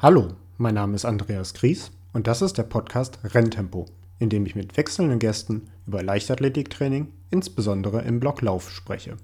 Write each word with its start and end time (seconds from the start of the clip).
Hallo, 0.00 0.28
mein 0.58 0.74
Name 0.74 0.94
ist 0.94 1.04
Andreas 1.04 1.54
Gries 1.54 1.90
und 2.12 2.28
das 2.28 2.40
ist 2.40 2.56
der 2.56 2.62
Podcast 2.62 3.18
Renntempo, 3.24 3.86
in 4.20 4.30
dem 4.30 4.46
ich 4.46 4.54
mit 4.54 4.76
wechselnden 4.76 5.18
Gästen 5.18 5.72
über 5.88 6.04
Leichtathletiktraining, 6.04 7.08
insbesondere 7.32 8.02
im 8.02 8.20
Block 8.20 8.40
Lauf, 8.40 8.70
spreche. 8.70 9.16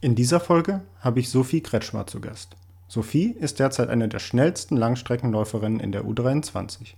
In 0.00 0.14
dieser 0.14 0.38
Folge 0.38 0.82
habe 1.00 1.18
ich 1.18 1.30
Sophie 1.30 1.62
Kretschmer 1.62 2.06
zu 2.06 2.20
Gast. 2.20 2.54
Sophie 2.86 3.32
ist 3.32 3.58
derzeit 3.58 3.88
eine 3.88 4.06
der 4.06 4.20
schnellsten 4.20 4.76
Langstreckenläuferinnen 4.76 5.80
in 5.80 5.90
der 5.90 6.04
U23. 6.04 6.94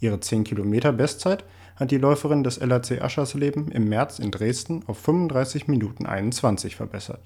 Ihre 0.00 0.20
10 0.20 0.44
Kilometer 0.44 0.92
Bestzeit 0.92 1.42
hat 1.76 1.90
die 1.90 1.96
Läuferin 1.96 2.44
des 2.44 2.60
LAC 2.60 3.00
Aschersleben 3.00 3.72
im 3.72 3.88
März 3.88 4.18
in 4.18 4.30
Dresden 4.30 4.82
auf 4.86 4.98
35 4.98 5.68
Minuten 5.68 6.04
21 6.04 6.76
verbessert. 6.76 7.22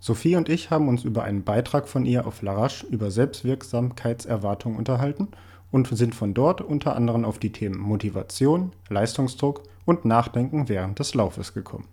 Sophie 0.00 0.36
und 0.36 0.48
ich 0.48 0.70
haben 0.70 0.88
uns 0.88 1.02
über 1.02 1.24
einen 1.24 1.42
Beitrag 1.42 1.88
von 1.88 2.06
ihr 2.06 2.26
auf 2.26 2.42
Larache 2.42 2.86
über 2.86 3.10
Selbstwirksamkeitserwartung 3.10 4.76
unterhalten 4.76 5.28
und 5.72 5.88
sind 5.88 6.14
von 6.14 6.34
dort 6.34 6.60
unter 6.60 6.94
anderem 6.94 7.24
auf 7.24 7.38
die 7.38 7.52
Themen 7.52 7.78
Motivation, 7.78 8.72
Leistungsdruck 8.88 9.64
und 9.84 10.04
Nachdenken 10.04 10.68
während 10.68 10.98
des 10.98 11.14
Laufes 11.14 11.52
gekommen. 11.52 11.88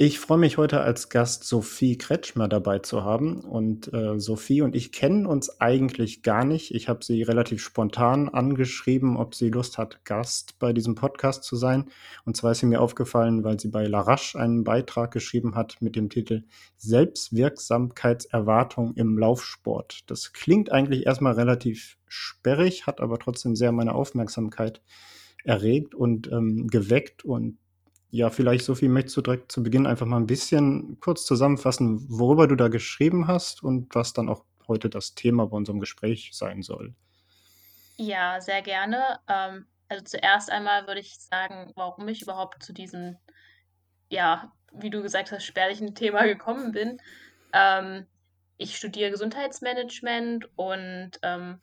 Ich 0.00 0.20
freue 0.20 0.38
mich 0.38 0.58
heute 0.58 0.80
als 0.80 1.08
Gast 1.08 1.42
Sophie 1.42 1.98
Kretschmer 1.98 2.46
dabei 2.46 2.78
zu 2.78 3.02
haben. 3.02 3.40
Und 3.40 3.92
äh, 3.92 4.20
Sophie 4.20 4.62
und 4.62 4.76
ich 4.76 4.92
kennen 4.92 5.26
uns 5.26 5.60
eigentlich 5.60 6.22
gar 6.22 6.44
nicht. 6.44 6.72
Ich 6.72 6.88
habe 6.88 7.04
sie 7.04 7.24
relativ 7.24 7.60
spontan 7.60 8.28
angeschrieben, 8.28 9.16
ob 9.16 9.34
sie 9.34 9.50
Lust 9.50 9.76
hat, 9.76 10.04
Gast 10.04 10.60
bei 10.60 10.72
diesem 10.72 10.94
Podcast 10.94 11.42
zu 11.42 11.56
sein. 11.56 11.86
Und 12.24 12.36
zwar 12.36 12.52
ist 12.52 12.60
sie 12.60 12.66
mir 12.66 12.80
aufgefallen, 12.80 13.42
weil 13.42 13.58
sie 13.58 13.70
bei 13.70 13.88
Larache 13.88 14.38
einen 14.38 14.62
Beitrag 14.62 15.10
geschrieben 15.10 15.56
hat 15.56 15.78
mit 15.80 15.96
dem 15.96 16.10
Titel 16.10 16.44
Selbstwirksamkeitserwartung 16.76 18.94
im 18.94 19.18
Laufsport. 19.18 20.02
Das 20.06 20.32
klingt 20.32 20.70
eigentlich 20.70 21.06
erstmal 21.06 21.32
relativ 21.32 21.98
sperrig, 22.06 22.86
hat 22.86 23.00
aber 23.00 23.18
trotzdem 23.18 23.56
sehr 23.56 23.72
meine 23.72 23.96
Aufmerksamkeit 23.96 24.80
erregt 25.42 25.96
und 25.96 26.30
ähm, 26.30 26.68
geweckt. 26.68 27.24
Und 27.24 27.58
ja, 28.10 28.30
vielleicht, 28.30 28.64
Sophie, 28.64 28.88
möchtest 28.88 29.16
du 29.16 29.22
direkt 29.22 29.52
zu 29.52 29.62
Beginn 29.62 29.86
einfach 29.86 30.06
mal 30.06 30.16
ein 30.16 30.26
bisschen 30.26 30.98
kurz 31.00 31.26
zusammenfassen, 31.26 32.06
worüber 32.08 32.46
du 32.46 32.56
da 32.56 32.68
geschrieben 32.68 33.26
hast 33.26 33.62
und 33.62 33.94
was 33.94 34.12
dann 34.12 34.28
auch 34.28 34.44
heute 34.66 34.88
das 34.88 35.14
Thema 35.14 35.46
bei 35.46 35.56
unserem 35.56 35.80
Gespräch 35.80 36.30
sein 36.32 36.62
soll? 36.62 36.94
Ja, 37.96 38.40
sehr 38.40 38.62
gerne. 38.62 39.18
Ähm, 39.28 39.66
also 39.88 40.04
zuerst 40.04 40.50
einmal 40.50 40.86
würde 40.86 41.00
ich 41.00 41.18
sagen, 41.18 41.72
warum 41.74 42.08
ich 42.08 42.22
überhaupt 42.22 42.62
zu 42.62 42.72
diesem, 42.72 43.16
ja, 44.08 44.52
wie 44.72 44.90
du 44.90 45.02
gesagt 45.02 45.32
hast, 45.32 45.44
spärlichen 45.44 45.94
Thema 45.94 46.24
gekommen 46.24 46.72
bin. 46.72 47.00
Ähm, 47.52 48.06
ich 48.56 48.76
studiere 48.76 49.10
Gesundheitsmanagement 49.10 50.48
und 50.56 51.12
ähm, 51.22 51.60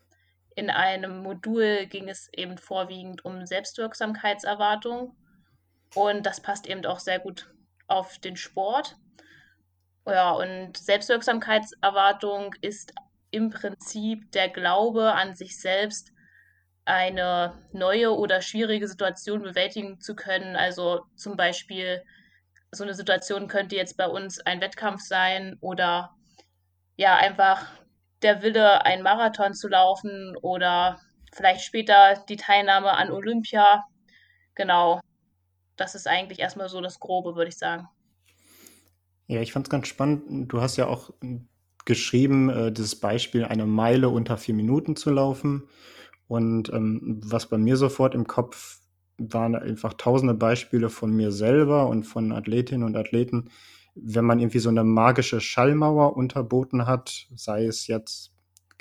in 0.56 0.70
einem 0.70 1.20
Modul 1.24 1.86
ging 1.88 2.08
es 2.08 2.30
eben 2.34 2.58
vorwiegend 2.58 3.26
um 3.26 3.46
Selbstwirksamkeitserwartung. 3.46 5.16
Und 5.96 6.26
das 6.26 6.42
passt 6.42 6.68
eben 6.68 6.86
auch 6.86 7.00
sehr 7.00 7.20
gut 7.20 7.50
auf 7.88 8.20
den 8.20 8.36
Sport. 8.36 8.98
Ja, 10.06 10.32
und 10.32 10.78
Selbstwirksamkeitserwartung 10.78 12.54
ist 12.62 12.94
im 13.32 13.50
Prinzip 13.50 14.32
der 14.34 14.50
Glaube 14.50 15.14
an 15.14 15.36
sich 15.36 15.60
selbst, 15.60 16.12
eine 16.84 17.58
neue 17.72 18.16
oder 18.16 18.42
schwierige 18.42 18.88
Situation 18.88 19.42
bewältigen 19.42 20.00
zu 20.00 20.16
können. 20.16 20.56
Also 20.56 21.02
zum 21.16 21.36
Beispiel, 21.36 22.04
so 22.72 22.84
eine 22.84 22.94
Situation 22.94 23.48
könnte 23.48 23.76
jetzt 23.76 23.98
bei 23.98 24.08
uns 24.08 24.40
ein 24.40 24.62
Wettkampf 24.62 25.02
sein 25.02 25.58
oder 25.62 26.14
ja, 26.98 27.16
einfach 27.16 27.66
der 28.22 28.44
Wille, 28.44 28.86
einen 28.86 29.02
Marathon 29.02 29.54
zu 29.54 29.68
laufen 29.68 30.36
oder 30.42 31.00
vielleicht 31.34 31.62
später 31.62 32.24
die 32.30 32.38
Teilnahme 32.38 32.92
an 32.92 33.12
Olympia. 33.12 33.84
Genau 34.56 35.02
das 35.78 35.96
ist 35.96 36.08
eigentlich 36.08 36.40
erstmal 36.40 36.70
so 36.70 36.82
das 36.82 37.00
Grobe, 37.00 37.36
würde 37.36 37.50
ich 37.50 37.58
sagen. 37.58 37.88
Ja, 39.28 39.42
ich 39.42 39.54
fand 39.54 39.68
es 39.68 39.70
ganz 39.72 39.88
spannend. 39.88 40.52
Du 40.52 40.62
hast 40.62 40.78
ja 40.78 40.88
auch 40.88 41.12
geschrieben, 41.86 42.50
äh, 42.50 42.72
dieses 42.72 43.00
Beispiel, 43.00 43.46
eine 43.46 43.66
Meile 43.66 44.10
unter 44.10 44.38
vier 44.38 44.56
Minuten 44.56 44.96
zu 44.96 45.12
laufen. 45.12 45.68
Und 46.28 46.70
ähm, 46.70 47.22
was 47.24 47.48
bei 47.48 47.58
mir 47.58 47.78
sofort 47.78 48.16
im 48.16 48.28
Kopf 48.28 48.80
waren 49.18 49.56
einfach 49.56 49.94
tausende 49.94 50.34
Beispiele 50.34 50.90
von 50.90 51.12
mir 51.12 51.32
selber 51.32 51.88
und 51.88 52.04
von 52.04 52.32
Athletinnen 52.32 52.84
und 52.84 52.98
Athleten, 52.98 53.50
wenn 53.96 54.26
man 54.26 54.40
irgendwie 54.40 54.60
so 54.60 54.70
eine 54.70 54.84
magische 54.84 55.40
Schallmauer 55.40 56.18
unterboten 56.18 56.86
hat, 56.86 57.28
sei 57.34 57.66
es 57.66 57.88
jetzt 57.88 58.35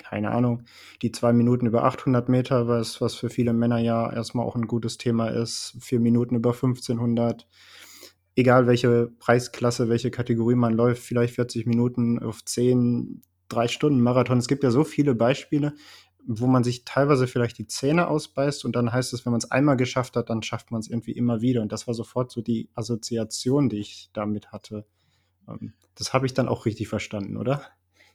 keine 0.09 0.31
Ahnung, 0.31 0.63
die 1.01 1.11
zwei 1.11 1.33
Minuten 1.33 1.65
über 1.65 1.83
800 1.83 2.29
Meter, 2.29 2.67
was, 2.67 3.01
was 3.01 3.15
für 3.15 3.29
viele 3.29 3.53
Männer 3.53 3.79
ja 3.79 4.11
erstmal 4.11 4.45
auch 4.45 4.55
ein 4.55 4.67
gutes 4.67 4.97
Thema 4.99 5.29
ist, 5.29 5.75
vier 5.81 5.99
Minuten 5.99 6.35
über 6.35 6.51
1500, 6.51 7.47
egal 8.35 8.67
welche 8.67 9.07
Preisklasse, 9.17 9.89
welche 9.89 10.11
Kategorie 10.11 10.55
man 10.55 10.73
läuft, 10.73 11.01
vielleicht 11.01 11.33
40 11.35 11.65
Minuten 11.65 12.19
auf 12.19 12.45
10, 12.45 13.23
drei 13.49 13.67
Stunden 13.67 13.99
Marathon. 13.99 14.37
Es 14.37 14.47
gibt 14.47 14.63
ja 14.63 14.69
so 14.69 14.83
viele 14.83 15.15
Beispiele, 15.15 15.73
wo 16.27 16.45
man 16.45 16.63
sich 16.63 16.85
teilweise 16.85 17.25
vielleicht 17.25 17.57
die 17.57 17.67
Zähne 17.67 18.07
ausbeißt 18.07 18.63
und 18.63 18.75
dann 18.75 18.93
heißt 18.93 19.11
es, 19.13 19.25
wenn 19.25 19.31
man 19.31 19.39
es 19.39 19.49
einmal 19.49 19.77
geschafft 19.77 20.15
hat, 20.15 20.29
dann 20.29 20.43
schafft 20.43 20.71
man 20.71 20.81
es 20.81 20.89
irgendwie 20.89 21.13
immer 21.13 21.41
wieder. 21.41 21.61
Und 21.63 21.71
das 21.71 21.87
war 21.87 21.95
sofort 21.95 22.31
so 22.31 22.41
die 22.41 22.69
Assoziation, 22.75 23.69
die 23.69 23.79
ich 23.79 24.09
damit 24.13 24.51
hatte. 24.51 24.85
Ähm, 25.47 25.73
das 25.95 26.13
habe 26.13 26.25
ich 26.27 26.33
dann 26.33 26.47
auch 26.47 26.65
richtig 26.65 26.87
verstanden, 26.89 27.37
oder? 27.37 27.61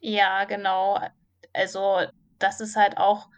Ja, 0.01 0.45
genau. 0.45 0.99
Also 1.53 2.01
das 2.39 2.61
ist 2.61 2.77
halt 2.77 2.97
auch, 2.99 3.29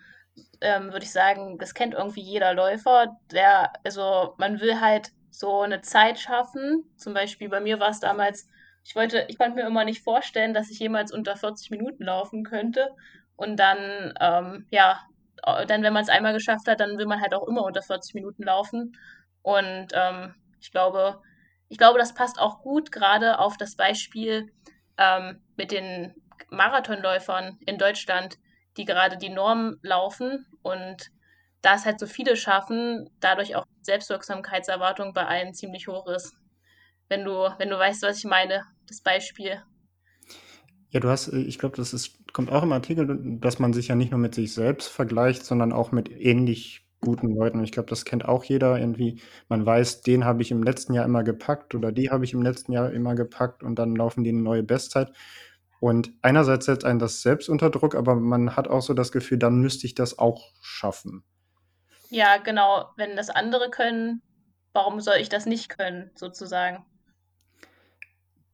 ähm, 0.61 0.93
würde 0.93 1.05
ich 1.05 1.13
sagen, 1.13 1.59
das 1.59 1.75
kennt 1.75 1.95
irgendwie 1.95 2.23
jeder 2.23 2.55
Läufer, 2.55 3.17
der, 3.31 3.73
also 3.85 4.35
man 4.39 4.61
will 4.61 4.81
halt 4.81 5.11
so 5.31 5.63
eine 5.63 5.81
Zeit 5.81 6.19
schaffen. 6.19 6.85
Zum 6.97 7.15
Beispiel 7.15 7.49
bei 7.49 7.61
mir 7.61 7.81
war 7.81 7.91
es 7.91 8.01
damals, 8.01 8.49
ich 8.85 8.95
wollte, 8.95 9.27
ich 9.29 9.39
konnte 9.39 9.57
mir 9.57 9.67
immer 9.67 9.85
nicht 9.85 10.03
vorstellen, 10.03 10.55
dass 10.55 10.71
ich 10.71 10.79
jemals 10.79 11.13
unter 11.13 11.37
40 11.37 11.71
Minuten 11.71 12.05
laufen 12.05 12.45
könnte. 12.45 12.91
Und 13.37 13.57
dann, 13.57 14.15
ähm, 14.21 14.67
ja, 14.71 15.01
dann, 15.67 15.83
wenn 15.83 15.93
man 15.93 16.03
es 16.03 16.09
einmal 16.09 16.33
geschafft 16.33 16.69
hat, 16.69 16.81
dann 16.81 16.99
will 16.99 17.07
man 17.07 17.21
halt 17.21 17.35
auch 17.35 17.47
immer 17.49 17.65
unter 17.65 17.83
40 17.83 18.15
Minuten 18.15 18.45
laufen. 18.45 18.97
Und 19.43 19.89
ähm, 19.93 20.35
ich 20.61 20.71
glaube, 20.71 21.21
ich 21.69 21.79
glaube, 21.79 21.99
das 21.99 22.15
passt 22.15 22.39
auch 22.39 22.61
gut 22.61 22.93
gerade 22.93 23.39
auf 23.39 23.57
das 23.57 23.77
Beispiel 23.77 24.53
ähm, 24.99 25.41
mit 25.57 25.73
den 25.73 26.15
Marathonläufern 26.51 27.59
in 27.67 27.79
Deutschland, 27.79 28.39
die 28.77 28.85
gerade 28.85 29.17
die 29.17 29.29
Norm 29.29 29.77
laufen 29.83 30.47
und 30.63 31.11
da 31.63 31.75
es 31.75 31.85
halt 31.85 32.01
so 32.01 32.07
viele 32.07 32.37
schaffen, 32.37 33.09
dadurch 33.21 33.55
auch 33.55 33.67
Selbstwirksamkeitserwartung 33.83 35.13
bei 35.15 35.27
allen 35.27 35.55
ziemlich 35.55 35.87
hoch 35.89 36.09
ist. 36.09 36.35
Wenn 37.09 37.25
du, 37.25 37.33
wenn 37.59 37.69
du 37.69 37.79
weißt, 37.79 38.03
was 38.03 38.19
ich 38.19 38.25
meine, 38.25 38.63
das 38.89 39.01
Beispiel. 39.01 39.63
Ja, 40.91 41.01
du 41.01 41.09
hast, 41.09 41.29
ich 41.29 41.59
glaube, 41.59 41.77
das 41.77 41.95
ist, 41.95 42.19
kommt 42.33 42.51
auch 42.51 42.63
im 42.63 42.73
Artikel, 42.73 43.39
dass 43.41 43.59
man 43.59 43.73
sich 43.73 43.89
ja 43.89 43.95
nicht 43.95 44.11
nur 44.11 44.21
mit 44.21 44.35
sich 44.35 44.53
selbst 44.53 44.89
vergleicht, 44.89 45.45
sondern 45.45 45.73
auch 45.73 45.93
mit 45.93 46.11
ähnlich 46.11 46.87
guten 47.01 47.35
Leuten. 47.35 47.59
Und 47.59 47.65
ich 47.65 47.73
glaube, 47.73 47.91
das 47.91 48.05
kennt 48.05 48.27
auch 48.27 48.45
jeder 48.45 48.79
irgendwie. 48.79 49.21
Man 49.49 49.67
weiß, 49.67 50.03
den 50.03 50.25
habe 50.25 50.43
ich 50.43 50.51
im 50.51 50.63
letzten 50.63 50.95
Jahr 50.95 51.05
immer 51.05 51.23
gepackt 51.23 51.75
oder 51.75 51.93
die 51.93 52.11
habe 52.11 52.25
ich 52.25 52.33
im 52.33 52.43
letzten 52.43 52.73
Jahr 52.73 52.91
immer 52.93 53.15
gepackt 53.15 53.63
und 53.63 53.79
dann 53.79 53.95
laufen 53.95 54.25
die 54.25 54.31
eine 54.31 54.41
neue 54.41 54.63
Bestzeit. 54.63 55.13
Und 55.83 56.13
einerseits 56.23 56.67
setzt 56.67 56.85
einen 56.85 57.01
das 57.01 57.23
selbst 57.23 57.49
unter 57.49 57.69
Druck, 57.69 57.97
aber 57.97 58.15
man 58.15 58.55
hat 58.55 58.69
auch 58.69 58.83
so 58.83 58.95
das 58.95 59.11
Gefühl, 59.11 59.39
dann 59.39 59.59
müsste 59.59 59.85
ich 59.85 59.97
das 59.97 60.17
auch 60.17 60.53
schaffen. 60.61 61.25
Ja, 62.09 62.37
genau. 62.37 62.91
Wenn 62.97 63.17
das 63.17 63.31
andere 63.31 63.69
können, 63.69 64.23
warum 64.73 65.01
soll 65.01 65.17
ich 65.17 65.29
das 65.29 65.45
nicht 65.45 65.77
können, 65.77 66.13
sozusagen? 66.15 66.85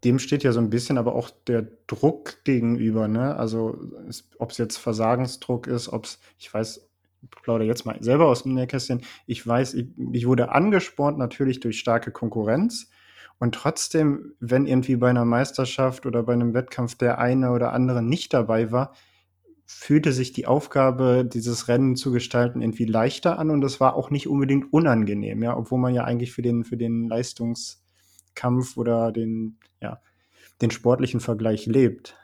Dem 0.05 0.19
steht 0.19 0.43
ja 0.43 0.53
so 0.53 0.61
ein 0.61 0.71
bisschen 0.71 0.97
aber 0.97 1.15
auch 1.15 1.29
der 1.29 1.67
Druck 1.87 2.43
gegenüber, 2.45 3.09
ne? 3.09 3.37
Also, 3.37 3.79
ob 4.39 4.53
es 4.53 4.57
jetzt 4.57 4.79
Versagensdruck 4.79 5.67
ist, 5.67 5.91
ob 5.91 6.07
es, 6.07 6.21
ich 6.39 6.55
weiß, 6.55 6.89
ich 7.21 7.31
plaudere 7.31 7.69
jetzt 7.69 7.85
mal 7.85 8.03
selber 8.03 8.29
aus 8.29 8.45
dem 8.45 8.55
Nähkästchen, 8.55 9.03
ich 9.27 9.47
weiß, 9.47 9.75
ich, 9.75 9.89
ich 10.13 10.27
wurde 10.27 10.51
angespornt 10.53 11.19
natürlich 11.19 11.61
durch 11.61 11.79
starke 11.79 12.11
Konkurrenz 12.11 12.89
und 13.39 13.55
trotzdem, 13.55 14.35
wenn 14.41 14.67
irgendwie 14.67 14.97
bei 14.97 15.11
einer 15.11 15.25
Meisterschaft 15.25 16.07
oder 16.07 16.23
bei 16.23 16.33
einem 16.33 16.55
Wettkampf 16.55 16.97
der 16.97 17.19
eine 17.19 17.53
oder 17.53 17.73
andere 17.73 18.03
nicht 18.03 18.35
dabei 18.35 18.73
war, 18.73 18.95
fühlte 19.65 20.13
sich 20.13 20.33
die 20.33 20.47
Aufgabe, 20.47 21.29
dieses 21.31 21.69
Rennen 21.69 21.95
zu 21.95 22.11
gestalten, 22.11 22.63
irgendwie 22.63 22.87
leichter 22.87 23.39
an 23.39 23.51
und 23.51 23.63
es 23.65 23.81
war 23.81 23.95
auch 23.95 24.11
nicht 24.11 24.27
unbedingt 24.27 24.73
unangenehm, 24.73 25.43
ja, 25.43 25.57
obwohl 25.57 25.79
man 25.79 25.95
ja 25.95 26.05
eigentlich 26.05 26.33
für 26.33 26.43
den, 26.43 26.65
für 26.65 26.79
den 26.79 27.07
Leistungskampf 27.07 28.77
oder 28.77 29.13
den, 29.13 29.59
ja, 29.81 30.01
den 30.63 30.71
sportlichen 30.71 31.21
Vergleich 31.21 31.67
lebt. 31.67 32.17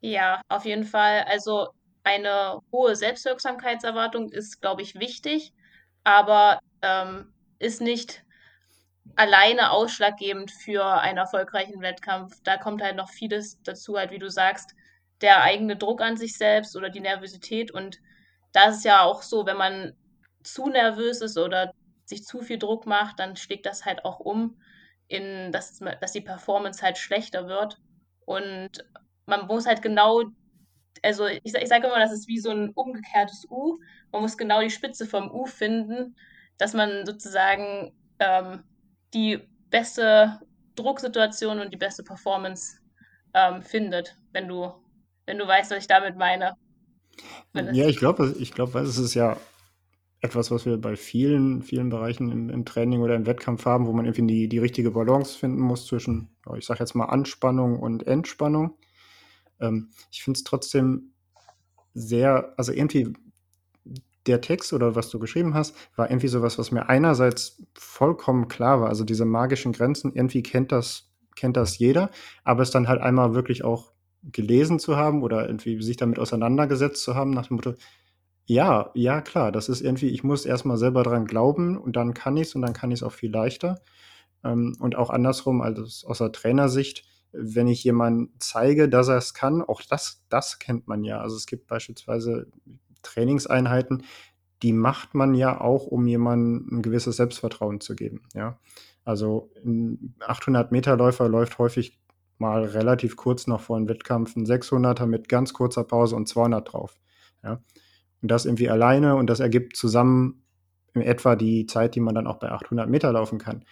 Ja, 0.00 0.42
auf 0.48 0.66
jeden 0.66 0.84
Fall. 0.84 1.24
Also 1.26 1.68
eine 2.04 2.60
hohe 2.70 2.94
Selbstwirksamkeitserwartung 2.94 4.30
ist, 4.30 4.60
glaube 4.60 4.82
ich, 4.82 4.94
wichtig, 4.94 5.54
aber 6.04 6.60
ähm, 6.82 7.32
ist 7.58 7.80
nicht 7.80 8.25
alleine 9.14 9.70
ausschlaggebend 9.70 10.50
für 10.50 10.84
einen 10.84 11.18
erfolgreichen 11.18 11.80
Wettkampf. 11.80 12.40
Da 12.42 12.56
kommt 12.56 12.82
halt 12.82 12.96
noch 12.96 13.08
vieles 13.08 13.62
dazu, 13.62 13.96
halt 13.96 14.10
wie 14.10 14.18
du 14.18 14.30
sagst, 14.30 14.74
der 15.20 15.42
eigene 15.42 15.76
Druck 15.76 16.02
an 16.02 16.16
sich 16.16 16.36
selbst 16.36 16.76
oder 16.76 16.90
die 16.90 17.00
Nervosität. 17.00 17.70
Und 17.70 17.98
da 18.52 18.68
ist 18.68 18.78
es 18.78 18.84
ja 18.84 19.02
auch 19.02 19.22
so, 19.22 19.46
wenn 19.46 19.56
man 19.56 19.94
zu 20.42 20.68
nervös 20.68 21.20
ist 21.20 21.38
oder 21.38 21.72
sich 22.04 22.24
zu 22.24 22.42
viel 22.42 22.58
Druck 22.58 22.86
macht, 22.86 23.18
dann 23.18 23.36
schlägt 23.36 23.66
das 23.66 23.84
halt 23.84 24.04
auch 24.04 24.20
um 24.20 24.60
in, 25.08 25.52
dass, 25.52 25.78
dass 26.00 26.12
die 26.12 26.20
Performance 26.20 26.82
halt 26.82 26.98
schlechter 26.98 27.48
wird. 27.48 27.78
Und 28.24 28.84
man 29.26 29.46
muss 29.46 29.66
halt 29.66 29.82
genau, 29.82 30.24
also 31.02 31.26
ich, 31.26 31.54
ich 31.54 31.68
sage 31.68 31.86
immer, 31.86 31.98
das 31.98 32.12
ist 32.12 32.28
wie 32.28 32.38
so 32.38 32.50
ein 32.50 32.70
umgekehrtes 32.70 33.46
U. 33.50 33.78
Man 34.12 34.22
muss 34.22 34.36
genau 34.36 34.60
die 34.60 34.70
Spitze 34.70 35.06
vom 35.06 35.30
U 35.30 35.46
finden, 35.46 36.16
dass 36.58 36.74
man 36.74 37.06
sozusagen 37.06 37.92
ähm, 38.18 38.64
die 39.14 39.40
beste 39.70 40.40
Drucksituation 40.74 41.60
und 41.60 41.72
die 41.72 41.78
beste 41.78 42.02
Performance 42.02 42.78
ähm, 43.34 43.62
findet, 43.62 44.16
wenn 44.32 44.48
du, 44.48 44.72
wenn 45.26 45.38
du 45.38 45.46
weißt, 45.46 45.70
was 45.70 45.78
ich 45.78 45.86
damit 45.86 46.16
meine. 46.16 46.54
Ja, 47.54 47.86
ich 47.86 47.96
glaube, 47.96 48.34
ich 48.38 48.52
glaube, 48.52 48.78
es 48.80 48.98
ist 48.98 49.14
ja 49.14 49.38
etwas, 50.20 50.50
was 50.50 50.66
wir 50.66 50.76
bei 50.78 50.96
vielen, 50.96 51.62
vielen 51.62 51.88
Bereichen 51.88 52.30
im, 52.30 52.50
im, 52.50 52.64
Training 52.64 53.00
oder 53.00 53.14
im 53.14 53.26
Wettkampf 53.26 53.64
haben, 53.64 53.86
wo 53.86 53.92
man 53.92 54.06
irgendwie 54.06 54.26
die, 54.26 54.48
die 54.48 54.58
richtige 54.58 54.90
Balance 54.90 55.38
finden 55.38 55.60
muss 55.60 55.86
zwischen, 55.86 56.28
ich 56.56 56.66
sage 56.66 56.80
jetzt 56.80 56.94
mal, 56.94 57.06
Anspannung 57.06 57.78
und 57.78 58.06
Entspannung. 58.06 58.76
Ähm, 59.60 59.90
ich 60.10 60.22
finde 60.22 60.38
es 60.38 60.44
trotzdem 60.44 61.12
sehr, 61.94 62.54
also 62.56 62.72
irgendwie 62.72 63.12
der 64.26 64.40
Text 64.40 64.72
oder 64.72 64.94
was 64.94 65.08
du 65.10 65.18
geschrieben 65.18 65.54
hast, 65.54 65.76
war 65.96 66.10
irgendwie 66.10 66.28
sowas, 66.28 66.58
was 66.58 66.72
mir 66.72 66.88
einerseits 66.88 67.62
vollkommen 67.74 68.48
klar 68.48 68.80
war. 68.80 68.88
Also 68.88 69.04
diese 69.04 69.24
magischen 69.24 69.72
Grenzen, 69.72 70.12
irgendwie 70.14 70.42
kennt 70.42 70.72
das, 70.72 71.10
kennt 71.36 71.56
das 71.56 71.78
jeder, 71.78 72.10
aber 72.44 72.62
es 72.62 72.70
dann 72.70 72.88
halt 72.88 73.00
einmal 73.00 73.34
wirklich 73.34 73.64
auch 73.64 73.92
gelesen 74.22 74.78
zu 74.78 74.96
haben 74.96 75.22
oder 75.22 75.46
irgendwie 75.46 75.80
sich 75.82 75.96
damit 75.96 76.18
auseinandergesetzt 76.18 77.02
zu 77.02 77.14
haben, 77.14 77.30
nach 77.30 77.46
dem 77.46 77.56
Motto, 77.56 77.74
ja, 78.46 78.90
ja, 78.94 79.20
klar, 79.22 79.50
das 79.50 79.68
ist 79.68 79.80
irgendwie, 79.80 80.08
ich 80.08 80.22
muss 80.22 80.46
erstmal 80.46 80.76
selber 80.76 81.02
dran 81.02 81.26
glauben 81.26 81.76
und 81.76 81.96
dann 81.96 82.14
kann 82.14 82.36
ich 82.36 82.48
es 82.48 82.54
und 82.54 82.62
dann 82.62 82.72
kann 82.72 82.90
ich 82.90 83.00
es 83.00 83.02
auch 83.02 83.12
viel 83.12 83.30
leichter. 83.30 83.80
Ähm, 84.44 84.76
und 84.80 84.96
auch 84.96 85.10
andersrum, 85.10 85.60
also 85.62 85.82
aus 86.08 86.18
der 86.18 86.32
Trainersicht, 86.32 87.04
wenn 87.32 87.66
ich 87.68 87.82
jemandem 87.84 88.30
zeige, 88.38 88.88
dass 88.88 89.08
er 89.08 89.16
es 89.16 89.34
kann, 89.34 89.62
auch 89.62 89.82
das, 89.82 90.24
das 90.28 90.58
kennt 90.58 90.86
man 90.86 91.04
ja. 91.04 91.20
Also 91.20 91.36
es 91.36 91.46
gibt 91.46 91.66
beispielsweise 91.66 92.46
Trainingseinheiten, 93.06 94.02
die 94.62 94.72
macht 94.72 95.14
man 95.14 95.34
ja 95.34 95.60
auch, 95.60 95.86
um 95.86 96.06
jemandem 96.06 96.78
ein 96.78 96.82
gewisses 96.82 97.16
Selbstvertrauen 97.16 97.80
zu 97.80 97.94
geben. 97.94 98.22
Ja? 98.34 98.58
Also 99.04 99.50
ein 99.64 100.14
800-Meter-Läufer 100.20 101.28
läuft 101.28 101.58
häufig 101.58 102.00
mal 102.38 102.64
relativ 102.64 103.16
kurz 103.16 103.46
noch 103.46 103.60
vor 103.60 103.76
einem 103.76 103.88
Wettkampf, 103.88 104.36
ein 104.36 104.46
600er 104.46 105.06
mit 105.06 105.28
ganz 105.28 105.52
kurzer 105.52 105.84
Pause 105.84 106.16
und 106.16 106.28
200 106.28 106.72
drauf. 106.72 106.98
Ja? 107.42 107.62
Und 108.22 108.30
das 108.30 108.46
irgendwie 108.46 108.70
alleine 108.70 109.16
und 109.16 109.28
das 109.28 109.40
ergibt 109.40 109.76
zusammen 109.76 110.42
in 110.94 111.02
etwa 111.02 111.36
die 111.36 111.66
Zeit, 111.66 111.94
die 111.94 112.00
man 112.00 112.14
dann 112.14 112.26
auch 112.26 112.38
bei 112.38 112.50
800 112.50 112.88
Meter 112.88 113.12
laufen 113.12 113.38
kann. 113.38 113.64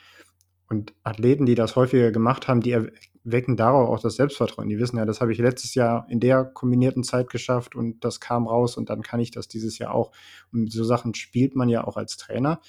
Und 0.68 0.94
Athleten, 1.02 1.46
die 1.46 1.54
das 1.54 1.76
häufiger 1.76 2.10
gemacht 2.10 2.48
haben, 2.48 2.60
die 2.60 2.88
wecken 3.24 3.56
darauf 3.56 3.88
auch 3.88 4.00
das 4.00 4.16
Selbstvertrauen. 4.16 4.68
Die 4.68 4.78
wissen 4.78 4.98
ja, 4.98 5.04
das 5.04 5.20
habe 5.20 5.32
ich 5.32 5.38
letztes 5.38 5.74
Jahr 5.74 6.06
in 6.08 6.20
der 6.20 6.44
kombinierten 6.44 7.04
Zeit 7.04 7.30
geschafft 7.30 7.74
und 7.74 8.04
das 8.04 8.20
kam 8.20 8.46
raus 8.46 8.76
und 8.76 8.90
dann 8.90 9.02
kann 9.02 9.20
ich 9.20 9.30
das 9.30 9.48
dieses 9.48 9.78
Jahr 9.78 9.94
auch. 9.94 10.12
Und 10.52 10.70
so 10.70 10.84
Sachen 10.84 11.14
spielt 11.14 11.56
man 11.56 11.68
ja 11.68 11.84
auch 11.84 11.96
als 11.96 12.16
Trainer. 12.16 12.60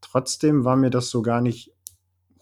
Trotzdem 0.00 0.64
war 0.64 0.76
mir 0.76 0.90
das 0.90 1.10
so 1.10 1.22
gar 1.22 1.40
nicht 1.40 1.72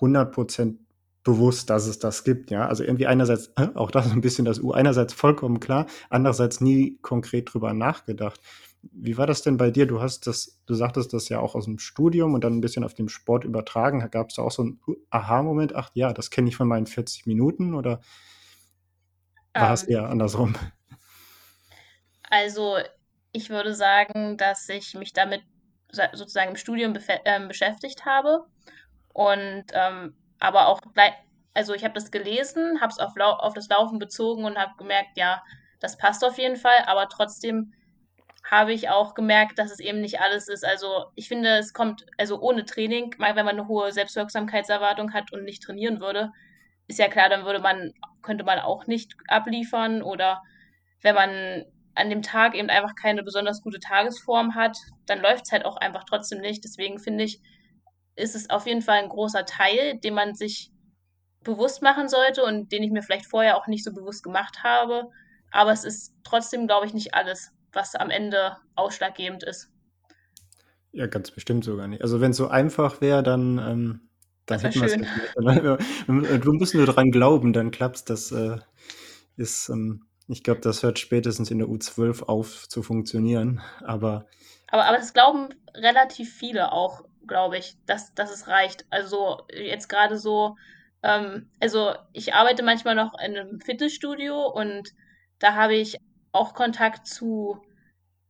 100% 0.01 0.77
bewusst, 1.25 1.71
dass 1.71 1.87
es 1.87 1.99
das 1.99 2.23
gibt. 2.25 2.51
Ja, 2.51 2.69
also 2.69 2.85
irgendwie 2.85 3.07
einerseits, 3.07 3.51
auch 3.75 3.91
das 3.91 4.13
ein 4.13 4.21
bisschen 4.21 4.45
das 4.45 4.61
U, 4.61 4.73
einerseits 4.73 5.13
vollkommen 5.13 5.61
klar, 5.61 5.87
andererseits 6.11 6.61
nie 6.61 6.99
konkret 7.03 7.53
drüber 7.53 7.73
nachgedacht. 7.73 8.41
Wie 8.83 9.19
war 9.19 9.27
das 9.27 9.43
denn 9.43 9.57
bei 9.57 9.71
dir? 9.71 9.87
Du 9.87 10.01
hast 10.01 10.27
das, 10.27 10.61
du 10.67 10.75
sagtest 10.75 11.13
das 11.13 11.29
ja 11.29 11.41
auch 11.41 11.55
aus 11.55 11.65
dem 11.65 11.79
Studium 11.79 12.35
und 12.35 12.45
dann 12.45 12.57
ein 12.57 12.61
bisschen 12.61 12.85
auf 12.85 12.95
dem 12.95 13.09
Sport 13.09 13.45
übertragen. 13.45 14.09
Gab 14.11 14.31
es 14.31 14.37
da 14.37 14.43
auch 14.43 14.53
so 14.53 14.63
einen 14.63 14.81
Aha-Moment? 15.11 15.75
Ach 15.75 15.91
ja, 15.95 16.13
das 16.13 16.31
kenne 16.31 16.49
ich 16.49 16.57
von 16.57 16.69
meinen 16.69 16.87
40 16.87 17.27
Minuten 17.27 17.75
oder 17.75 18.01
war 19.55 19.73
es 19.73 19.85
ähm, 19.85 19.91
eher 19.91 20.09
andersrum? 20.09 20.55
Also 22.29 22.77
ich 23.33 23.51
würde 23.51 23.75
sagen, 23.75 24.37
dass 24.37 24.69
ich 24.69 24.95
mich 24.95 25.13
damit 25.13 25.43
sozusagen 26.13 26.51
im 26.51 26.57
Studium 26.57 26.95
äh, 27.07 27.47
beschäftigt 27.47 28.05
habe 28.05 28.45
und 29.13 29.65
ähm, 29.73 30.15
aber 30.39 30.69
auch 30.69 30.81
also 31.55 31.73
ich 31.73 31.85
habe 31.85 31.95
das 31.95 32.11
gelesen, 32.11 32.81
habe 32.81 32.93
es 32.93 32.99
auf, 32.99 33.15
auf 33.19 33.55
das 33.55 33.69
Laufen 33.69 33.99
bezogen 33.99 34.45
und 34.45 34.59
habe 34.59 34.73
gemerkt, 34.77 35.17
ja, 35.17 35.43
das 35.81 35.97
passt 35.97 36.25
auf 36.25 36.37
jeden 36.39 36.57
Fall, 36.57 36.85
aber 36.87 37.09
trotzdem 37.09 37.73
habe 38.49 38.73
ich 38.73 38.89
auch 38.89 39.15
gemerkt, 39.15 39.59
dass 39.59 39.73
es 39.73 39.81
eben 39.81 40.01
nicht 40.01 40.21
alles 40.21 40.49
ist. 40.49 40.65
Also 40.65 41.07
ich 41.17 41.29
finde, 41.29 41.59
es 41.59 41.73
kommt, 41.73 42.07
also 42.17 42.41
ohne 42.41 42.65
Training, 42.65 43.15
wenn 43.19 43.35
man 43.35 43.49
eine 43.49 43.67
hohe 43.67 43.91
Selbstwirksamkeitserwartung 43.91 45.13
hat 45.13 45.33
und 45.33 45.45
nicht 45.45 45.63
trainieren 45.63 46.01
würde, 46.01 46.33
ist 46.87 47.01
ja 47.01 47.09
klar, 47.09 47.29
dann 47.29 47.45
würde 47.45 47.59
man, 47.59 47.93
könnte 48.23 48.45
man 48.45 48.61
auch 48.61 48.87
nicht 48.87 49.15
abliefern 49.27 50.03
oder 50.03 50.43
wenn 51.03 51.15
man 51.17 51.65
an 51.97 52.11
dem 52.11 52.23
Tag 52.23 52.55
eben 52.55 52.71
einfach 52.71 52.95
keine 52.95 53.25
besonders 53.25 53.63
gute 53.63 53.81
Tagesform 53.81 54.55
hat, 54.55 54.77
dann 55.07 55.21
läuft 55.21 55.47
es 55.47 55.53
halt 55.53 55.65
auch 55.65 55.77
einfach 55.77 56.05
trotzdem 56.05 56.41
nicht. 56.41 56.63
Deswegen 56.63 56.99
finde 57.01 57.25
ich, 57.25 57.41
ist 58.15 58.37
es 58.37 58.49
auf 58.51 58.67
jeden 58.67 58.83
Fall 58.83 59.03
ein 59.03 59.09
großer 59.09 59.45
Teil, 59.45 59.99
den 59.99 60.15
man 60.15 60.35
sich 60.35 60.71
bewusst 61.43 61.83
machen 61.83 62.09
sollte 62.09 62.45
und 62.45 62.71
den 62.71 62.83
ich 62.83 62.91
mir 62.91 63.03
vielleicht 63.03 63.27
vorher 63.27 63.57
auch 63.57 63.67
nicht 63.67 63.83
so 63.83 63.93
bewusst 63.93 64.23
gemacht 64.23 64.63
habe. 64.63 65.09
Aber 65.51 65.73
es 65.73 65.85
ist 65.85 66.13
trotzdem, 66.23 66.67
glaube 66.67 66.87
ich, 66.87 66.95
nicht 66.95 67.15
alles 67.15 67.56
was 67.77 67.95
am 67.95 68.11
Ende 68.11 68.57
ausschlaggebend 68.75 69.45
ist. 69.45 69.71
Ja, 70.93 71.07
ganz 71.07 71.31
bestimmt 71.31 71.65
sogar 71.65 71.87
nicht. 71.87 72.03
Also 72.03 72.21
wenn 72.21 72.31
es 72.31 72.39
so 72.39 72.49
einfach 72.49 73.01
wäre, 73.01 73.23
dann, 73.23 73.59
ähm, 73.59 74.01
dann 74.47 74.61
hätten 74.61 74.81
wir 74.81 75.79
es 76.07 76.41
Du 76.43 76.53
musst 76.55 76.75
nur 76.75 76.87
dran 76.87 77.11
glauben, 77.11 77.53
dann 77.53 77.71
klappt 77.71 78.09
Das 78.11 78.33
äh, 78.33 78.57
ist, 79.37 79.69
ähm, 79.69 80.07
ich 80.27 80.43
glaube, 80.43 80.61
das 80.61 80.83
hört 80.83 80.99
spätestens 80.99 81.51
in 81.51 81.59
der 81.59 81.69
U12 81.69 82.25
auf 82.25 82.67
zu 82.69 82.83
funktionieren. 82.83 83.61
Aber, 83.85 84.27
aber, 84.69 84.87
aber 84.87 84.97
das 84.97 85.13
glauben 85.13 85.51
relativ 85.75 86.33
viele 86.35 86.73
auch, 86.73 87.05
glaube 87.27 87.59
ich, 87.59 87.77
dass, 87.87 88.15
dass 88.15 88.33
es 88.33 88.49
reicht. 88.49 88.87
Also 88.91 89.43
jetzt 89.53 89.89
gerade 89.89 90.17
so, 90.17 90.57
ähm, 91.03 91.51
also 91.61 91.95
ich 92.13 92.35
arbeite 92.35 92.63
manchmal 92.63 92.95
noch 92.95 93.13
in 93.19 93.37
einem 93.37 93.61
Fitnessstudio 93.61 94.47
und 94.49 94.95
da 95.39 95.55
habe 95.55 95.75
ich 95.75 95.99
auch 96.33 96.55
Kontakt 96.55 97.07
zu, 97.07 97.61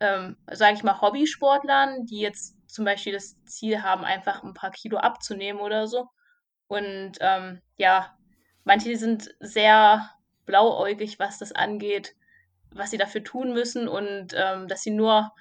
ähm, 0.00 0.37
sage 0.50 0.75
ich 0.75 0.83
mal, 0.83 1.00
Hobbysportlern, 1.00 2.07
die 2.07 2.21
jetzt 2.21 2.57
zum 2.67 2.85
Beispiel 2.85 3.12
das 3.12 3.43
Ziel 3.45 3.83
haben, 3.83 4.05
einfach 4.05 4.43
ein 4.43 4.55
paar 4.55 4.71
Kilo 4.71 4.99
abzunehmen 4.99 5.61
oder 5.61 5.87
so. 5.87 6.09
Und 6.69 7.12
ähm, 7.21 7.61
ja, 7.76 8.15
manche 8.65 8.97
sind 8.97 9.35
sehr 9.41 10.11
blauäugig, 10.45 11.19
was 11.19 11.38
das 11.38 11.53
angeht, 11.53 12.15
was 12.71 12.91
sie 12.91 12.99
dafür 12.99 13.25
tun 13.25 13.53
müssen 13.53 13.88
und 13.88 14.35
ähm, 14.35 14.69
dass 14.69 14.83
sie 14.83 14.91
nur, 14.91 15.33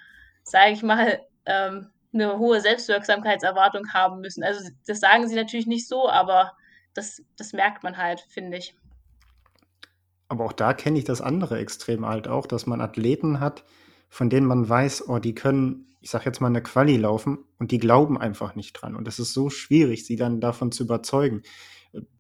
sage 0.44 0.72
ich 0.72 0.84
mal, 0.84 1.22
ähm, 1.46 1.92
eine 2.14 2.38
hohe 2.38 2.62
Selbstwirksamkeitserwartung 2.62 3.92
haben 3.94 4.22
müssen. 4.22 4.44
Also 4.44 4.70
das 4.88 5.02
sagen 5.02 5.28
sie 5.28 5.36
natürlich 5.36 5.68
nicht 5.68 5.88
so, 5.88 6.10
aber 6.10 6.54
das, 6.94 7.22
das 7.36 7.52
merkt 7.52 7.84
man 7.84 7.98
halt, 7.98 8.22
finde 8.30 8.58
ich. 8.58 8.74
Aber 10.30 10.46
auch 10.46 10.54
da 10.54 10.74
kenne 10.74 10.98
ich 10.98 11.04
das 11.04 11.22
andere 11.22 11.60
Extrem 11.60 12.06
halt 12.06 12.28
auch, 12.28 12.48
dass 12.48 12.66
man 12.66 12.82
Athleten 12.82 13.42
hat, 13.42 13.64
von 14.16 14.30
denen 14.30 14.48
man 14.48 14.70
weiß, 14.70 15.10
oh, 15.10 15.20
die 15.20 15.36
können, 15.36 15.88
ich 16.00 16.10
sag 16.10 16.26
jetzt 16.26 16.40
mal, 16.40 16.48
eine 16.48 16.64
Quali 16.64 16.96
laufen 16.96 17.40
und 17.60 17.72
die 17.72 17.80
glauben 17.80 18.18
einfach 18.18 18.56
nicht 18.56 18.72
dran. 18.72 18.96
Und 18.96 19.10
es 19.10 19.20
ist 19.20 19.34
so 19.34 19.50
schwierig, 19.50 20.06
sie 20.06 20.16
dann 20.16 20.40
davon 20.40 20.72
zu 20.72 20.84
überzeugen. 20.84 21.42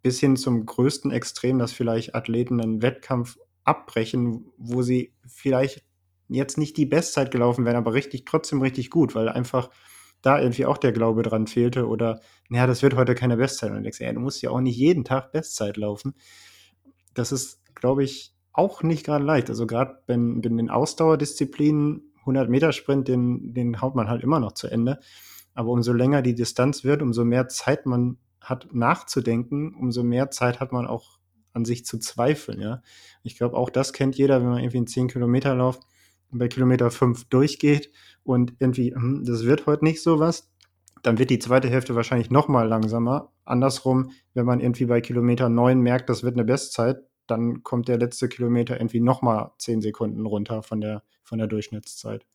Bis 0.01 0.19
hin 0.19 0.35
zum 0.35 0.65
größten 0.65 1.11
Extrem, 1.11 1.57
dass 1.57 1.71
vielleicht 1.71 2.13
Athleten 2.13 2.59
einen 2.59 2.81
Wettkampf 2.81 3.37
abbrechen, 3.63 4.51
wo 4.57 4.81
sie 4.81 5.13
vielleicht 5.25 5.85
jetzt 6.27 6.57
nicht 6.57 6.75
die 6.75 6.85
Bestzeit 6.85 7.31
gelaufen 7.31 7.63
wären, 7.63 7.77
aber 7.77 7.93
richtig, 7.93 8.25
trotzdem 8.25 8.61
richtig 8.61 8.89
gut, 8.89 9.15
weil 9.15 9.29
einfach 9.29 9.69
da 10.21 10.41
irgendwie 10.41 10.65
auch 10.65 10.77
der 10.77 10.91
Glaube 10.91 11.23
dran 11.23 11.47
fehlte 11.47 11.87
oder, 11.87 12.19
naja, 12.49 12.67
das 12.67 12.83
wird 12.83 12.97
heute 12.97 13.15
keine 13.15 13.37
Bestzeit. 13.37 13.69
Und 13.69 13.77
du 13.77 13.83
denkst, 13.83 14.01
ja, 14.01 14.11
du 14.11 14.19
musst 14.19 14.41
ja 14.41 14.49
auch 14.49 14.59
nicht 14.59 14.75
jeden 14.75 15.05
Tag 15.05 15.31
Bestzeit 15.31 15.77
laufen. 15.77 16.13
Das 17.13 17.31
ist 17.31 17.61
glaube 17.75 18.03
ich, 18.03 18.33
auch 18.57 18.83
nicht 18.83 19.05
gerade 19.05 19.23
leicht. 19.23 19.49
Also 19.49 19.67
gerade 19.67 19.99
wenn, 20.07 20.43
wenn 20.43 20.57
den 20.57 20.69
Ausdauerdisziplinen 20.69 22.13
100 22.21 22.49
Meter 22.49 22.71
Sprint, 22.71 23.07
den, 23.07 23.53
den 23.53 23.81
haut 23.81 23.95
man 23.95 24.09
halt 24.09 24.23
immer 24.23 24.39
noch 24.39 24.53
zu 24.53 24.67
Ende. 24.67 24.99
Aber 25.53 25.69
umso 25.69 25.93
länger 25.93 26.21
die 26.21 26.35
Distanz 26.35 26.83
wird, 26.83 27.01
umso 27.01 27.23
mehr 27.23 27.47
Zeit 27.47 27.85
man 27.85 28.17
hat 28.41 28.73
nachzudenken, 28.73 29.73
umso 29.73 30.03
mehr 30.03 30.29
Zeit 30.31 30.59
hat 30.59 30.71
man 30.71 30.87
auch 30.87 31.19
an 31.53 31.65
sich 31.65 31.85
zu 31.85 31.97
zweifeln. 31.97 32.61
Ja, 32.61 32.81
ich 33.23 33.37
glaube 33.37 33.55
auch 33.55 33.69
das 33.69 33.93
kennt 33.93 34.17
jeder, 34.17 34.41
wenn 34.41 34.49
man 34.49 34.59
irgendwie 34.59 34.77
einen 34.77 34.87
10 34.87 35.07
Kilometer 35.07 35.55
Lauf 35.55 35.79
bei 36.31 36.47
Kilometer 36.47 36.91
5 36.91 37.25
durchgeht 37.25 37.91
und 38.23 38.53
irgendwie, 38.59 38.93
hm, 38.93 39.23
das 39.25 39.45
wird 39.45 39.65
heute 39.65 39.85
nicht 39.85 40.03
so 40.03 40.19
was, 40.19 40.51
dann 41.01 41.17
wird 41.17 41.29
die 41.29 41.39
zweite 41.39 41.69
Hälfte 41.69 41.95
wahrscheinlich 41.95 42.29
noch 42.29 42.47
mal 42.47 42.67
langsamer. 42.67 43.31
Andersrum, 43.45 44.11
wenn 44.33 44.45
man 44.45 44.59
irgendwie 44.59 44.85
bei 44.85 45.01
Kilometer 45.01 45.49
9 45.49 45.79
merkt, 45.79 46.09
das 46.09 46.23
wird 46.23 46.35
eine 46.35 46.43
Bestzeit, 46.43 46.97
dann 47.27 47.63
kommt 47.63 47.87
der 47.87 47.97
letzte 47.97 48.29
Kilometer 48.29 48.77
irgendwie 48.77 48.99
noch 48.99 49.21
mal 49.21 49.53
10 49.57 49.81
Sekunden 49.81 50.25
runter 50.25 50.63
von 50.63 50.81
der, 50.81 51.03
von 51.23 51.37
der 51.37 51.47
Durchschnittszeit. 51.47 52.25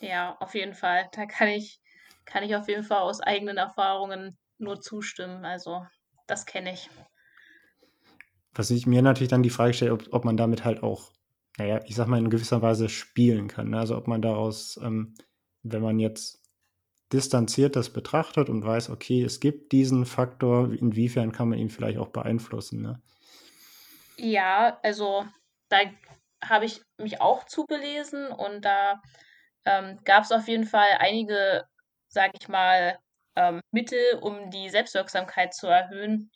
Ja, 0.00 0.36
auf 0.40 0.54
jeden 0.54 0.74
Fall. 0.74 1.08
Da 1.12 1.26
kann 1.26 1.48
ich, 1.48 1.80
kann 2.24 2.42
ich 2.42 2.56
auf 2.56 2.68
jeden 2.68 2.82
Fall 2.82 2.98
aus 2.98 3.20
eigenen 3.20 3.56
Erfahrungen 3.56 4.36
nur 4.58 4.80
zustimmen. 4.80 5.44
Also, 5.44 5.86
das 6.26 6.46
kenne 6.46 6.72
ich. 6.72 6.90
Was 8.54 8.70
ich 8.70 8.86
mir 8.86 9.00
natürlich 9.02 9.30
dann 9.30 9.42
die 9.42 9.50
Frage 9.50 9.74
stelle, 9.74 9.92
ob, 9.92 10.08
ob 10.10 10.24
man 10.24 10.36
damit 10.36 10.64
halt 10.64 10.82
auch, 10.82 11.12
naja, 11.56 11.80
ich 11.86 11.94
sag 11.94 12.08
mal, 12.08 12.18
in 12.18 12.30
gewisser 12.30 12.60
Weise 12.62 12.88
spielen 12.88 13.48
kann. 13.48 13.70
Ne? 13.70 13.78
Also 13.78 13.96
ob 13.96 14.08
man 14.08 14.20
daraus, 14.20 14.78
ähm, 14.82 15.14
wenn 15.62 15.82
man 15.82 15.98
jetzt 15.98 16.42
distanziert 17.12 17.76
das 17.76 17.90
betrachtet 17.90 18.48
und 18.48 18.64
weiß, 18.64 18.90
okay, 18.90 19.22
es 19.22 19.40
gibt 19.40 19.72
diesen 19.72 20.04
Faktor, 20.06 20.72
inwiefern 20.72 21.32
kann 21.32 21.48
man 21.48 21.58
ihn 21.58 21.70
vielleicht 21.70 21.98
auch 21.98 22.08
beeinflussen. 22.08 22.82
Ne? 22.82 23.00
Ja, 24.22 24.78
also 24.84 25.26
da 25.68 25.78
habe 26.44 26.64
ich 26.66 26.80
mich 26.96 27.20
auch 27.20 27.42
zubelesen 27.44 28.28
und 28.28 28.64
da 28.64 29.02
ähm, 29.64 29.98
gab 30.04 30.22
es 30.22 30.30
auf 30.30 30.46
jeden 30.46 30.64
Fall 30.64 30.86
einige, 31.00 31.66
sag 32.06 32.30
ich 32.40 32.48
mal, 32.48 32.98
ähm, 33.34 33.60
Mittel, 33.72 34.18
um 34.20 34.48
die 34.50 34.70
Selbstwirksamkeit 34.70 35.54
zu 35.54 35.66
erhöhen, 35.66 36.30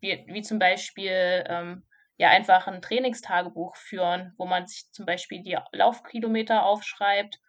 wie, 0.00 0.24
wie 0.28 0.40
zum 0.40 0.58
Beispiel 0.58 1.44
ähm, 1.48 1.86
ja 2.16 2.30
einfach 2.30 2.66
ein 2.66 2.80
Trainingstagebuch 2.80 3.76
führen, 3.76 4.32
wo 4.38 4.46
man 4.46 4.66
sich 4.66 4.90
zum 4.92 5.04
Beispiel 5.04 5.42
die 5.42 5.58
Laufkilometer 5.72 6.64
aufschreibt 6.64 7.40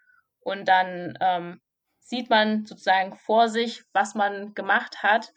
und 0.41 0.67
dann 0.67 1.17
ähm, 1.21 1.61
sieht 2.01 2.29
man 2.29 2.65
sozusagen 2.65 3.15
vor 3.15 3.47
sich, 3.47 3.83
was 3.93 4.13
man 4.13 4.53
gemacht 4.55 5.03
hat 5.03 5.31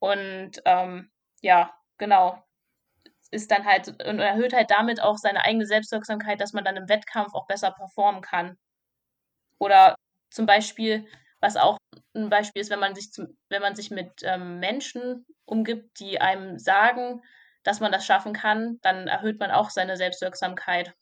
und 0.00 0.52
ähm, 0.64 1.12
ja, 1.42 1.72
genau, 1.96 2.42
ist 3.34 3.50
dann 3.50 3.64
halt 3.64 3.88
und 3.88 4.18
erhöht 4.20 4.54
halt 4.54 4.70
damit 4.70 5.02
auch 5.02 5.18
seine 5.18 5.44
eigene 5.44 5.66
Selbstwirksamkeit, 5.66 6.40
dass 6.40 6.52
man 6.52 6.64
dann 6.64 6.76
im 6.76 6.88
Wettkampf 6.88 7.34
auch 7.34 7.46
besser 7.46 7.72
performen 7.72 8.22
kann. 8.22 8.56
Oder 9.58 9.96
zum 10.30 10.46
Beispiel, 10.46 11.06
was 11.40 11.56
auch 11.56 11.78
ein 12.14 12.30
Beispiel 12.30 12.62
ist, 12.62 12.70
wenn 12.70 12.80
man 12.80 12.94
sich, 12.94 13.12
zum, 13.12 13.36
wenn 13.48 13.60
man 13.60 13.74
sich 13.74 13.90
mit 13.90 14.22
ähm, 14.22 14.60
Menschen 14.60 15.26
umgibt, 15.44 16.00
die 16.00 16.20
einem 16.20 16.58
sagen, 16.58 17.22
dass 17.64 17.80
man 17.80 17.92
das 17.92 18.06
schaffen 18.06 18.32
kann, 18.32 18.78
dann 18.82 19.08
erhöht 19.08 19.40
man 19.40 19.50
auch 19.50 19.70
seine 19.70 19.96
Selbstwirksamkeit. 19.96 20.94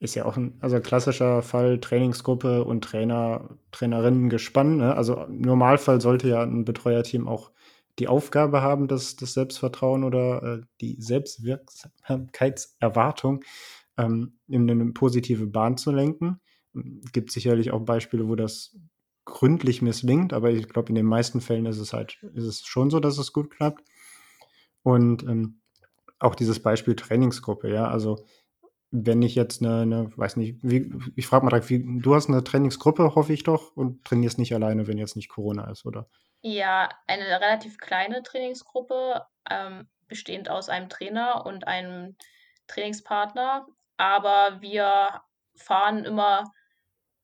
Ist 0.00 0.14
ja 0.14 0.24
auch 0.24 0.36
ein 0.36 0.58
also 0.60 0.80
klassischer 0.80 1.42
Fall 1.42 1.78
Trainingsgruppe 1.78 2.64
und 2.64 2.82
Trainer, 2.82 3.50
Trainerinnen 3.70 4.30
gespannt. 4.30 4.78
Ne? 4.78 4.94
Also 4.94 5.24
im 5.24 5.42
Normalfall 5.42 6.00
sollte 6.00 6.28
ja 6.28 6.42
ein 6.42 6.64
Betreuerteam 6.64 7.28
auch 7.28 7.50
die 8.00 8.08
Aufgabe 8.08 8.62
haben, 8.62 8.88
das, 8.88 9.14
das 9.16 9.34
Selbstvertrauen 9.34 10.04
oder 10.04 10.42
äh, 10.42 10.60
die 10.80 10.96
Selbstwirksamkeitserwartung 11.00 13.44
ähm, 13.98 14.38
in 14.48 14.70
eine 14.70 14.92
positive 14.92 15.46
Bahn 15.46 15.76
zu 15.76 15.92
lenken. 15.92 16.40
Gibt 17.12 17.30
sicherlich 17.30 17.70
auch 17.70 17.80
Beispiele, 17.80 18.28
wo 18.28 18.36
das 18.36 18.74
gründlich 19.24 19.82
misslingt, 19.82 20.32
aber 20.32 20.50
ich 20.50 20.68
glaube, 20.68 20.88
in 20.88 20.94
den 20.94 21.06
meisten 21.06 21.40
Fällen 21.40 21.66
ist 21.66 21.78
es 21.78 21.92
halt, 21.92 22.22
ist 22.34 22.44
es 22.44 22.64
schon 22.64 22.90
so, 22.90 23.00
dass 23.00 23.18
es 23.18 23.32
gut 23.32 23.50
klappt. 23.50 23.84
Und 24.82 25.22
ähm, 25.24 25.60
auch 26.18 26.34
dieses 26.34 26.60
Beispiel 26.60 26.96
Trainingsgruppe, 26.96 27.72
ja, 27.72 27.88
also 27.88 28.24
wenn 28.90 29.22
ich 29.22 29.34
jetzt 29.34 29.62
eine, 29.62 29.82
eine 29.82 30.10
weiß 30.16 30.36
nicht, 30.36 30.58
wie, 30.62 30.92
ich 31.14 31.26
frage 31.26 31.44
mal 31.44 31.50
direkt, 31.50 31.70
wie, 31.70 32.00
du 32.00 32.14
hast 32.14 32.28
eine 32.28 32.42
Trainingsgruppe, 32.42 33.14
hoffe 33.14 33.32
ich 33.32 33.44
doch, 33.44 33.76
und 33.76 34.04
trainierst 34.04 34.38
nicht 34.38 34.54
alleine, 34.54 34.88
wenn 34.88 34.98
jetzt 34.98 35.16
nicht 35.16 35.28
Corona 35.28 35.70
ist, 35.70 35.86
oder? 35.86 36.08
Ja, 36.42 36.88
eine 37.06 37.26
relativ 37.26 37.78
kleine 37.78 38.22
Trainingsgruppe, 38.22 39.26
ähm, 39.50 39.88
bestehend 40.08 40.48
aus 40.48 40.68
einem 40.68 40.88
Trainer 40.88 41.44
und 41.46 41.66
einem 41.68 42.16
Trainingspartner. 42.66 43.66
Aber 43.98 44.60
wir 44.62 45.22
fahren 45.54 46.04
immer 46.04 46.50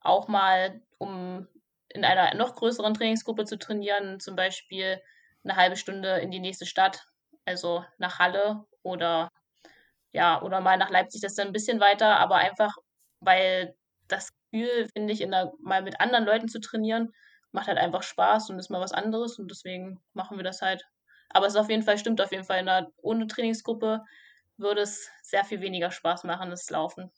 auch 0.01 0.29
mal, 0.29 0.83
um 0.99 1.49
in 1.89 2.05
einer 2.05 2.35
noch 2.35 2.55
größeren 2.57 2.95
Trainingsgruppe 2.95 3.45
zu 3.45 3.59
trainieren, 3.59 4.21
zum 4.21 4.37
Beispiel 4.37 5.01
eine 5.45 5.57
halbe 5.57 5.77
Stunde 5.77 6.19
in 6.19 6.31
die 6.31 6.41
nächste 6.41 6.67
Stadt, 6.67 7.07
also 7.47 7.85
nach 7.99 8.19
Halle 8.19 8.67
oder 8.83 9.31
ja, 10.13 10.43
oder 10.43 10.61
mal 10.61 10.79
nach 10.79 10.91
Leipzig, 10.91 11.21
das 11.21 11.33
ist 11.33 11.39
dann 11.39 11.49
ein 11.49 11.53
bisschen 11.53 11.81
weiter, 11.81 12.19
aber 12.19 12.37
einfach, 12.37 12.75
weil 13.21 13.77
das 14.09 14.33
Gefühl, 14.51 14.89
finde 14.95 15.13
ich, 15.13 15.21
in 15.21 15.31
der, 15.31 15.53
mal 15.61 15.83
mit 15.83 16.01
anderen 16.01 16.25
Leuten 16.25 16.49
zu 16.49 16.61
trainieren, 16.61 17.13
macht 17.57 17.67
halt 17.67 17.79
einfach 17.79 18.05
Spaß 18.05 18.51
und 18.51 18.59
ist 18.61 18.71
mal 18.71 18.81
was 18.81 18.93
anderes 18.93 19.39
und 19.39 19.51
deswegen 19.51 19.99
machen 20.13 20.37
wir 20.37 20.45
das 20.45 20.63
halt. 20.63 20.87
Aber 21.31 21.47
es 21.47 21.55
ist 21.55 21.61
auf 21.61 21.71
jeden 21.71 21.83
Fall, 21.83 21.99
stimmt 21.99 22.21
auf 22.21 22.31
jeden 22.31 22.45
Fall, 22.45 22.61
in 22.61 22.69
einer, 22.69 22.93
ohne 22.99 23.27
Trainingsgruppe 23.27 24.05
würde 24.59 24.83
es 24.83 25.09
sehr 25.23 25.45
viel 25.45 25.61
weniger 25.61 25.91
Spaß 25.91 26.25
machen, 26.25 26.51
das 26.51 26.71
Laufen. 26.71 27.11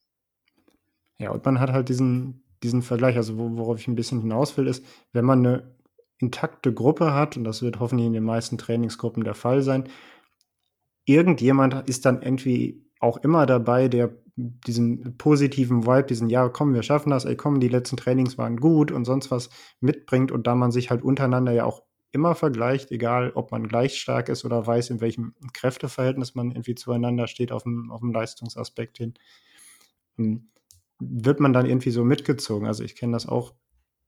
Ja, 1.18 1.30
und 1.30 1.44
man 1.44 1.60
hat 1.60 1.72
halt 1.72 1.88
diesen, 1.88 2.44
diesen 2.62 2.82
Vergleich, 2.82 3.16
also 3.16 3.36
worauf 3.36 3.78
ich 3.78 3.88
ein 3.88 3.96
bisschen 3.96 4.20
hinaus 4.20 4.56
will, 4.56 4.68
ist, 4.68 4.84
wenn 5.12 5.24
man 5.24 5.44
eine 5.44 5.76
intakte 6.18 6.72
Gruppe 6.72 7.12
hat, 7.12 7.36
und 7.36 7.44
das 7.44 7.60
wird 7.60 7.80
hoffentlich 7.80 8.06
in 8.06 8.12
den 8.12 8.24
meisten 8.24 8.58
Trainingsgruppen 8.58 9.24
der 9.24 9.34
Fall 9.34 9.62
sein, 9.62 9.88
irgendjemand 11.04 11.88
ist 11.88 12.06
dann 12.06 12.22
irgendwie 12.22 12.87
auch 13.00 13.18
immer 13.18 13.46
dabei, 13.46 13.88
der 13.88 14.10
diesen 14.36 15.16
positiven 15.18 15.84
Vibe, 15.84 16.04
diesen, 16.04 16.30
ja, 16.30 16.48
komm, 16.48 16.72
wir 16.72 16.82
schaffen 16.82 17.10
das, 17.10 17.24
ey, 17.24 17.36
komm, 17.36 17.58
die 17.58 17.68
letzten 17.68 17.96
Trainings 17.96 18.38
waren 18.38 18.56
gut 18.56 18.92
und 18.92 19.04
sonst 19.04 19.30
was 19.30 19.50
mitbringt 19.80 20.30
und 20.30 20.46
da 20.46 20.54
man 20.54 20.70
sich 20.70 20.90
halt 20.90 21.02
untereinander 21.02 21.52
ja 21.52 21.64
auch 21.64 21.82
immer 22.12 22.34
vergleicht, 22.34 22.90
egal 22.90 23.32
ob 23.34 23.50
man 23.50 23.68
gleich 23.68 23.98
stark 23.98 24.28
ist 24.28 24.44
oder 24.44 24.66
weiß, 24.66 24.90
in 24.90 25.00
welchem 25.00 25.34
Kräfteverhältnis 25.52 26.34
man 26.34 26.52
irgendwie 26.52 26.74
zueinander 26.74 27.26
steht 27.26 27.52
auf 27.52 27.64
dem, 27.64 27.90
auf 27.90 28.00
dem 28.00 28.12
Leistungsaspekt 28.12 28.98
hin, 28.98 29.14
hm, 30.16 30.48
wird 31.00 31.40
man 31.40 31.52
dann 31.52 31.66
irgendwie 31.66 31.90
so 31.90 32.04
mitgezogen. 32.04 32.66
Also 32.66 32.84
ich 32.84 32.96
kenne 32.96 33.12
das 33.12 33.26
auch, 33.26 33.54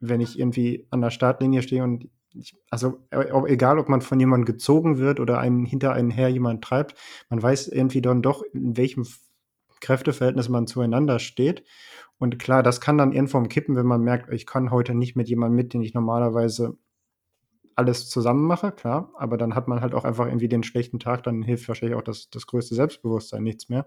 wenn 0.01 0.21
ich 0.21 0.39
irgendwie 0.39 0.87
an 0.91 1.03
der 1.03 1.11
Startlinie 1.11 1.63
stehe 1.63 1.85
und 1.85 2.09
ich, 2.35 2.57
also 2.71 2.99
äh, 3.11 3.27
egal, 3.47 3.79
ob 3.79 3.89
man 3.89 4.01
von 4.01 4.21
jemandem 4.21 4.47
gezogen 4.47 4.99
wird 4.99 5.21
oder 5.21 5.39
einen 5.39 5.65
hinter 5.65 5.93
einen 5.93 6.11
her 6.11 6.29
jemand 6.29 6.63
treibt, 6.63 6.95
man 7.29 7.43
weiß 7.43 7.69
irgendwie 7.69 8.03
dann 8.03 8.23
doch, 8.23 8.43
in 8.53 8.77
welchem 8.77 9.07
Kräfteverhältnis 9.81 10.49
man 10.49 10.67
zueinander 10.67 11.19
steht. 11.19 11.65
Und 12.19 12.39
klar, 12.39 12.63
das 12.63 12.81
kann 12.81 12.99
dann 12.99 13.13
irgendwann 13.13 13.49
kippen, 13.49 13.77
wenn 13.77 13.87
man 13.87 14.03
merkt, 14.03 14.33
ich 14.33 14.47
kann 14.47 14.71
heute 14.71 14.95
nicht 14.95 15.17
mit 15.17 15.29
jemandem 15.29 15.57
mit, 15.57 15.75
den 15.75 15.83
ich 15.83 15.95
normalerweise 15.95 16.77
alles 17.77 18.11
zusammen 18.11 18.47
mache, 18.47 18.73
klar, 18.73 19.11
aber 19.17 19.39
dann 19.39 19.55
hat 19.55 19.67
man 19.67 19.81
halt 19.81 19.95
auch 19.95 20.05
einfach 20.05 20.27
irgendwie 20.27 20.49
den 20.49 20.63
schlechten 20.63 20.99
Tag, 20.99 21.23
dann 21.23 21.43
hilft 21.43 21.67
wahrscheinlich 21.67 21.97
auch 21.97 22.03
das, 22.03 22.29
das 22.29 22.47
größte 22.47 22.75
Selbstbewusstsein 22.75 23.43
nichts 23.43 23.71
mehr. 23.71 23.87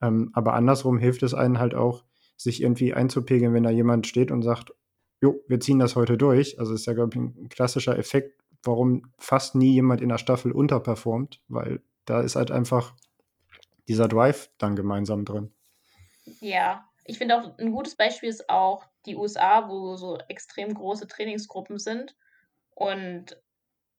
Ähm, 0.00 0.30
aber 0.32 0.54
andersrum 0.54 0.96
hilft 0.98 1.24
es 1.24 1.34
einen 1.34 1.58
halt 1.58 1.74
auch, 1.74 2.04
sich 2.36 2.62
irgendwie 2.62 2.94
einzupegeln, 2.94 3.52
wenn 3.52 3.64
da 3.64 3.70
jemand 3.70 4.06
steht 4.06 4.30
und 4.30 4.42
sagt, 4.42 4.72
jo, 5.20 5.40
wir 5.48 5.60
ziehen 5.60 5.78
das 5.78 5.96
heute 5.96 6.16
durch. 6.16 6.58
Also 6.58 6.74
ist 6.74 6.86
ja, 6.86 6.94
glaube 6.94 7.10
ich, 7.14 7.20
ein 7.20 7.48
klassischer 7.48 7.98
Effekt, 7.98 8.40
warum 8.62 9.12
fast 9.18 9.54
nie 9.54 9.72
jemand 9.72 10.00
in 10.00 10.08
der 10.08 10.18
Staffel 10.18 10.52
unterperformt, 10.52 11.40
weil 11.48 11.82
da 12.04 12.20
ist 12.20 12.36
halt 12.36 12.50
einfach 12.50 12.94
dieser 13.88 14.08
Drive 14.08 14.50
dann 14.58 14.76
gemeinsam 14.76 15.24
drin. 15.24 15.52
Ja, 16.40 16.88
ich 17.04 17.18
finde 17.18 17.36
auch 17.36 17.58
ein 17.58 17.72
gutes 17.72 17.96
Beispiel 17.96 18.28
ist 18.28 18.48
auch 18.48 18.84
die 19.06 19.16
USA, 19.16 19.68
wo 19.68 19.96
so 19.96 20.18
extrem 20.28 20.74
große 20.74 21.06
Trainingsgruppen 21.06 21.78
sind 21.78 22.14
und 22.74 23.36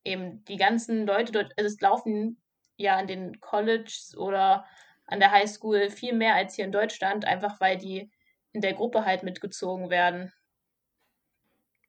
eben 0.04 0.44
die 0.46 0.58
ganzen 0.58 1.06
Leute 1.06 1.32
dort, 1.32 1.54
also 1.58 1.68
es 1.68 1.82
laufen 1.82 2.42
ja 2.78 2.98
an 2.98 3.08
den 3.08 3.40
Colleges 3.40 4.16
oder 4.18 4.66
an 5.06 5.20
der 5.20 5.32
Highschool 5.32 5.90
viel 5.90 6.14
mehr 6.14 6.36
als 6.36 6.56
hier 6.56 6.66
in 6.66 6.72
Deutschland, 6.72 7.26
einfach 7.26 7.60
weil 7.60 7.78
die 7.78 8.10
in 8.54 8.62
der 8.62 8.74
Gruppe 8.74 9.06
halt 9.06 9.24
mitgezogen 9.24 9.90
werden. 9.90 10.32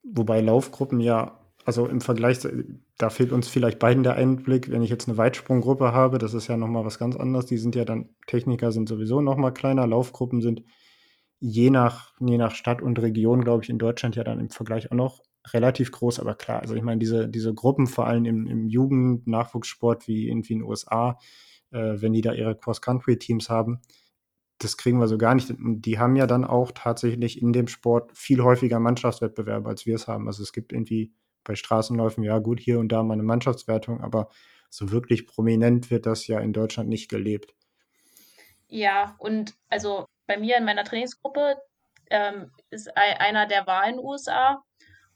Wobei 0.02 0.40
Laufgruppen 0.40 1.00
ja, 1.00 1.38
also 1.64 1.86
im 1.86 2.00
Vergleich, 2.00 2.38
da 2.98 3.10
fehlt 3.10 3.32
uns 3.32 3.48
vielleicht 3.48 3.78
beiden 3.78 4.02
der 4.02 4.16
Einblick, 4.16 4.70
wenn 4.70 4.82
ich 4.82 4.90
jetzt 4.90 5.08
eine 5.08 5.16
Weitsprunggruppe 5.16 5.92
habe, 5.92 6.18
das 6.18 6.34
ist 6.34 6.48
ja 6.48 6.56
nochmal 6.56 6.84
was 6.84 6.98
ganz 6.98 7.16
anderes. 7.16 7.46
Die 7.46 7.58
sind 7.58 7.74
ja 7.76 7.84
dann, 7.84 8.08
Techniker 8.26 8.72
sind 8.72 8.88
sowieso 8.88 9.20
nochmal 9.20 9.54
kleiner, 9.54 9.86
Laufgruppen 9.86 10.40
sind 10.40 10.62
je 11.38 11.70
nach, 11.70 12.12
je 12.20 12.38
nach 12.38 12.54
Stadt 12.54 12.82
und 12.82 13.00
Region, 13.00 13.42
glaube 13.42 13.64
ich, 13.64 13.70
in 13.70 13.78
Deutschland 13.78 14.16
ja 14.16 14.24
dann 14.24 14.40
im 14.40 14.50
Vergleich 14.50 14.90
auch 14.92 14.96
noch 14.96 15.22
relativ 15.52 15.90
groß, 15.90 16.20
aber 16.20 16.36
klar, 16.36 16.60
also 16.60 16.74
ich 16.74 16.82
meine, 16.82 17.00
diese, 17.00 17.28
diese 17.28 17.52
Gruppen, 17.52 17.88
vor 17.88 18.06
allem 18.06 18.24
im, 18.26 18.46
im 18.46 18.68
Jugend-Nachwuchssport 18.68 20.06
wie 20.06 20.28
irgendwie 20.28 20.52
in 20.52 20.60
den 20.60 20.68
USA, 20.68 21.18
äh, 21.72 21.94
wenn 22.00 22.12
die 22.12 22.20
da 22.20 22.32
ihre 22.32 22.56
Cross-Country-Teams 22.56 23.50
haben, 23.50 23.80
das 24.62 24.76
kriegen 24.76 24.98
wir 24.98 25.08
so 25.08 25.18
gar 25.18 25.34
nicht. 25.34 25.52
Die 25.58 25.98
haben 25.98 26.16
ja 26.16 26.26
dann 26.26 26.44
auch 26.44 26.72
tatsächlich 26.72 27.40
in 27.40 27.52
dem 27.52 27.68
Sport 27.68 28.16
viel 28.16 28.42
häufiger 28.42 28.78
Mannschaftswettbewerbe, 28.78 29.68
als 29.68 29.86
wir 29.86 29.94
es 29.94 30.08
haben. 30.08 30.26
Also 30.26 30.42
es 30.42 30.52
gibt 30.52 30.72
irgendwie 30.72 31.12
bei 31.44 31.54
Straßenläufen, 31.54 32.22
ja 32.22 32.38
gut, 32.38 32.60
hier 32.60 32.78
und 32.78 32.90
da 32.90 33.02
mal 33.02 33.14
eine 33.14 33.22
Mannschaftswertung, 33.22 34.00
aber 34.00 34.28
so 34.70 34.90
wirklich 34.90 35.26
prominent 35.26 35.90
wird 35.90 36.06
das 36.06 36.26
ja 36.26 36.38
in 36.38 36.52
Deutschland 36.52 36.88
nicht 36.88 37.10
gelebt. 37.10 37.54
Ja, 38.68 39.16
und 39.18 39.54
also 39.68 40.06
bei 40.26 40.38
mir 40.38 40.56
in 40.56 40.64
meiner 40.64 40.84
Trainingsgruppe 40.84 41.56
ähm, 42.10 42.52
ist 42.70 42.96
einer, 42.96 43.46
der 43.46 43.66
war 43.66 43.84
in 43.86 43.96
den 43.96 44.04
USA 44.04 44.62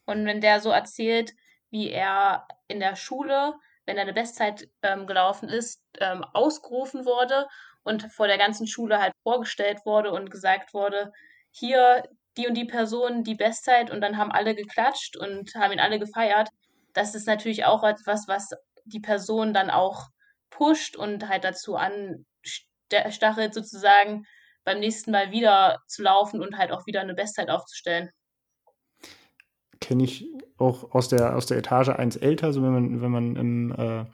Und 0.04 0.26
wenn 0.26 0.40
der 0.40 0.60
so 0.60 0.70
erzählt, 0.70 1.32
wie 1.70 1.90
er 1.90 2.46
in 2.68 2.80
der 2.80 2.96
Schule, 2.96 3.54
wenn 3.86 3.96
er 3.96 4.02
eine 4.02 4.12
Bestzeit 4.12 4.68
ähm, 4.82 5.06
gelaufen 5.06 5.48
ist, 5.48 5.82
ähm, 6.00 6.24
ausgerufen 6.32 7.04
wurde 7.04 7.46
und 7.86 8.12
vor 8.12 8.26
der 8.26 8.38
ganzen 8.38 8.66
Schule 8.66 9.00
halt 9.00 9.14
vorgestellt 9.22 9.78
wurde 9.84 10.12
und 10.12 10.30
gesagt 10.30 10.74
wurde, 10.74 11.12
hier 11.50 12.02
die 12.36 12.46
und 12.48 12.54
die 12.54 12.64
Person 12.66 13.24
die 13.24 13.34
Bestzeit 13.34 13.90
und 13.90 14.00
dann 14.00 14.18
haben 14.18 14.32
alle 14.32 14.54
geklatscht 14.54 15.16
und 15.16 15.54
haben 15.54 15.72
ihn 15.72 15.80
alle 15.80 15.98
gefeiert. 15.98 16.50
Das 16.92 17.14
ist 17.14 17.26
natürlich 17.26 17.64
auch 17.64 17.84
etwas, 17.84 18.28
was 18.28 18.50
die 18.84 19.00
Person 19.00 19.54
dann 19.54 19.70
auch 19.70 20.08
pusht 20.50 20.96
und 20.96 21.28
halt 21.28 21.44
dazu 21.44 21.76
anstachelt, 21.76 23.54
sozusagen 23.54 24.26
beim 24.64 24.80
nächsten 24.80 25.12
Mal 25.12 25.30
wieder 25.30 25.80
zu 25.86 26.02
laufen 26.02 26.42
und 26.42 26.58
halt 26.58 26.72
auch 26.72 26.86
wieder 26.86 27.00
eine 27.00 27.14
Bestzeit 27.14 27.50
aufzustellen 27.50 28.10
kenne 29.80 30.04
ich 30.04 30.28
auch 30.58 30.94
aus 30.94 31.08
der, 31.08 31.36
aus 31.36 31.46
der 31.46 31.58
Etage 31.58 31.90
eins 31.90 32.16
älter, 32.16 32.52
so 32.52 32.62
wenn 32.62 32.72
man, 32.72 33.02
wenn 33.02 33.10
man 33.10 33.36
im 33.36 33.72
äh, 33.72 34.04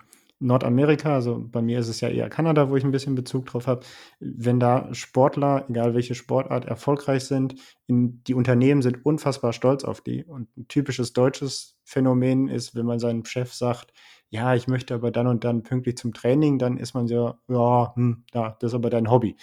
Nordamerika, 0.43 1.15
also 1.15 1.47
bei 1.51 1.63
mir 1.63 1.79
ist 1.79 1.89
es 1.89 2.01
ja 2.01 2.09
eher 2.09 2.29
Kanada, 2.29 2.69
wo 2.69 2.77
ich 2.77 2.85
ein 2.85 2.91
bisschen 2.91 3.15
Bezug 3.15 3.47
drauf 3.47 3.67
habe, 3.67 3.87
wenn 4.21 4.59
da 4.59 4.93
Sportler, 4.93 5.67
egal 5.69 5.95
welche 5.95 6.15
Sportart, 6.15 6.65
erfolgreich 6.65 7.25
sind, 7.25 7.55
in, 7.87 8.23
die 8.25 8.35
Unternehmen 8.35 8.83
sind 8.83 9.07
unfassbar 9.07 9.53
stolz 9.53 9.85
auf 9.85 10.01
die. 10.01 10.25
Und 10.25 10.55
ein 10.57 10.69
typisches 10.69 11.13
deutsches 11.13 11.79
Phänomen 11.85 12.49
ist, 12.49 12.75
wenn 12.75 12.87
man 12.87 12.99
seinem 12.99 13.25
Chef 13.25 13.53
sagt, 13.53 13.93
ja, 14.31 14.55
ich 14.55 14.67
möchte 14.67 14.95
aber 14.95 15.11
dann 15.11 15.27
und 15.27 15.45
dann 15.45 15.63
pünktlich 15.63 15.97
zum 15.97 16.13
Training, 16.13 16.59
dann 16.59 16.79
ist 16.79 16.95
man 16.95 17.07
so, 17.07 17.35
ja, 17.49 17.95
hm, 17.95 18.25
ja, 18.35 18.57
das 18.59 18.73
ist 18.73 18.75
aber 18.75 18.91
dein 18.91 19.11
Hobby. 19.11 19.37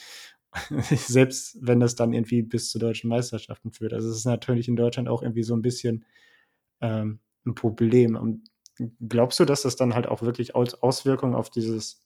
Selbst 0.80 1.58
wenn 1.62 1.80
das 1.80 1.96
dann 1.96 2.12
irgendwie 2.12 2.42
bis 2.42 2.72
zu 2.72 2.80
deutschen 2.80 3.10
Meisterschaften 3.10 3.72
führt. 3.72 3.94
Also 3.94 4.10
es 4.10 4.18
ist 4.18 4.26
natürlich 4.26 4.68
in 4.68 4.76
Deutschland 4.76 5.08
auch 5.08 5.22
irgendwie 5.22 5.44
so 5.44 5.56
ein 5.56 5.62
bisschen 5.62 6.06
ähm, 6.82 7.20
ein 7.46 7.56
Problem. 7.56 8.16
Und 8.16 8.49
glaubst 9.08 9.40
du, 9.40 9.46
dass 9.46 9.64
das 9.64 9.76
dann 9.76 9.94
halt 9.94 10.08
auch 10.08 10.22
wirklich 10.22 10.56
Auswirkungen 10.56 11.36
auf 11.36 11.50
dieses 11.50 12.06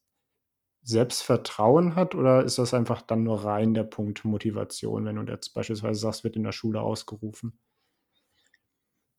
Selbstvertrauen 0.84 1.96
hat 1.96 2.14
oder 2.14 2.44
ist 2.44 2.58
das 2.58 2.74
einfach 2.74 3.02
dann 3.02 3.24
nur 3.24 3.46
rein 3.46 3.74
der 3.74 3.84
Punkt 3.84 4.26
Motivation, 4.26 5.06
wenn 5.06 5.16
du 5.16 5.32
jetzt 5.32 5.54
beispielsweise 5.54 6.00
sagst, 6.00 6.24
wird 6.24 6.36
in 6.36 6.44
der 6.44 6.52
Schule 6.52 6.82
ausgerufen? 6.82 7.58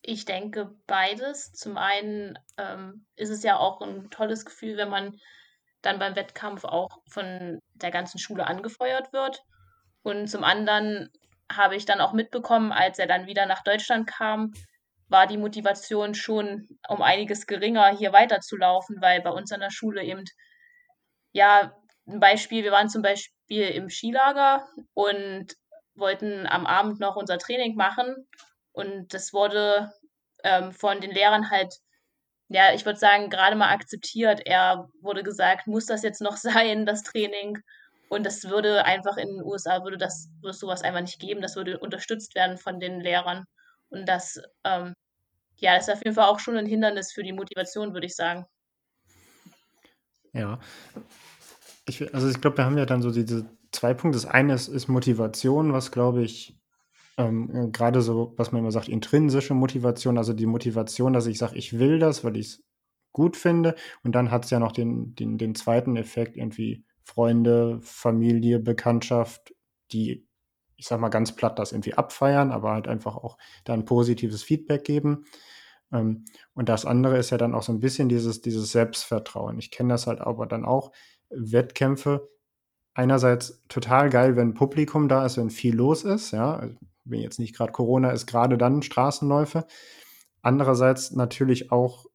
Ich 0.03 0.27
denke 0.27 0.75
beides. 0.87 1.53
Zum 1.53 1.79
einen 1.79 2.39
ähm, 2.59 3.07
ist 3.17 3.31
es 3.31 3.43
ja 3.43 3.57
auch 3.57 3.81
ein 3.81 4.11
tolles 4.11 4.45
Gefühl, 4.45 4.77
wenn 4.77 4.91
man 4.91 5.19
dann 5.81 5.99
beim 5.99 6.17
Wettkampf 6.17 6.65
auch 6.65 6.99
von 7.09 7.61
der 7.75 7.91
ganzen 7.91 8.19
Schule 8.19 8.47
angefeuert 8.47 9.15
wird. 9.15 9.43
Und 10.03 10.29
zum 10.29 10.45
anderen 10.45 11.11
habe 11.51 11.77
ich 11.77 11.87
dann 11.87 12.03
auch 12.03 12.13
mitbekommen, 12.13 12.73
als 12.73 12.99
er 12.99 13.07
dann 13.07 13.27
wieder 13.27 13.47
nach 13.47 13.63
Deutschland 13.63 14.07
kam, 14.07 14.53
war 15.15 15.29
die 15.29 15.39
Motivation 15.39 16.15
schon 16.15 16.69
um 16.89 17.01
einiges 17.01 17.47
geringer, 17.47 17.97
hier 17.97 18.13
weiterzulaufen, 18.13 19.01
weil 19.01 19.23
bei 19.23 19.31
uns 19.31 19.53
an 19.53 19.61
der 19.61 19.71
Schule 19.71 20.03
eben, 20.03 20.25
ja, 21.33 21.73
ein 22.09 22.19
Beispiel, 22.19 22.65
wir 22.65 22.73
waren 22.73 22.89
zum 22.89 23.03
Beispiel 23.03 23.69
im 23.69 23.89
Skilager 23.89 24.69
und 24.93 25.55
wollten 25.95 26.49
am 26.49 26.67
Abend 26.67 26.99
noch 26.99 27.15
unser 27.15 27.39
Training 27.39 27.77
machen 27.77 28.27
und 28.73 29.15
das 29.15 29.33
wurde 29.33 29.93
ähm, 30.43 30.73
von 30.73 31.01
den 31.01 31.13
Lehrern 31.13 31.49
halt 31.49 31.73
ja, 32.49 32.75
ich 32.75 32.85
würde 32.85 32.99
sagen, 32.99 33.31
gerade 33.31 33.57
mal 33.57 33.73
akzeptiert. 33.73 34.43
Er 34.45 34.89
wurde 35.01 35.23
gesagt, 35.23 35.67
muss 35.67 35.87
das 35.87 36.03
jetzt 36.03 36.21
noch 36.21 36.37
sein, 36.37 36.87
das 36.87 37.03
Training? 37.03 37.59
Und 38.09 38.25
das 38.27 38.45
würde 38.45 38.85
einfach 38.85 39.17
in 39.17 39.29
den 39.29 39.43
USA, 39.43 39.83
würde 39.83 39.99
das, 39.99 40.29
würde 40.43 40.57
sowas 40.57 40.83
einfach 40.83 41.01
nicht 41.01 41.21
geben. 41.21 41.41
Das 41.41 41.57
würde 41.57 41.79
unterstützt 41.79 42.35
werden 42.35 42.59
von 42.59 42.81
den 42.81 43.01
Lehrern. 43.01 43.45
Und 43.89 44.07
das, 44.09 44.41
ähm, 44.65 44.95
ja, 45.65 45.77
ist 45.77 45.91
auf 45.91 46.05
jeden 46.05 46.15
Fall 46.15 46.29
auch 46.29 46.41
schon 46.41 46.57
ein 46.59 46.67
Hindernis 46.67 47.11
für 47.11 47.23
die 47.23 47.33
Motivation, 47.33 47.95
würde 47.95 48.07
ich 48.07 48.15
sagen. 48.15 48.45
Ja. 50.35 50.61
Ich, 51.87 52.15
also 52.15 52.29
ich 52.29 52.41
glaube, 52.41 52.59
wir 52.59 52.67
haben 52.67 52.77
ja 52.77 52.85
dann 52.85 53.01
so 53.01 53.11
diese 53.11 53.47
zwei 53.73 53.95
Punkte. 53.95 54.19
Das 54.19 54.27
eine 54.27 54.53
ist, 54.55 54.69
ist 54.69 54.89
Motivation, 54.89 55.73
was 55.73 55.91
glaube 55.91 56.23
ich 56.23 56.59
ähm, 57.17 57.51
äh, 57.55 57.69
gerade 57.69 58.03
so, 58.03 58.35
was 58.37 58.53
man 58.53 58.61
immer 58.61 58.73
sagt, 58.73 58.89
intrinsische 58.89 59.55
Motivation, 59.55 60.19
also 60.19 60.35
die 60.35 60.47
Motivation, 60.47 61.15
dass 61.15 61.27
ich 61.27 61.39
sage, 61.39 61.57
ich 61.57 61.79
will 61.79 61.99
das, 61.99 62.25
weil 62.25 62.37
ich 62.37 62.47
es 62.47 62.65
gut 63.13 63.37
finde. 63.37 63.75
Und 64.03 64.15
dann 64.15 64.31
hat 64.31 64.45
es 64.45 64.51
ja 64.51 64.59
noch 64.59 64.73
den, 64.73 65.15
den, 65.15 65.39
den 65.39 65.55
zweiten 65.55 65.97
Effekt, 65.97 66.37
irgendwie 66.37 66.85
Freunde, 67.05 67.81
Familie, 67.81 68.59
Bekanntschaft, 68.59 69.55
die, 69.93 70.27
ich 70.77 70.87
sag 70.87 71.01
mal 71.01 71.09
ganz 71.09 71.33
platt, 71.33 71.59
das 71.59 71.73
irgendwie 71.73 71.95
abfeiern, 71.95 72.53
aber 72.53 72.73
halt 72.73 72.89
einfach 72.89 73.17
auch 73.17 73.39
dann 73.65 73.85
positives 73.85 74.43
Feedback 74.43 74.85
geben. 74.85 75.25
Ähm, 75.93 76.25
und 76.55 76.69
das 76.69 76.85
andere 76.85 77.19
ist 77.19 77.31
ja 77.31 77.39
dann 77.39 77.55
auch 77.55 77.63
so 77.63 77.73
ein 77.73 77.81
bisschen 77.81 78.09
dieses, 78.09 78.41
dieses 78.43 78.73
Selbstvertrauen. 78.73 79.59
Ich 79.59 79.71
kenne 79.71 79.95
das 79.95 80.07
halt 80.07 80.21
aber 80.21 80.47
dann 80.47 80.65
auch, 80.65 80.93
Wettkämpfe, 81.31 82.29
einerseits 82.95 83.63
total 83.69 84.09
geil, 84.11 84.37
wenn 84.37 84.55
Publikum 84.55 85.09
da 85.09 85.27
ist, 85.27 85.37
wenn 85.37 85.51
viel 85.51 85.75
los 85.75 86.05
ist, 86.05 86.31
ja, 86.31 86.69
wenn 87.05 87.21
jetzt 87.21 87.39
nicht 87.39 87.57
gerade 87.57 87.73
Corona 87.73 88.11
ist, 88.11 88.27
gerade 88.27 88.57
dann 88.57 88.83
Straßenläufe. 88.83 89.67
Andererseits 90.43 91.11
natürlich 91.13 91.73
auch 91.73 92.07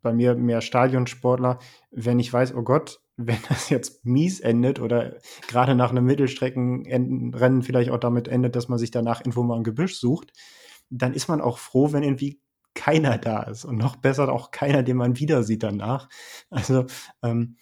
bei 0.00 0.12
mir 0.12 0.34
mehr 0.36 0.60
Stadionsportler, 0.60 1.58
wenn 1.90 2.20
ich 2.20 2.32
weiß, 2.32 2.54
oh 2.54 2.62
Gott, 2.62 3.00
wenn 3.18 3.38
das 3.48 3.68
jetzt 3.68 4.06
mies 4.06 4.40
endet 4.40 4.80
oder 4.80 5.16
gerade 5.48 5.74
nach 5.74 5.90
einem 5.90 6.04
Mittelstreckenrennen 6.04 7.62
vielleicht 7.62 7.90
auch 7.90 7.98
damit 7.98 8.28
endet, 8.28 8.56
dass 8.56 8.68
man 8.68 8.78
sich 8.78 8.92
danach 8.92 9.20
irgendwo 9.20 9.42
mal 9.42 9.56
ein 9.56 9.64
Gebüsch 9.64 9.98
sucht, 9.98 10.32
dann 10.88 11.12
ist 11.12 11.28
man 11.28 11.40
auch 11.40 11.58
froh, 11.58 11.92
wenn 11.92 12.04
irgendwie 12.04 12.40
keiner 12.74 13.18
da 13.18 13.42
ist 13.42 13.64
und 13.64 13.76
noch 13.76 13.96
besser 13.96 14.32
auch 14.32 14.52
keiner, 14.52 14.84
den 14.84 14.96
man 14.96 15.18
wieder 15.18 15.42
sieht 15.42 15.64
danach. 15.64 16.08
Also 16.48 16.86
ähm, 17.22 17.56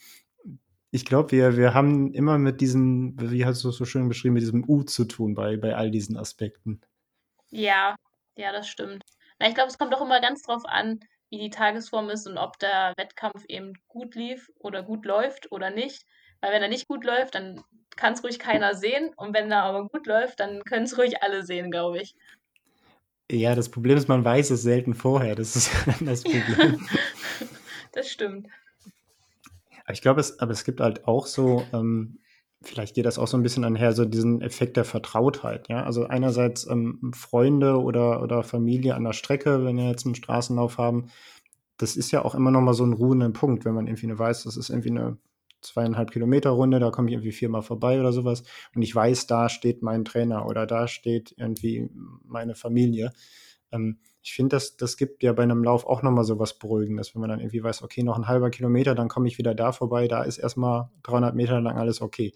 ich 0.90 1.06
glaube, 1.06 1.32
wir, 1.32 1.56
wir 1.56 1.72
haben 1.72 2.12
immer 2.12 2.36
mit 2.36 2.60
diesem, 2.60 3.14
wie 3.18 3.46
hast 3.46 3.64
du 3.64 3.70
es 3.70 3.76
so 3.76 3.86
schön 3.86 4.08
beschrieben, 4.08 4.34
mit 4.34 4.42
diesem 4.42 4.68
U 4.68 4.82
zu 4.82 5.06
tun 5.06 5.34
bei, 5.34 5.56
bei 5.56 5.74
all 5.74 5.90
diesen 5.90 6.18
Aspekten. 6.18 6.82
Ja, 7.48 7.96
ja, 8.36 8.52
das 8.52 8.68
stimmt. 8.68 9.04
Na, 9.38 9.48
ich 9.48 9.54
glaube, 9.54 9.68
es 9.68 9.78
kommt 9.78 9.94
auch 9.94 10.02
immer 10.02 10.20
ganz 10.20 10.42
drauf 10.42 10.62
an, 10.66 11.00
wie 11.30 11.38
die 11.38 11.50
Tagesform 11.50 12.10
ist 12.10 12.26
und 12.26 12.38
ob 12.38 12.58
der 12.58 12.92
Wettkampf 12.96 13.44
eben 13.48 13.74
gut 13.88 14.14
lief 14.14 14.50
oder 14.58 14.82
gut 14.82 15.04
läuft 15.04 15.50
oder 15.52 15.70
nicht. 15.70 16.04
Weil 16.40 16.52
wenn 16.52 16.62
er 16.62 16.68
nicht 16.68 16.88
gut 16.88 17.04
läuft, 17.04 17.34
dann 17.34 17.62
kann 17.96 18.12
es 18.12 18.22
ruhig 18.22 18.38
keiner 18.38 18.74
sehen. 18.74 19.10
Und 19.16 19.34
wenn 19.34 19.50
er 19.50 19.62
aber 19.62 19.88
gut 19.88 20.06
läuft, 20.06 20.40
dann 20.40 20.62
können 20.64 20.84
es 20.84 20.98
ruhig 20.98 21.22
alle 21.22 21.44
sehen, 21.44 21.70
glaube 21.70 22.00
ich. 22.00 22.14
Ja, 23.30 23.54
das 23.54 23.70
Problem 23.70 23.96
ist, 23.96 24.08
man 24.08 24.24
weiß 24.24 24.50
es 24.50 24.62
selten 24.62 24.94
vorher. 24.94 25.34
Das 25.34 25.56
ist 25.56 25.70
das 26.00 26.22
Problem. 26.22 26.86
das 27.92 28.08
stimmt. 28.08 28.48
Ich 29.90 30.02
glaube, 30.02 30.20
es, 30.20 30.38
aber 30.40 30.52
es 30.52 30.64
gibt 30.64 30.80
halt 30.80 31.06
auch 31.06 31.26
so, 31.26 31.64
ähm, 31.72 32.18
vielleicht 32.62 32.94
geht 32.94 33.06
das 33.06 33.18
auch 33.18 33.28
so 33.28 33.36
ein 33.36 33.42
bisschen 33.42 33.64
einher, 33.64 33.92
so 33.92 34.04
diesen 34.04 34.40
Effekt 34.40 34.76
der 34.76 34.84
Vertrautheit. 34.84 35.68
Ja, 35.68 35.84
also 35.84 36.06
einerseits 36.06 36.66
ähm, 36.68 37.12
Freunde 37.14 37.80
oder, 37.80 38.22
oder 38.22 38.42
Familie 38.42 38.94
an 38.94 39.04
der 39.04 39.12
Strecke, 39.12 39.64
wenn 39.64 39.76
wir 39.76 39.88
jetzt 39.88 40.06
einen 40.06 40.14
Straßenlauf 40.14 40.78
haben, 40.78 41.08
das 41.78 41.96
ist 41.96 42.10
ja 42.10 42.24
auch 42.24 42.34
immer 42.34 42.50
noch 42.50 42.62
mal 42.62 42.74
so 42.74 42.84
ein 42.84 42.94
ruhender 42.94 43.28
Punkt, 43.30 43.64
wenn 43.64 43.74
man 43.74 43.86
irgendwie 43.86 44.18
weiß, 44.18 44.44
das 44.44 44.56
ist 44.56 44.70
irgendwie 44.70 44.90
eine 44.90 45.18
zweieinhalb 45.60 46.10
Kilometer 46.10 46.50
Runde, 46.50 46.78
da 46.78 46.90
komme 46.90 47.08
ich 47.08 47.14
irgendwie 47.14 47.32
viermal 47.32 47.62
vorbei 47.62 48.00
oder 48.00 48.12
sowas 48.12 48.44
und 48.74 48.82
ich 48.82 48.94
weiß, 48.94 49.26
da 49.26 49.48
steht 49.48 49.82
mein 49.82 50.04
Trainer 50.04 50.46
oder 50.46 50.66
da 50.66 50.88
steht 50.88 51.34
irgendwie 51.36 51.90
meine 52.24 52.54
Familie. 52.54 53.12
Ähm, 53.72 53.98
ich 54.26 54.34
finde, 54.34 54.56
das, 54.56 54.76
das 54.76 54.96
gibt 54.96 55.22
ja 55.22 55.32
bei 55.32 55.44
einem 55.44 55.62
Lauf 55.62 55.86
auch 55.86 56.02
nochmal 56.02 56.24
so 56.24 56.36
was 56.40 56.58
Beruhigendes, 56.58 57.14
wenn 57.14 57.20
man 57.20 57.30
dann 57.30 57.38
irgendwie 57.38 57.62
weiß, 57.62 57.82
okay, 57.82 58.02
noch 58.02 58.18
ein 58.18 58.26
halber 58.26 58.50
Kilometer, 58.50 58.96
dann 58.96 59.06
komme 59.06 59.28
ich 59.28 59.38
wieder 59.38 59.54
da 59.54 59.70
vorbei, 59.70 60.08
da 60.08 60.24
ist 60.24 60.38
erstmal 60.38 60.90
300 61.04 61.36
Meter 61.36 61.60
lang 61.60 61.78
alles 61.78 62.00
okay. 62.00 62.34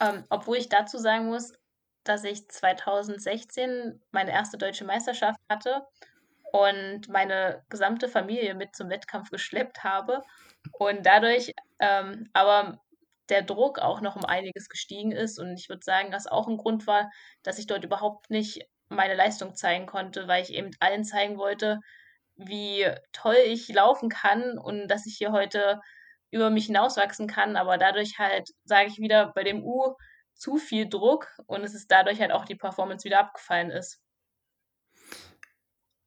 Ähm, 0.00 0.24
obwohl 0.30 0.56
ich 0.56 0.70
dazu 0.70 0.96
sagen 0.96 1.26
muss, 1.26 1.52
dass 2.04 2.24
ich 2.24 2.48
2016 2.48 4.00
meine 4.12 4.32
erste 4.32 4.56
deutsche 4.56 4.86
Meisterschaft 4.86 5.38
hatte 5.50 5.82
und 6.52 7.06
meine 7.10 7.62
gesamte 7.68 8.08
Familie 8.08 8.54
mit 8.54 8.74
zum 8.74 8.88
Wettkampf 8.88 9.30
geschleppt 9.30 9.84
habe 9.84 10.22
und 10.78 11.04
dadurch 11.04 11.52
ähm, 11.80 12.30
aber 12.32 12.80
der 13.28 13.42
Druck 13.42 13.78
auch 13.78 14.00
noch 14.00 14.16
um 14.16 14.24
einiges 14.24 14.70
gestiegen 14.70 15.12
ist 15.12 15.38
und 15.38 15.52
ich 15.52 15.68
würde 15.68 15.84
sagen, 15.84 16.10
dass 16.10 16.26
auch 16.26 16.48
ein 16.48 16.56
Grund 16.56 16.86
war, 16.86 17.10
dass 17.42 17.58
ich 17.58 17.66
dort 17.66 17.84
überhaupt 17.84 18.30
nicht 18.30 18.66
meine 18.92 19.14
Leistung 19.14 19.54
zeigen 19.54 19.86
konnte, 19.86 20.28
weil 20.28 20.42
ich 20.42 20.52
eben 20.52 20.70
allen 20.80 21.04
zeigen 21.04 21.38
wollte, 21.38 21.80
wie 22.36 22.86
toll 23.12 23.36
ich 23.46 23.68
laufen 23.68 24.08
kann 24.08 24.58
und 24.58 24.88
dass 24.88 25.06
ich 25.06 25.16
hier 25.16 25.32
heute 25.32 25.80
über 26.30 26.50
mich 26.50 26.66
hinauswachsen 26.66 27.26
kann, 27.26 27.56
aber 27.56 27.78
dadurch 27.78 28.18
halt, 28.18 28.50
sage 28.64 28.88
ich 28.88 28.98
wieder, 28.98 29.32
bei 29.34 29.44
dem 29.44 29.62
U 29.62 29.94
zu 30.34 30.56
viel 30.56 30.88
Druck 30.88 31.28
und 31.46 31.62
es 31.62 31.74
ist 31.74 31.90
dadurch 31.90 32.20
halt 32.20 32.32
auch 32.32 32.44
die 32.44 32.54
Performance 32.54 33.04
wieder 33.04 33.20
abgefallen 33.20 33.70
ist. 33.70 34.00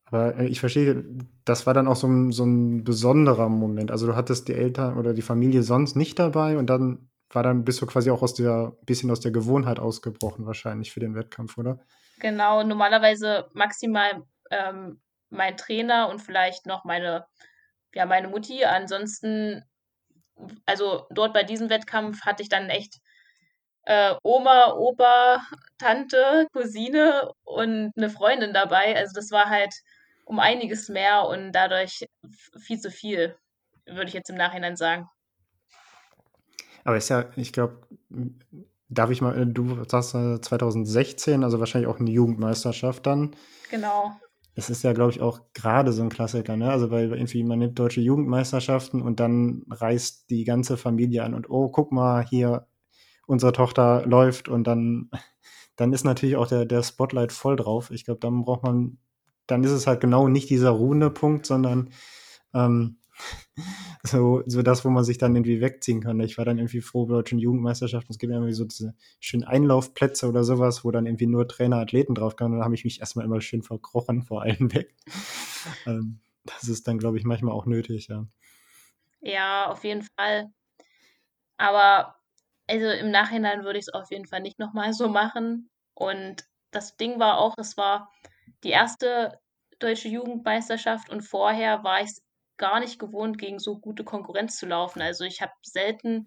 Aber 0.06 0.38
äh, 0.38 0.48
ich 0.48 0.60
verstehe, 0.60 1.04
das 1.46 1.66
war 1.66 1.74
dann 1.74 1.88
auch 1.88 1.96
so 1.96 2.08
ein, 2.08 2.32
so 2.32 2.44
ein 2.44 2.84
besonderer 2.84 3.50
Moment. 3.50 3.92
Also 3.92 4.08
du 4.08 4.16
hattest 4.16 4.48
die 4.48 4.54
Eltern 4.54 4.98
oder 4.98 5.14
die 5.14 5.22
Familie 5.22 5.64
sonst 5.64 5.96
nicht 5.96 6.20
dabei 6.20 6.58
und 6.58 6.68
dann 6.68 7.10
war 7.30 7.44
dann, 7.44 7.64
bist 7.64 7.82
du 7.82 7.86
quasi 7.86 8.12
auch 8.12 8.22
aus 8.22 8.34
der, 8.34 8.78
bisschen 8.86 9.12
aus 9.12 9.20
der 9.20 9.32
Gewohnheit 9.32 9.80
ausgebrochen 9.80 10.46
wahrscheinlich 10.46 10.92
für 10.92 11.00
den 11.00 11.16
Wettkampf, 11.16 11.58
oder? 11.58 11.80
Genau, 12.20 12.64
normalerweise 12.64 13.50
maximal 13.54 14.24
ähm, 14.52 15.02
mein 15.30 15.58
Trainer 15.58 16.10
und 16.10 16.20
vielleicht 16.20 16.66
noch 16.66 16.86
meine, 16.86 17.26
ja, 17.94 18.06
meine 18.06 18.28
Mutti. 18.28 18.64
Ansonsten, 18.64 19.64
also 20.66 21.08
dort 21.10 21.34
bei 21.34 21.44
diesem 21.44 21.70
Wettkampf 21.70 22.22
hatte 22.22 22.44
ich 22.44 22.50
dann 22.50 22.70
echt 22.70 23.00
äh, 23.84 24.16
Oma, 24.24 24.74
Opa, 24.74 25.46
Tante, 25.78 26.48
Cousine 26.54 27.32
und 27.44 27.92
eine 27.96 28.10
Freundin 28.10 28.54
dabei. 28.54 28.96
Also 28.96 29.14
das 29.14 29.32
war 29.32 29.50
halt 29.50 29.74
um 30.26 30.40
einiges 30.40 30.90
mehr 30.90 31.26
und 31.28 31.52
dadurch 31.52 32.06
viel 32.60 32.80
zu 32.80 32.90
viel, 32.90 33.38
würde 33.86 34.08
ich 34.08 34.14
jetzt 34.14 34.30
im 34.30 34.38
Nachhinein 34.38 34.76
sagen. 34.76 35.08
Aber 36.84 36.98
ist 36.98 37.10
ja, 37.10 37.30
ich 37.36 37.52
glaube, 37.52 37.88
darf 38.96 39.12
ich 39.12 39.22
mal, 39.22 39.46
du 39.46 39.84
sagst 39.88 40.12
2016, 40.12 41.44
also 41.44 41.60
wahrscheinlich 41.60 41.90
auch 41.90 42.00
eine 42.00 42.10
Jugendmeisterschaft 42.10 43.06
dann. 43.06 43.36
Genau. 43.70 44.12
Es 44.56 44.70
ist 44.70 44.84
ja, 44.84 44.94
glaube 44.94 45.12
ich, 45.12 45.22
auch 45.22 45.42
gerade 45.54 45.92
so 45.92 46.02
ein 46.02 46.10
Klassiker, 46.10 46.56
ne? 46.56 46.72
Also, 46.72 46.90
weil 46.90 47.12
irgendwie 47.14 47.44
man 47.44 47.60
nimmt 47.60 47.78
deutsche 47.78 48.00
Jugendmeisterschaften 48.00 49.02
und 49.02 49.20
dann 49.20 49.64
reist 49.70 50.30
die 50.30 50.46
ganze 50.46 50.78
Familie 50.78 51.24
an 51.24 51.34
und 51.34 51.50
oh, 51.50 51.70
guck 51.70 51.92
mal, 51.92 52.26
hier, 52.26 52.66
unsere 53.28 53.52
Tochter 53.52 54.06
läuft 54.06 54.48
und 54.48 54.66
dann, 54.66 55.10
dann 55.76 55.92
ist 55.94 56.06
natürlich 56.06 56.38
auch 56.38 56.48
der, 56.48 56.66
der 56.66 56.84
Spotlight 56.84 57.34
voll 57.34 57.58
drauf. 57.58 57.92
Ich 57.92 58.06
glaube, 58.06 58.22
dann 58.22 58.46
braucht 58.46 58.64
man, 58.64 58.98
dann 59.46 59.64
ist 59.64 59.72
es 59.72 59.88
halt 59.88 60.00
genau 60.00 60.28
nicht 60.30 60.50
dieser 60.50 60.70
ruhende 60.70 61.10
Punkt, 61.10 61.46
sondern 61.46 61.90
ähm, 62.54 62.98
so, 64.04 64.44
so 64.46 64.62
das, 64.62 64.86
wo 64.86 64.90
man 64.90 65.04
sich 65.04 65.18
dann 65.18 65.36
irgendwie 65.36 65.62
wegziehen 65.62 66.02
kann. 66.02 66.20
Ich 66.20 66.38
war 66.38 66.46
dann 66.46 66.58
irgendwie 66.58 66.82
froh 66.82 67.06
bei 67.06 67.16
deutschen 67.16 67.40
Jugendmeisterschaften. 67.40 68.12
Es 68.12 68.20
gibt 68.20 68.32
ja 68.32 68.38
irgendwie 68.38 68.54
so 68.54 68.66
diese 68.66 68.96
schönen 69.20 69.44
Einlaufplätze 69.44 70.28
oder 70.28 70.44
sowas, 70.44 70.84
wo 70.84 70.92
dann 70.92 71.06
irgendwie 71.06 71.28
nur 71.28 71.48
Trainer, 71.48 71.78
Athleten 71.78 72.16
drauf 72.16 72.36
kamen. 72.36 72.54
Und 72.54 72.60
dann 72.60 72.66
habe 72.66 72.76
ich 72.76 72.84
mich 72.84 73.00
erstmal 73.00 73.26
immer 73.26 73.42
schön 73.42 73.64
verkrochen 73.64 74.24
vor 74.24 74.42
allen 74.42 74.74
weg. 74.74 74.96
ähm, 75.86 76.20
das 76.44 76.68
ist 76.68 76.88
dann, 76.88 77.00
glaube 77.00 77.18
ich, 77.18 77.24
manchmal 77.24 77.54
auch 77.54 77.66
nötig, 77.66 78.08
ja. 78.08 78.26
Ja, 79.22 79.72
auf 79.72 79.84
jeden 79.84 80.04
Fall. 80.18 80.52
Aber 81.58 82.16
also 82.68 82.90
im 82.90 83.12
Nachhinein 83.12 83.64
würde 83.64 83.80
ich 83.80 83.86
es 83.88 83.94
auf 83.94 84.12
jeden 84.12 84.28
Fall 84.28 84.42
nicht 84.42 84.60
nochmal 84.60 84.94
so 84.94 85.08
machen. 85.10 85.70
Und 85.94 86.46
das 86.72 86.98
Ding 86.98 87.20
war 87.20 87.38
auch, 87.40 87.54
es 87.58 87.78
war 87.78 88.12
die 88.64 88.70
erste 88.70 89.40
deutsche 89.80 90.08
Jugendmeisterschaft 90.08 91.10
und 91.10 91.22
vorher 91.22 91.84
war 91.84 92.02
ich 92.02 92.08
es 92.08 92.25
gar 92.58 92.80
nicht 92.80 93.00
gewohnt, 93.00 93.38
gegen 93.38 93.60
so 93.60 93.78
gute 93.80 94.04
Konkurrenz 94.04 94.58
zu 94.58 94.66
laufen. 94.66 95.02
Also 95.02 95.24
ich 95.26 95.42
habe 95.42 95.54
selten 95.64 96.26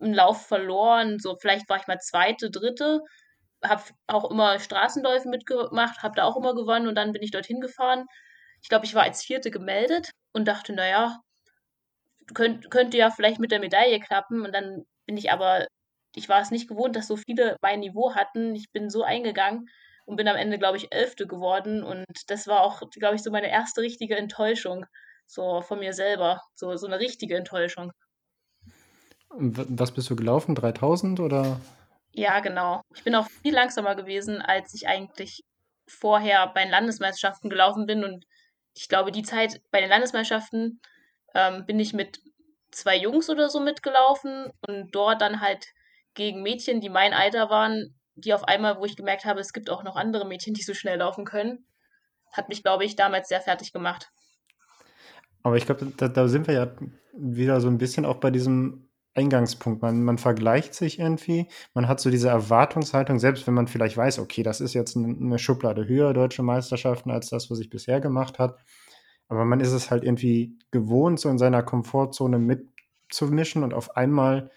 einen 0.00 0.14
Lauf 0.14 0.46
verloren. 0.46 1.18
So 1.18 1.36
vielleicht 1.36 1.68
war 1.68 1.78
ich 1.78 1.86
mal 1.86 1.98
zweite, 1.98 2.50
dritte, 2.50 3.02
habe 3.64 3.82
auch 4.06 4.30
immer 4.30 4.58
Straßenläufe 4.58 5.28
mitgemacht, 5.28 6.02
habe 6.02 6.16
da 6.16 6.24
auch 6.24 6.36
immer 6.36 6.54
gewonnen 6.54 6.88
und 6.88 6.94
dann 6.94 7.12
bin 7.12 7.22
ich 7.22 7.30
dorthin 7.30 7.60
gefahren. 7.60 8.06
Ich 8.62 8.68
glaube, 8.68 8.86
ich 8.86 8.94
war 8.94 9.02
als 9.02 9.22
vierte 9.22 9.50
gemeldet 9.50 10.10
und 10.32 10.46
dachte, 10.48 10.72
naja, 10.72 11.18
könnt, 12.34 12.70
könnte 12.70 12.96
ja 12.96 13.10
vielleicht 13.10 13.40
mit 13.40 13.50
der 13.52 13.60
Medaille 13.60 14.00
klappen. 14.00 14.42
Und 14.44 14.54
dann 14.54 14.84
bin 15.06 15.16
ich 15.16 15.30
aber, 15.32 15.66
ich 16.14 16.28
war 16.28 16.40
es 16.40 16.50
nicht 16.50 16.68
gewohnt, 16.68 16.96
dass 16.96 17.06
so 17.06 17.16
viele 17.16 17.56
mein 17.62 17.80
Niveau 17.80 18.14
hatten. 18.14 18.54
Ich 18.54 18.70
bin 18.72 18.90
so 18.90 19.02
eingegangen 19.02 19.68
und 20.06 20.16
bin 20.16 20.28
am 20.28 20.36
Ende, 20.36 20.58
glaube 20.58 20.76
ich, 20.76 20.92
Elfte 20.92 21.26
geworden. 21.26 21.82
Und 21.82 22.06
das 22.28 22.46
war 22.46 22.62
auch, 22.62 22.82
glaube 22.90 23.16
ich, 23.16 23.22
so 23.22 23.30
meine 23.30 23.50
erste 23.50 23.80
richtige 23.80 24.16
Enttäuschung 24.16 24.86
so 25.30 25.62
von 25.62 25.78
mir 25.78 25.92
selber. 25.92 26.42
So, 26.54 26.76
so 26.76 26.86
eine 26.86 26.98
richtige 26.98 27.36
Enttäuschung. 27.36 27.92
Was 29.30 29.92
bist 29.92 30.10
du 30.10 30.16
gelaufen? 30.16 30.56
3000 30.56 31.20
oder? 31.20 31.60
Ja, 32.12 32.40
genau. 32.40 32.82
Ich 32.94 33.04
bin 33.04 33.14
auch 33.14 33.28
viel 33.42 33.54
langsamer 33.54 33.94
gewesen, 33.94 34.42
als 34.42 34.74
ich 34.74 34.88
eigentlich 34.88 35.44
vorher 35.86 36.48
bei 36.48 36.62
den 36.62 36.72
Landesmeisterschaften 36.72 37.48
gelaufen 37.48 37.86
bin. 37.86 38.04
Und 38.04 38.26
ich 38.74 38.88
glaube, 38.88 39.12
die 39.12 39.22
Zeit 39.22 39.60
bei 39.70 39.80
den 39.80 39.88
Landesmeisterschaften 39.88 40.80
ähm, 41.34 41.64
bin 41.64 41.78
ich 41.78 41.92
mit 41.92 42.20
zwei 42.72 42.96
Jungs 42.96 43.30
oder 43.30 43.48
so 43.48 43.60
mitgelaufen 43.60 44.50
und 44.66 44.92
dort 44.92 45.22
dann 45.22 45.40
halt 45.40 45.66
gegen 46.14 46.42
Mädchen, 46.42 46.80
die 46.80 46.88
mein 46.88 47.14
Alter 47.14 47.50
waren, 47.50 47.94
die 48.16 48.34
auf 48.34 48.44
einmal, 48.44 48.78
wo 48.78 48.84
ich 48.84 48.96
gemerkt 48.96 49.24
habe, 49.24 49.40
es 49.40 49.52
gibt 49.52 49.70
auch 49.70 49.84
noch 49.84 49.94
andere 49.94 50.26
Mädchen, 50.26 50.54
die 50.54 50.62
so 50.62 50.74
schnell 50.74 50.98
laufen 50.98 51.24
können, 51.24 51.66
hat 52.32 52.48
mich, 52.48 52.64
glaube 52.64 52.84
ich, 52.84 52.96
damals 52.96 53.28
sehr 53.28 53.40
fertig 53.40 53.72
gemacht. 53.72 54.10
Aber 55.42 55.56
ich 55.56 55.66
glaube, 55.66 55.92
da, 55.96 56.08
da, 56.08 56.28
sind 56.28 56.46
wir 56.46 56.54
ja 56.54 56.72
wieder 57.16 57.60
so 57.60 57.68
ein 57.68 57.78
bisschen 57.78 58.04
auch 58.04 58.16
bei 58.16 58.30
diesem 58.30 58.88
Eingangspunkt. 59.14 59.82
Man, 59.82 60.04
man 60.04 60.18
vergleicht 60.18 60.74
sich 60.74 60.98
irgendwie, 60.98 61.48
man 61.74 61.88
hat 61.88 62.00
so 62.00 62.10
diese 62.10 62.28
Erwartungshaltung, 62.28 63.18
selbst 63.18 63.46
wenn 63.46 63.54
man 63.54 63.66
vielleicht 63.66 63.96
weiß, 63.96 64.18
okay, 64.18 64.42
das 64.42 64.60
ist 64.60 64.74
jetzt 64.74 64.96
eine 64.96 65.38
Schublade 65.38 65.88
höher, 65.88 66.12
deutsche 66.12 66.42
Meisterschaften, 66.42 67.10
als 67.10 67.30
das, 67.30 67.50
was 67.50 67.58
ich 67.58 67.70
bisher 67.70 68.00
gemacht 68.00 68.38
habe. 68.38 68.56
Aber 69.28 69.44
man 69.44 69.60
ist 69.60 69.72
es 69.72 69.90
halt 69.90 70.04
irgendwie 70.04 70.58
gewohnt, 70.70 71.20
so 71.20 71.28
in 71.28 71.38
seiner 71.38 71.62
Komfortzone 71.62 72.38
mitzumischen 72.38 73.62
und 73.62 73.74
auf 73.74 73.96
einmal 73.96 74.50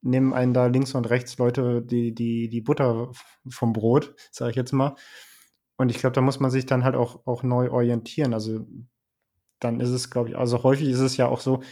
nehmen 0.00 0.32
einen 0.32 0.54
da 0.54 0.66
links 0.66 0.94
und 0.94 1.10
rechts 1.10 1.38
Leute 1.38 1.82
die, 1.82 2.14
die, 2.14 2.48
die 2.48 2.60
Butter 2.60 3.10
vom 3.48 3.72
Brot, 3.72 4.14
sage 4.30 4.50
ich 4.50 4.56
jetzt 4.56 4.72
mal. 4.72 4.94
Und 5.76 5.90
ich 5.90 5.98
glaube, 5.98 6.14
da 6.14 6.20
muss 6.20 6.40
man 6.40 6.50
sich 6.50 6.66
dann 6.66 6.84
halt 6.84 6.96
auch, 6.96 7.26
auch 7.26 7.42
neu 7.42 7.70
orientieren. 7.70 8.34
Also 8.34 8.66
dann 9.60 9.80
ist 9.80 9.90
es, 9.90 10.10
glaube 10.10 10.30
ich, 10.30 10.38
also 10.38 10.62
häufig 10.62 10.88
ist 10.88 11.00
es 11.00 11.16
ja 11.16 11.26
auch 11.28 11.40
so, 11.40 11.62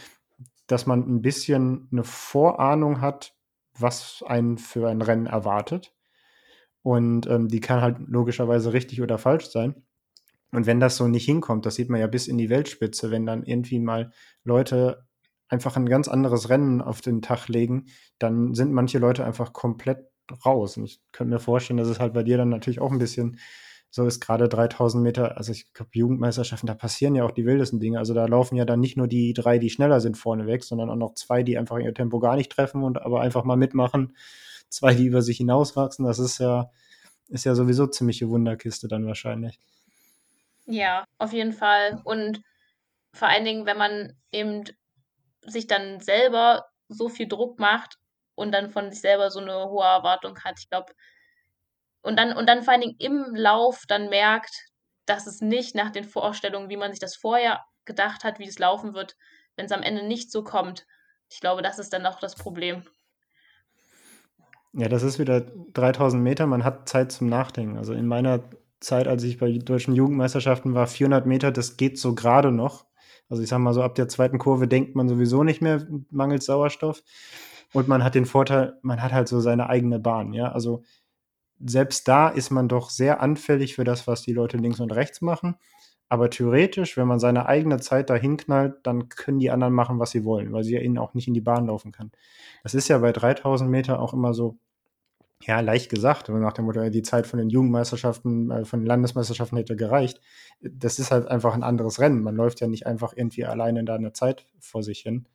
dass 0.67 0.85
man 0.85 1.01
ein 1.01 1.21
bisschen 1.21 1.87
eine 1.91 2.03
Vorahnung 2.03 3.01
hat, 3.01 3.33
was 3.77 4.23
einen 4.27 4.57
für 4.57 4.89
ein 4.89 5.01
Rennen 5.01 5.27
erwartet. 5.27 5.93
Und 6.81 7.27
ähm, 7.27 7.47
die 7.47 7.59
kann 7.59 7.81
halt 7.81 7.97
logischerweise 8.07 8.73
richtig 8.73 9.01
oder 9.01 9.17
falsch 9.17 9.47
sein. 9.47 9.83
Und 10.51 10.65
wenn 10.65 10.79
das 10.79 10.95
so 10.95 11.07
nicht 11.07 11.25
hinkommt, 11.25 11.65
das 11.65 11.75
sieht 11.75 11.89
man 11.89 11.99
ja 11.99 12.07
bis 12.07 12.27
in 12.27 12.37
die 12.37 12.49
Weltspitze, 12.49 13.11
wenn 13.11 13.25
dann 13.25 13.43
irgendwie 13.43 13.79
mal 13.79 14.11
Leute 14.43 15.05
einfach 15.49 15.75
ein 15.75 15.87
ganz 15.87 16.07
anderes 16.07 16.49
Rennen 16.49 16.81
auf 16.81 17.01
den 17.01 17.21
Tag 17.21 17.47
legen, 17.47 17.85
dann 18.19 18.53
sind 18.53 18.73
manche 18.73 18.99
Leute 18.99 19.25
einfach 19.25 19.53
komplett 19.53 20.09
raus. 20.45 20.77
Und 20.77 20.85
ich 20.85 21.01
könnte 21.11 21.33
mir 21.33 21.39
vorstellen, 21.39 21.77
dass 21.77 21.87
es 21.87 21.99
halt 21.99 22.13
bei 22.13 22.23
dir 22.23 22.37
dann 22.37 22.49
natürlich 22.49 22.79
auch 22.81 22.91
ein 22.91 22.99
bisschen 22.99 23.39
so 23.97 24.05
ist 24.05 24.21
gerade 24.21 24.47
3000 24.47 25.03
Meter, 25.03 25.37
also 25.37 25.51
ich 25.51 25.73
glaube, 25.73 25.89
Jugendmeisterschaften, 25.93 26.67
da 26.67 26.75
passieren 26.75 27.15
ja 27.15 27.23
auch 27.25 27.31
die 27.31 27.47
wildesten 27.47 27.79
Dinge. 27.79 27.97
Also 27.97 28.13
da 28.13 28.27
laufen 28.27 28.55
ja 28.55 28.63
dann 28.63 28.79
nicht 28.79 28.95
nur 28.95 29.07
die 29.07 29.33
drei, 29.33 29.57
die 29.57 29.71
schneller 29.71 29.99
sind 30.01 30.17
vorneweg, 30.17 30.63
sondern 30.63 30.91
auch 30.91 30.95
noch 30.95 31.15
zwei, 31.15 31.41
die 31.41 31.57
einfach 31.57 31.79
ihr 31.79 31.95
Tempo 31.95 32.19
gar 32.19 32.35
nicht 32.35 32.51
treffen 32.51 32.83
und 32.83 33.01
aber 33.01 33.21
einfach 33.21 33.43
mal 33.43 33.57
mitmachen. 33.57 34.15
Zwei, 34.69 34.93
die 34.93 35.07
über 35.07 35.23
sich 35.23 35.37
hinauswachsen. 35.37 36.05
Das 36.05 36.19
ist 36.19 36.37
ja, 36.37 36.69
ist 37.27 37.45
ja 37.45 37.55
sowieso 37.55 37.87
ziemliche 37.87 38.29
Wunderkiste 38.29 38.87
dann 38.87 39.07
wahrscheinlich. 39.07 39.59
Ja, 40.67 41.03
auf 41.17 41.33
jeden 41.33 41.53
Fall. 41.53 41.99
Und 42.03 42.43
vor 43.13 43.29
allen 43.29 43.45
Dingen, 43.45 43.65
wenn 43.65 43.79
man 43.79 44.13
eben 44.31 44.63
sich 45.41 45.65
dann 45.65 46.01
selber 46.01 46.65
so 46.87 47.09
viel 47.09 47.27
Druck 47.27 47.57
macht 47.57 47.97
und 48.35 48.51
dann 48.51 48.69
von 48.69 48.91
sich 48.91 49.01
selber 49.01 49.31
so 49.31 49.39
eine 49.39 49.69
hohe 49.69 49.85
Erwartung 49.85 50.37
hat. 50.43 50.59
Ich 50.59 50.69
glaube, 50.69 50.93
und 52.01 52.17
dann, 52.17 52.33
und 52.33 52.47
dann 52.47 52.63
vor 52.63 52.73
allen 52.73 52.81
Dingen 52.81 52.95
im 52.99 53.35
Lauf 53.35 53.83
dann 53.87 54.09
merkt, 54.09 54.67
dass 55.05 55.27
es 55.27 55.41
nicht 55.41 55.75
nach 55.75 55.91
den 55.91 56.03
Vorstellungen, 56.03 56.69
wie 56.69 56.77
man 56.77 56.91
sich 56.91 56.99
das 56.99 57.15
vorher 57.15 57.63
gedacht 57.85 58.23
hat, 58.23 58.39
wie 58.39 58.47
es 58.47 58.59
laufen 58.59 58.93
wird, 58.93 59.15
wenn 59.55 59.65
es 59.65 59.71
am 59.71 59.81
Ende 59.81 60.05
nicht 60.05 60.31
so 60.31 60.43
kommt. 60.43 60.85
Ich 61.29 61.39
glaube, 61.39 61.61
das 61.61 61.79
ist 61.79 61.93
dann 61.93 62.05
auch 62.05 62.19
das 62.19 62.35
Problem. 62.35 62.83
Ja, 64.73 64.89
das 64.89 65.03
ist 65.03 65.17
wieder 65.17 65.41
3000 65.41 66.21
Meter, 66.21 66.45
man 66.45 66.63
hat 66.63 66.87
Zeit 66.87 67.11
zum 67.11 67.27
Nachdenken. 67.27 67.77
Also 67.77 67.93
in 67.93 68.05
meiner 68.05 68.43
Zeit, 68.79 69.07
als 69.07 69.23
ich 69.23 69.39
bei 69.39 69.57
deutschen 69.57 69.95
Jugendmeisterschaften 69.95 70.75
war, 70.75 70.87
400 70.87 71.25
Meter, 71.25 71.51
das 71.51 71.77
geht 71.77 71.97
so 71.97 72.13
gerade 72.13 72.51
noch. 72.51 72.85
Also 73.29 73.41
ich 73.41 73.49
sag 73.49 73.59
mal 73.59 73.73
so, 73.73 73.81
ab 73.81 73.95
der 73.95 74.07
zweiten 74.07 74.37
Kurve 74.37 74.67
denkt 74.67 74.95
man 74.95 75.09
sowieso 75.09 75.43
nicht 75.43 75.61
mehr 75.61 75.85
mangels 76.09 76.45
Sauerstoff. 76.45 77.03
Und 77.73 77.87
man 77.87 78.03
hat 78.03 78.15
den 78.15 78.25
Vorteil, 78.25 78.77
man 78.81 79.01
hat 79.01 79.11
halt 79.11 79.27
so 79.27 79.39
seine 79.39 79.67
eigene 79.67 79.99
Bahn, 79.99 80.31
ja. 80.33 80.51
Also 80.51 80.83
selbst 81.65 82.07
da 82.07 82.29
ist 82.29 82.51
man 82.51 82.67
doch 82.67 82.89
sehr 82.89 83.21
anfällig 83.21 83.75
für 83.75 83.83
das, 83.83 84.07
was 84.07 84.21
die 84.21 84.33
Leute 84.33 84.57
links 84.57 84.79
und 84.79 84.91
rechts 84.91 85.21
machen. 85.21 85.55
Aber 86.09 86.29
theoretisch, 86.29 86.95
wenn 86.95 87.07
man 87.07 87.19
seine 87.19 87.47
eigene 87.47 87.79
Zeit 87.79 88.09
dahin 88.09 88.37
knallt, 88.37 88.75
dann 88.83 89.09
können 89.09 89.39
die 89.39 89.51
anderen 89.51 89.73
machen, 89.73 89.99
was 89.99 90.11
sie 90.11 90.23
wollen, 90.23 90.53
weil 90.53 90.63
sie 90.63 90.75
ja 90.75 90.79
ihnen 90.79 90.97
auch 90.97 91.13
nicht 91.13 91.27
in 91.27 91.33
die 91.33 91.41
Bahn 91.41 91.67
laufen 91.67 91.91
kann. 91.91 92.11
Das 92.63 92.73
ist 92.73 92.87
ja 92.87 92.97
bei 92.99 93.11
3000 93.11 93.69
Meter 93.69 93.99
auch 93.99 94.13
immer 94.13 94.33
so, 94.33 94.57
ja, 95.41 95.59
leicht 95.59 95.89
gesagt, 95.89 96.29
nach 96.29 96.53
dem 96.53 96.65
Motto, 96.65 96.89
die 96.89 97.03
Zeit 97.03 97.27
von 97.27 97.39
den 97.39 97.49
Jugendmeisterschaften, 97.49 98.51
äh, 98.51 98.65
von 98.65 98.79
den 98.79 98.87
Landesmeisterschaften 98.87 99.57
hätte 99.57 99.75
gereicht. 99.75 100.21
Das 100.61 100.97
ist 100.97 101.11
halt 101.11 101.27
einfach 101.27 101.53
ein 101.53 101.63
anderes 101.63 101.99
Rennen. 101.99 102.23
Man 102.23 102.35
läuft 102.35 102.61
ja 102.61 102.67
nicht 102.67 102.87
einfach 102.87 103.13
irgendwie 103.15 103.45
alleine 103.45 103.83
da 103.83 103.95
eine 103.95 104.13
Zeit 104.13 104.47
vor 104.59 104.83
sich 104.83 105.01
hin. 105.01 105.27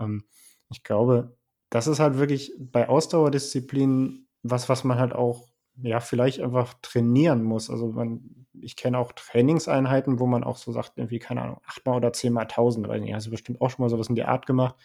Ähm, 0.00 0.24
ich 0.70 0.82
glaube, 0.82 1.36
das 1.70 1.86
ist 1.86 2.00
halt 2.00 2.18
wirklich 2.18 2.52
bei 2.58 2.88
Ausdauerdisziplinen 2.88 4.21
was, 4.42 4.68
was 4.68 4.84
man 4.84 4.98
halt 4.98 5.14
auch, 5.14 5.48
ja, 5.76 6.00
vielleicht 6.00 6.40
einfach 6.40 6.74
trainieren 6.82 7.42
muss. 7.42 7.70
Also 7.70 7.88
man, 7.88 8.46
ich 8.60 8.76
kenne 8.76 8.98
auch 8.98 9.12
Trainingseinheiten, 9.12 10.18
wo 10.18 10.26
man 10.26 10.44
auch 10.44 10.56
so 10.56 10.72
sagt, 10.72 10.92
irgendwie, 10.96 11.18
keine 11.18 11.42
Ahnung, 11.42 11.60
achtmal 11.66 11.96
oder 11.96 12.12
zehnmal 12.12 12.46
tausend, 12.46 12.88
weiß 12.88 13.00
nicht, 13.00 13.14
hast 13.14 13.26
du 13.26 13.30
bestimmt 13.30 13.60
auch 13.60 13.70
schon 13.70 13.82
mal 13.84 13.88
sowas 13.88 14.08
in 14.08 14.14
die 14.14 14.24
Art 14.24 14.46
gemacht. 14.46 14.76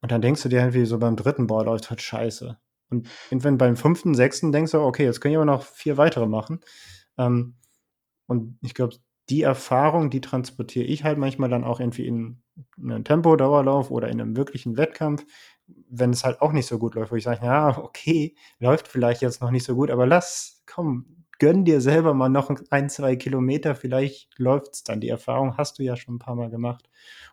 Und 0.00 0.12
dann 0.12 0.20
denkst 0.20 0.42
du 0.42 0.48
dir 0.48 0.60
irgendwie 0.60 0.84
so 0.86 0.98
beim 0.98 1.16
dritten 1.16 1.46
Boah, 1.46 1.64
läuft 1.64 1.90
halt 1.90 2.02
scheiße. 2.02 2.58
Und 2.90 3.08
irgendwann 3.30 3.58
beim 3.58 3.76
fünften, 3.76 4.14
sechsten 4.14 4.52
denkst 4.52 4.72
du, 4.72 4.80
okay, 4.80 5.04
jetzt 5.04 5.20
können 5.20 5.32
ich 5.32 5.38
aber 5.38 5.46
noch 5.46 5.64
vier 5.64 5.96
weitere 5.96 6.26
machen. 6.26 6.60
Ähm, 7.18 7.56
Und 8.26 8.58
ich 8.62 8.74
glaube, 8.74 8.96
die 9.28 9.42
Erfahrung, 9.42 10.10
die 10.10 10.20
transportiere 10.20 10.86
ich 10.86 11.04
halt 11.04 11.18
manchmal 11.18 11.48
dann 11.48 11.64
auch 11.64 11.80
irgendwie 11.80 12.06
in 12.06 12.42
einen 12.78 13.04
Tempo-Dauerlauf 13.04 13.90
oder 13.90 14.08
in 14.08 14.20
einem 14.20 14.36
wirklichen 14.36 14.76
Wettkampf, 14.76 15.24
wenn 15.66 16.10
es 16.10 16.24
halt 16.24 16.40
auch 16.40 16.52
nicht 16.52 16.66
so 16.66 16.78
gut 16.78 16.94
läuft, 16.94 17.12
wo 17.12 17.16
ich 17.16 17.24
sage, 17.24 17.44
ja, 17.44 17.78
okay, 17.78 18.36
läuft 18.58 18.88
vielleicht 18.88 19.22
jetzt 19.22 19.40
noch 19.40 19.50
nicht 19.50 19.64
so 19.64 19.74
gut, 19.74 19.90
aber 19.90 20.06
lass, 20.06 20.62
komm, 20.66 21.16
gönn 21.38 21.64
dir 21.64 21.80
selber 21.80 22.14
mal 22.14 22.28
noch 22.28 22.50
ein, 22.70 22.88
zwei 22.88 23.16
Kilometer, 23.16 23.74
vielleicht 23.74 24.38
läuft 24.38 24.74
es 24.74 24.84
dann. 24.84 25.00
Die 25.00 25.08
Erfahrung 25.08 25.56
hast 25.56 25.78
du 25.78 25.82
ja 25.82 25.96
schon 25.96 26.16
ein 26.16 26.18
paar 26.18 26.34
Mal 26.34 26.50
gemacht. 26.50 26.88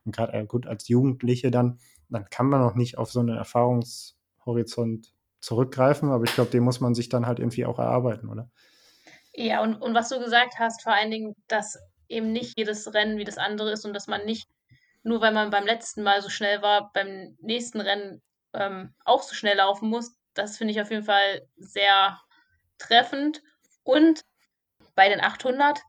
Und 0.06 0.16
gerade 0.16 0.34
äh, 0.34 0.46
gut 0.46 0.68
als 0.68 0.88
Jugendliche 0.88 1.52
dann, 1.52 1.80
dann 2.10 2.30
kann 2.30 2.48
man 2.48 2.62
noch 2.62 2.76
nicht 2.76 2.98
auf 2.98 3.12
so 3.12 3.20
einen 3.20 3.38
Erfahrungshorizont 3.38 5.14
zurückgreifen, 5.40 6.10
aber 6.10 6.24
ich 6.24 6.34
glaube, 6.34 6.52
den 6.52 6.64
muss 6.64 6.80
man 6.80 6.96
sich 6.96 7.10
dann 7.10 7.26
halt 7.26 7.40
irgendwie 7.40 7.66
auch 7.66 7.80
erarbeiten, 7.80 8.30
oder? 8.30 8.50
Ja, 9.34 9.62
und, 9.62 9.76
und 9.76 9.94
was 9.94 10.10
du 10.10 10.20
gesagt 10.20 10.56
hast, 10.60 10.84
vor 10.84 10.94
allen 10.94 11.12
Dingen, 11.12 11.36
dass 11.48 11.78
eben 12.08 12.32
nicht 12.32 12.58
jedes 12.58 12.94
Rennen 12.94 13.18
wie 13.18 13.24
das 13.24 13.38
andere 13.38 13.72
ist 13.72 13.86
und 13.86 13.94
dass 13.94 14.08
man 14.08 14.26
nicht, 14.26 14.48
nur 15.04 15.22
weil 15.22 15.34
man 15.34 15.50
beim 15.50 15.66
letzten 15.66 16.04
Mal 16.04 16.22
so 16.22 16.30
schnell 16.30 16.62
war, 16.62 16.92
beim 16.94 17.38
nächsten 17.42 17.82
Rennen 17.82 18.22
ähm, 18.54 18.96
auch 19.06 19.24
so 19.24 19.36
schnell 19.36 19.58
laufen 19.58 19.90
muss, 19.90 20.16
das 20.34 20.58
finde 20.58 20.74
ich 20.74 20.82
auf 20.82 20.90
jeden 20.90 21.04
Fall 21.04 21.48
sehr 21.58 22.20
treffend. 22.78 23.42
Und 23.84 24.24
bei 24.96 25.10
den 25.10 25.22
800 25.22 25.82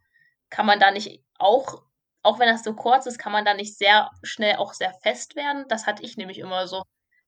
kann 0.50 0.66
man 0.66 0.81
da 0.81 0.90
nicht 0.90 1.22
auch, 1.38 1.83
auch 2.22 2.38
wenn 2.38 2.48
das 2.48 2.64
so 2.64 2.74
kurz 2.74 3.07
ist, 3.07 3.18
kann 3.18 3.33
man 3.33 3.44
da 3.44 3.55
nicht 3.55 3.77
sehr 3.77 4.11
schnell 4.22 4.57
auch 4.57 4.72
sehr 4.72 4.92
fest 5.03 5.37
werden. 5.37 5.66
Das 5.68 5.87
hatte 5.87 6.03
ich 6.03 6.16
nämlich 6.16 6.38
immer 6.38 6.66
so 6.66 6.83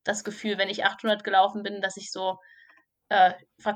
das 0.05 0.25
Gefühl, 0.25 0.59
wenn 0.59 0.68
ich 0.68 0.85
800 0.85 1.25
gelaufen 1.25 1.62
bin, 1.62 1.81
dass 1.81 1.96
ich 1.96 2.11
so, 2.11 2.38
äh, 3.09 3.33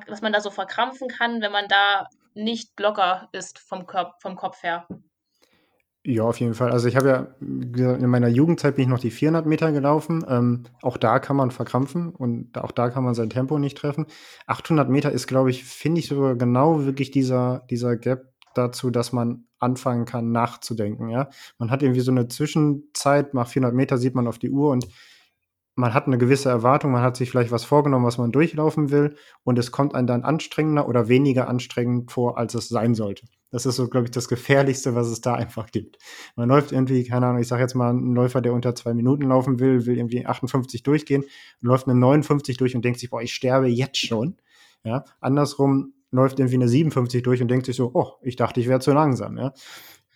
dass 0.06 0.22
man 0.22 0.32
da 0.32 0.40
so 0.40 0.50
verkrampfen 0.50 1.08
kann, 1.08 1.42
wenn 1.42 1.52
man 1.52 1.68
da 1.68 2.06
nicht 2.34 2.78
locker 2.78 3.28
ist 3.32 3.58
vom, 3.58 3.86
Körp 3.86 4.20
vom 4.20 4.36
Kopf 4.36 4.62
her. 4.62 4.86
Ja, 6.06 6.22
auf 6.22 6.40
jeden 6.40 6.54
Fall. 6.54 6.70
Also 6.70 6.88
ich 6.88 6.96
habe 6.96 7.08
ja 7.76 7.94
in 7.94 8.08
meiner 8.08 8.28
Jugendzeit 8.28 8.76
bin 8.76 8.84
ich 8.84 8.88
noch 8.88 8.98
die 9.00 9.10
400 9.10 9.44
Meter 9.44 9.70
gelaufen. 9.70 10.24
Ähm, 10.26 10.62
auch 10.80 10.96
da 10.96 11.18
kann 11.18 11.36
man 11.36 11.50
verkrampfen 11.50 12.08
und 12.10 12.56
auch 12.56 12.72
da 12.72 12.88
kann 12.88 13.04
man 13.04 13.14
sein 13.14 13.28
Tempo 13.28 13.58
nicht 13.58 13.76
treffen. 13.76 14.06
800 14.46 14.88
Meter 14.88 15.12
ist, 15.12 15.26
glaube 15.26 15.50
ich, 15.50 15.64
finde 15.64 15.98
ich 16.00 16.08
sogar 16.08 16.36
genau 16.36 16.86
wirklich 16.86 17.10
dieser, 17.10 17.66
dieser 17.68 17.96
Gap 17.96 18.32
dazu, 18.54 18.90
dass 18.90 19.12
man 19.12 19.44
anfangen 19.58 20.06
kann 20.06 20.32
nachzudenken. 20.32 21.10
Ja, 21.10 21.28
man 21.58 21.70
hat 21.70 21.82
irgendwie 21.82 22.00
so 22.00 22.10
eine 22.10 22.28
Zwischenzeit. 22.28 23.34
Nach 23.34 23.46
400 23.46 23.74
Meter 23.74 23.98
sieht 23.98 24.14
man 24.14 24.26
auf 24.26 24.38
die 24.38 24.50
Uhr 24.50 24.70
und 24.70 24.86
man 25.80 25.94
hat 25.94 26.06
eine 26.06 26.18
gewisse 26.18 26.48
Erwartung, 26.48 26.92
man 26.92 27.02
hat 27.02 27.16
sich 27.16 27.30
vielleicht 27.30 27.50
was 27.50 27.64
vorgenommen, 27.64 28.04
was 28.04 28.18
man 28.18 28.30
durchlaufen 28.30 28.90
will, 28.90 29.16
und 29.42 29.58
es 29.58 29.72
kommt 29.72 29.94
einem 29.94 30.06
dann 30.06 30.22
anstrengender 30.22 30.88
oder 30.88 31.08
weniger 31.08 31.48
anstrengend 31.48 32.12
vor, 32.12 32.38
als 32.38 32.54
es 32.54 32.68
sein 32.68 32.94
sollte. 32.94 33.26
Das 33.50 33.66
ist 33.66 33.76
so, 33.76 33.88
glaube 33.88 34.04
ich, 34.04 34.10
das 34.12 34.28
Gefährlichste, 34.28 34.94
was 34.94 35.08
es 35.08 35.20
da 35.20 35.34
einfach 35.42 35.70
gibt. 35.70 35.98
Man 36.36 36.48
läuft 36.48 36.70
irgendwie, 36.70 37.04
keine 37.04 37.26
Ahnung, 37.26 37.40
ich 37.40 37.48
sage 37.48 37.62
jetzt 37.62 37.74
mal, 37.74 37.92
ein 37.92 38.14
Läufer, 38.14 38.40
der 38.40 38.52
unter 38.52 38.74
zwei 38.74 38.94
Minuten 38.94 39.24
laufen 39.24 39.58
will, 39.58 39.86
will 39.86 39.96
irgendwie 39.96 40.24
58 40.26 40.82
durchgehen, 40.82 41.24
läuft 41.60 41.88
eine 41.88 41.98
59 41.98 42.56
durch 42.56 42.76
und 42.76 42.84
denkt 42.84 43.00
sich, 43.00 43.10
boah, 43.10 43.22
ich 43.22 43.34
sterbe 43.34 43.66
jetzt 43.66 43.98
schon. 43.98 44.36
Ja, 44.84 45.04
andersrum 45.20 45.94
läuft 46.10 46.38
irgendwie 46.38 46.56
eine 46.56 46.68
57 46.68 47.22
durch 47.22 47.42
und 47.42 47.48
denkt 47.48 47.66
sich 47.66 47.76
so, 47.76 47.90
oh, 47.94 48.12
ich 48.22 48.36
dachte, 48.36 48.60
ich 48.60 48.68
wäre 48.68 48.80
zu 48.80 48.92
langsam. 48.92 49.36
Ja, 49.36 49.52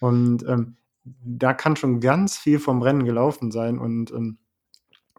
und 0.00 0.44
ähm, 0.46 0.76
da 1.04 1.52
kann 1.52 1.76
schon 1.76 2.00
ganz 2.00 2.36
viel 2.38 2.58
vom 2.58 2.82
Rennen 2.82 3.04
gelaufen 3.04 3.50
sein 3.50 3.78
und 3.78 4.10
ähm, 4.10 4.38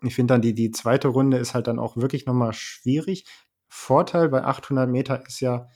ich 0.06 0.16
finde 0.16 0.34
dann, 0.34 0.42
die, 0.42 0.54
die 0.54 0.72
zweite 0.72 1.08
Runde 1.08 1.38
ist 1.38 1.54
halt 1.54 1.68
dann 1.68 1.80
auch 1.80 1.98
wirklich 1.98 2.26
nochmal 2.26 2.54
schwierig. 2.54 3.26
Vorteil 3.68 4.30
bei 4.30 4.44
800 4.44 4.90
Meter 4.90 5.26
ist 5.26 5.40
ja, 5.40 5.70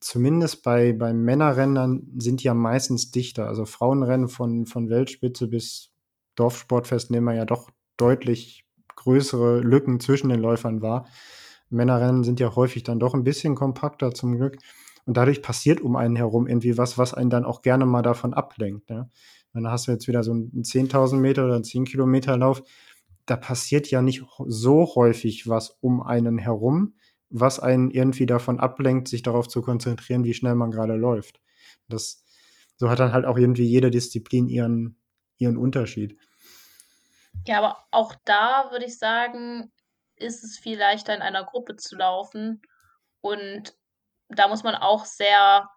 zumindest 0.00 0.62
bei, 0.62 0.92
bei 0.92 1.12
Männerrennen 1.12 2.14
sind 2.18 2.42
die 2.42 2.46
ja 2.46 2.54
meistens 2.54 3.10
dichter. 3.10 3.46
Also 3.46 3.64
Frauenrennen 3.64 4.28
von, 4.28 4.66
von 4.66 4.90
Weltspitze 4.90 5.48
bis 5.48 5.90
Dorfsportfest 6.34 7.10
nehmen 7.10 7.26
wir 7.26 7.34
ja 7.34 7.44
doch 7.44 7.70
deutlich 7.96 8.64
größere 8.96 9.60
Lücken 9.60 10.00
zwischen 10.00 10.28
den 10.28 10.40
Läufern 10.40 10.82
wahr. 10.82 11.06
Männerrennen 11.70 12.24
sind 12.24 12.40
ja 12.40 12.54
häufig 12.54 12.82
dann 12.82 12.98
doch 12.98 13.14
ein 13.14 13.24
bisschen 13.24 13.54
kompakter 13.54 14.12
zum 14.12 14.36
Glück. 14.36 14.58
Und 15.06 15.16
dadurch 15.16 15.42
passiert 15.42 15.80
um 15.80 15.96
einen 15.96 16.16
herum 16.16 16.46
irgendwie 16.46 16.78
was, 16.78 16.96
was 16.96 17.14
einen 17.14 17.30
dann 17.30 17.44
auch 17.44 17.62
gerne 17.62 17.84
mal 17.84 18.02
davon 18.02 18.32
ablenkt. 18.32 18.90
Ja? 18.90 19.08
Dann 19.52 19.68
hast 19.68 19.86
du 19.86 19.92
jetzt 19.92 20.08
wieder 20.08 20.22
so 20.22 20.32
einen 20.32 20.62
10.000 20.62 21.16
Meter 21.16 21.44
oder 21.44 21.54
einen 21.54 21.64
10 21.64 21.84
Kilometer 21.84 22.36
Lauf 22.36 22.62
da 23.26 23.36
passiert 23.36 23.90
ja 23.90 24.02
nicht 24.02 24.22
so 24.46 24.94
häufig 24.94 25.48
was 25.48 25.70
um 25.80 26.02
einen 26.02 26.38
herum, 26.38 26.96
was 27.30 27.58
einen 27.58 27.90
irgendwie 27.90 28.26
davon 28.26 28.60
ablenkt, 28.60 29.08
sich 29.08 29.22
darauf 29.22 29.48
zu 29.48 29.62
konzentrieren, 29.62 30.24
wie 30.24 30.34
schnell 30.34 30.54
man 30.54 30.70
gerade 30.70 30.94
läuft. 30.94 31.40
Das, 31.88 32.24
so 32.76 32.90
hat 32.90 33.00
dann 33.00 33.12
halt 33.12 33.24
auch 33.24 33.38
irgendwie 33.38 33.64
jede 33.64 33.90
Disziplin 33.90 34.48
ihren, 34.48 35.00
ihren 35.38 35.56
Unterschied. 35.56 36.18
Ja, 37.46 37.58
aber 37.58 37.84
auch 37.90 38.14
da 38.24 38.68
würde 38.70 38.84
ich 38.84 38.98
sagen, 38.98 39.72
ist 40.16 40.44
es 40.44 40.58
viel 40.58 40.78
leichter 40.78 41.14
in 41.14 41.22
einer 41.22 41.44
Gruppe 41.44 41.76
zu 41.76 41.96
laufen. 41.96 42.62
Und 43.20 43.74
da 44.28 44.48
muss 44.48 44.62
man 44.62 44.74
auch 44.74 45.04
sehr 45.04 45.68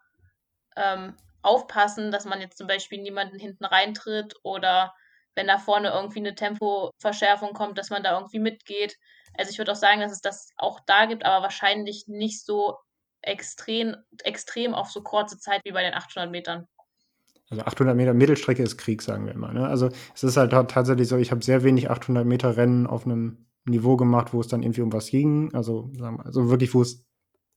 ähm, 0.75 1.15
aufpassen, 1.41 2.12
dass 2.12 2.25
man 2.25 2.41
jetzt 2.41 2.57
zum 2.57 2.67
Beispiel 2.67 3.01
niemanden 3.01 3.39
hinten 3.39 3.65
reintritt 3.65 4.36
oder 4.43 4.93
wenn 5.38 5.47
da 5.47 5.58
vorne 5.58 5.89
irgendwie 5.89 6.19
eine 6.19 6.36
Tempoverschärfung 6.36 7.54
kommt, 7.54 7.78
dass 7.78 7.89
man 7.89 8.04
da 8.04 8.15
irgendwie 8.15 8.39
mitgeht. 8.39 8.97
Also 9.38 9.52
ich 9.52 9.58
würde 9.60 9.71
auch 9.71 9.78
sagen, 9.78 10.02
dass 10.02 10.12
es 10.12 10.19
das 10.21 10.50
auch 10.58 10.80
da 10.86 11.06
gibt, 11.06 11.23
aber 11.23 11.43
wahrscheinlich 11.43 12.06
nicht 12.08 12.43
so 12.43 12.76
extrem, 13.21 13.95
extrem 14.23 14.73
auf 14.73 14.89
so 14.89 15.02
kurze 15.02 15.38
Zeit 15.38 15.62
wie 15.63 15.71
bei 15.71 15.84
den 15.84 15.93
800 15.93 16.32
Metern. 16.32 16.67
Also 17.50 17.63
800 17.63 17.95
Meter 17.95 18.13
Mittelstrecke 18.13 18.63
ist 18.63 18.78
Krieg, 18.78 19.02
sagen 19.02 19.26
wir 19.26 19.34
immer. 19.34 19.54
Ne? 19.54 19.65
Also 19.67 19.89
es 20.13 20.23
ist 20.23 20.36
halt 20.36 20.52
tatsächlich 20.52 21.08
so, 21.08 21.17
ich 21.17 21.32
habe 21.32 21.43
sehr 21.43 21.63
wenig 21.63 21.89
800 21.89 22.26
Meter 22.26 22.58
Rennen 22.58 22.88
auf 22.88 23.06
einem 23.06 23.45
Niveau 23.65 23.95
gemacht, 23.95 24.34
wo 24.34 24.41
es 24.41 24.47
dann 24.47 24.63
irgendwie 24.63 24.82
um 24.82 24.91
was 24.91 25.10
ging. 25.10 25.54
Also, 25.54 25.91
also 26.23 26.50
wirklich, 26.50 26.73
wo 26.73 26.82
es 26.82 27.06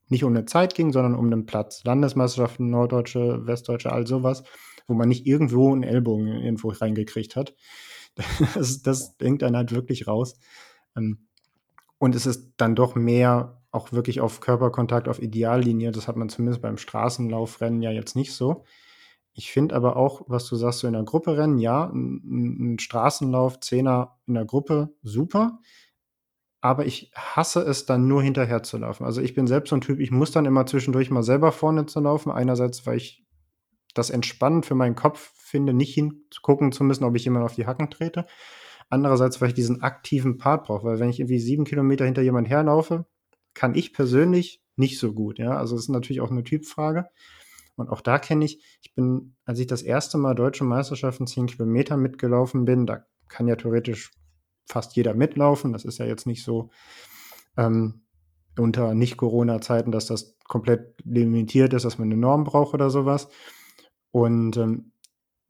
nicht 0.09 0.25
um 0.25 0.33
eine 0.33 0.45
Zeit 0.45 0.75
ging, 0.75 0.93
sondern 0.93 1.15
um 1.15 1.27
einen 1.27 1.47
Platz. 1.47 1.83
Landesmeisterschaften, 1.85 2.69
Norddeutsche, 2.69 3.47
Westdeutsche, 3.47 3.93
all 3.93 4.07
sowas 4.07 4.45
wo 4.87 4.95
man 4.95 5.09
nicht 5.09 5.27
irgendwo 5.27 5.73
einen 5.73 5.83
Ellbogen 5.83 6.29
irgendwo 6.29 6.71
reingekriegt 6.71 7.37
hat. 7.37 7.55
Das, 8.55 8.83
das 8.83 9.17
denkt 9.17 9.41
dann 9.43 9.57
halt 9.57 9.73
wirklich 9.73 10.07
raus. 10.07 10.35
Ähm, 10.97 11.29
und 11.99 12.15
es 12.15 12.27
ist 12.27 12.55
dann 12.57 12.75
doch 12.75 12.95
mehr 12.95 13.63
auch 13.71 13.93
wirklich 13.93 14.21
auf 14.21 14.41
Körperkontakt, 14.41 15.09
auf 15.09 15.23
Ideallinie. 15.23 15.93
Das 15.93 16.09
hat 16.09 16.17
man 16.17 16.29
zumindest 16.29 16.63
beim 16.63 16.77
Straßenlaufrennen 16.77 17.83
ja 17.83 17.93
jetzt 17.93 18.17
nicht 18.17 18.33
so. 18.35 18.65
Ich 19.33 19.53
finde 19.53 19.77
aber 19.77 19.97
auch, 19.97 20.23
was 20.27 20.47
du 20.47 20.57
sagst, 20.57 20.81
so 20.81 20.87
in 20.87 20.95
der 20.95 21.05
Gruppe 21.05 21.37
rennen, 21.37 21.59
ja, 21.59 21.85
ein, 21.87 22.75
ein 22.75 22.79
Straßenlauf, 22.79 23.61
Zehner 23.61 24.19
in 24.27 24.35
der 24.35 24.45
Gruppe, 24.45 24.93
super. 25.03 25.61
Aber 26.61 26.85
ich 26.85 27.11
hasse 27.15 27.63
es 27.63 27.87
dann 27.87 28.09
nur 28.09 28.23
hinterher 28.23 28.63
zu 28.63 28.77
laufen. 28.79 29.05
Also 29.05 29.21
ich 29.23 29.35
bin 29.35 29.47
selbst 29.47 29.71
so 29.71 29.77
ein 29.77 29.81
Typ, 29.81 30.01
ich 30.01 30.11
muss 30.11 30.31
dann 30.31 30.47
immer 30.47 30.67
zwischendurch 30.67 31.11
mal 31.11 31.23
selber 31.23 31.53
vorne 31.53 31.87
zu 31.87 32.01
laufen. 32.01 32.31
Einerseits, 32.31 32.87
weil 32.87 32.97
ich 32.97 33.25
das 33.95 34.11
entspannend 34.11 34.67
für 34.67 34.75
meinen 34.75 34.95
Kopf 34.95 35.33
finde, 35.37 35.73
nicht 35.73 35.95
hingucken 35.95 36.73
zu 36.73 36.85
müssen, 36.85 37.05
ob 37.05 37.17
ich 37.17 37.25
jemand 37.25 37.45
auf 37.45 37.55
die 37.55 37.67
Hacken 37.67 37.91
trete. 37.91 38.27
Andererseits, 38.89 39.41
weil 39.41 39.49
ich 39.49 39.55
diesen 39.55 39.83
aktiven 39.83 40.39
Part 40.39 40.67
brauche, 40.67 40.85
weil 40.85 40.99
wenn 40.99 41.11
ich 41.11 41.21
irgendwie 41.21 41.39
sieben 41.39 41.65
Kilometer 41.65 42.05
hinter 42.05 42.23
jemand 42.23 42.49
herlaufe, 42.49 43.07
kann 43.55 43.75
ich 43.75 43.93
persönlich 43.93 44.63
nicht 44.77 44.99
so 44.99 45.13
gut. 45.13 45.39
Ja, 45.39 45.57
also 45.57 45.77
das 45.77 45.85
ist 45.85 45.91
natürlich 45.91 46.21
auch 46.21 46.31
eine 46.31 46.45
Typfrage. 46.45 47.07
Und 47.77 47.89
auch 47.89 48.01
da 48.01 48.19
kenne 48.19 48.45
ich, 48.45 48.63
ich 48.83 48.95
bin, 48.95 49.37
als 49.45 49.59
ich 49.59 49.67
das 49.67 49.83
erste 49.83 50.19
Mal 50.19 50.35
deutsche 50.35 50.65
Meisterschaften 50.65 51.27
zehn 51.27 51.47
Kilometer 51.47 51.97
mitgelaufen 51.97 52.65
bin, 52.65 52.87
da 52.87 53.07
kann 53.29 53.49
ja 53.49 53.57
theoretisch 53.57 54.11
fast 54.67 54.97
jeder 54.97 55.15
mitlaufen. 55.15 55.73
Das 55.73 55.85
ist 55.85 55.99
ja 55.99 56.07
jetzt 56.07 56.27
nicht 56.27 56.45
so 56.45 56.71
ähm, 57.57 58.03
unter 58.59 58.95
Nicht-Corona-Zeiten, 58.95 59.93
dass 59.93 60.07
das 60.07 60.37
komplett 60.45 60.95
limitiert 61.05 61.73
ist, 61.73 61.85
dass 61.85 61.99
man 61.99 62.09
eine 62.09 62.21
Norm 62.21 62.45
braucht 62.45 62.75
oder 62.75 62.91
sowas. 62.91 63.29
Und 64.13 64.57
ähm, 64.57 64.93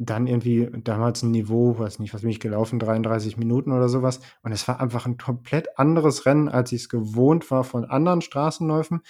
dann 0.02 0.26
irgendwie 0.26 0.70
damals 0.82 1.22
ein 1.22 1.30
Niveau, 1.30 1.78
weiß 1.78 1.98
nicht, 1.98 2.14
was 2.14 2.22
bin 2.22 2.30
ich 2.30 2.40
gelaufen, 2.40 2.78
33 2.78 3.36
Minuten 3.36 3.70
oder 3.70 3.90
sowas. 3.90 4.20
Und 4.42 4.52
es 4.52 4.66
war 4.66 4.80
einfach 4.80 5.04
ein 5.04 5.18
komplett 5.18 5.78
anderes 5.78 6.24
Rennen, 6.24 6.48
als 6.48 6.72
ich 6.72 6.82
es 6.82 6.88
gewohnt 6.88 7.50
war 7.50 7.64
von 7.64 7.84
anderen 7.84 8.22
Straßenläufen, 8.22 9.02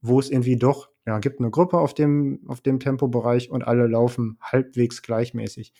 wo 0.00 0.20
es 0.20 0.30
irgendwie 0.30 0.56
doch, 0.56 0.88
ja, 1.04 1.18
gibt 1.18 1.40
eine 1.40 1.50
Gruppe 1.50 1.78
auf 1.78 1.94
dem, 1.94 2.44
auf 2.46 2.60
dem 2.60 2.78
Tempobereich 2.78 3.50
und 3.50 3.66
alle 3.66 3.88
laufen 3.88 4.38
halbwegs 4.40 5.02
gleichmäßig. 5.02 5.72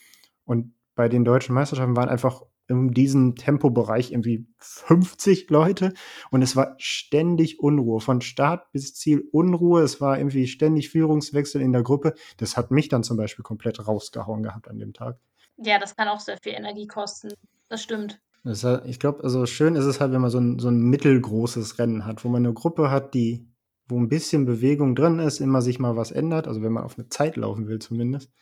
Und 0.45 0.75
bei 0.97 1.09
den 1.09 1.25
deutschen 1.25 1.55
Meisterschaften 1.55 1.97
waren 1.97 2.09
einfach 2.09 2.43
in 2.69 2.91
diesem 2.91 3.37
Tempobereich 3.37 4.13
irgendwie 4.13 4.47
50 4.59 5.51
Leute 5.51 5.93
und 6.31 6.43
es 6.43 6.57
war 6.57 6.75
ständig 6.79 7.61
Unruhe, 7.61 8.01
von 8.01 8.21
Start 8.21 8.71
bis 8.73 8.95
Ziel 8.95 9.29
Unruhe, 9.33 9.83
es 9.83 10.01
war 10.01 10.19
irgendwie 10.19 10.47
ständig 10.47 10.91
Führungswechsel 10.91 11.61
in 11.61 11.73
der 11.73 11.83
Gruppe. 11.83 12.15
Das 12.39 12.57
hat 12.57 12.71
mich 12.71 12.89
dann 12.89 13.03
zum 13.03 13.17
Beispiel 13.17 13.43
komplett 13.43 13.87
rausgehauen 13.87 14.43
gehabt 14.43 14.69
an 14.69 14.79
dem 14.79 14.93
Tag. 14.93 15.19
Ja, 15.59 15.79
das 15.79 15.97
kann 15.97 16.09
auch 16.09 16.21
sehr 16.21 16.39
viel 16.43 16.53
Energie 16.53 16.87
kosten. 16.87 17.33
Das 17.69 17.83
stimmt. 17.83 18.21
Das 18.45 18.65
ich 18.85 19.01
glaube, 19.01 19.25
also 19.25 19.45
schön 19.47 19.75
ist 19.75 19.87
es 19.87 20.01
halt, 20.01 20.13
wenn 20.13 20.21
man 20.21 20.31
so 20.31 20.39
ein, 20.39 20.59
so 20.59 20.69
ein 20.69 20.81
mittelgroßes 20.81 21.79
Rennen 21.79 22.05
hat, 22.05 22.25
wo 22.25 22.29
man 22.29 22.45
eine 22.45 22.55
Gruppe 22.55 22.91
hat, 22.91 23.15
die 23.15 23.49
wo 23.89 23.99
ein 23.99 24.09
bisschen 24.09 24.47
Bewegung 24.47 24.95
drin 24.95 25.19
ist, 25.19 25.41
immer 25.41 25.63
sich 25.63 25.79
mal 25.79 25.97
was 25.97 26.11
ändert, 26.11 26.49
also 26.49 26.63
wenn 26.63 26.73
man 26.73 26.85
auf 26.85 26.99
eine 26.99 27.09
Zeit 27.09 27.37
laufen 27.37 27.69
will 27.69 27.79
zumindest, 27.79 28.33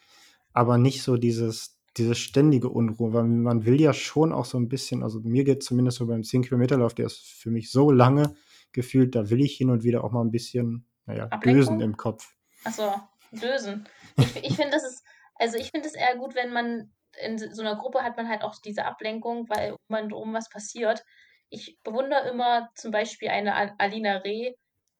aber 0.52 0.78
nicht 0.78 1.02
so 1.02 1.16
dieses 1.16 1.78
diese 1.96 2.14
ständige 2.14 2.68
Unruhe, 2.68 3.12
weil 3.12 3.24
man 3.24 3.64
will 3.66 3.80
ja 3.80 3.92
schon 3.92 4.33
auch 4.33 4.44
so 4.44 4.59
ein 4.59 4.68
bisschen 4.68 5.02
also 5.02 5.20
mir 5.20 5.44
geht 5.44 5.62
zumindest 5.62 5.98
so 5.98 6.07
beim 6.07 6.22
10-Kilometer-Lauf, 6.22 6.94
der 6.94 7.07
ist 7.07 7.20
für 7.20 7.50
mich 7.50 7.70
so 7.70 7.90
lange 7.90 8.35
gefühlt, 8.72 9.14
da 9.14 9.30
will 9.30 9.40
ich 9.40 9.57
hin 9.57 9.70
und 9.70 9.85
wieder 9.85 10.02
auch 10.02 10.11
mal 10.11 10.22
ein 10.22 10.33
bisschen, 10.33 10.87
naja, 11.07 11.26
Dösen 11.26 11.80
im 11.80 11.96
Kopf. 11.96 12.35
Ach 12.64 12.72
so, 12.72 12.92
Dösen. 13.30 13.88
Ich 14.16 14.44
ich 14.44 14.57
finde, 14.57 14.72
das 14.72 14.85
ist 14.85 15.04
also, 15.37 15.57
ich 15.57 15.70
finde 15.70 15.88
es 15.88 15.94
eher 15.94 16.16
gut, 16.16 16.35
wenn 16.35 16.52
man 16.52 16.92
in 17.20 17.38
so 17.38 17.62
einer 17.62 17.76
Gruppe 17.76 18.02
hat 18.02 18.16
man 18.16 18.28
halt 18.28 18.42
auch 18.42 18.54
diese 18.64 18.85
Ablenkung, 18.85 19.48
weil 19.48 19.72
um 19.72 19.78
man 19.88 20.09
drum 20.09 20.35
was 20.35 20.48
passiert. 20.48 21.04
Ich 21.48 21.78
bewundere 21.83 22.28
immer 22.28 22.70
zum 22.74 22.90
Beispiel 22.90 23.28
eine 23.28 23.78
Alina 23.78 24.18
Reh, 24.18 24.54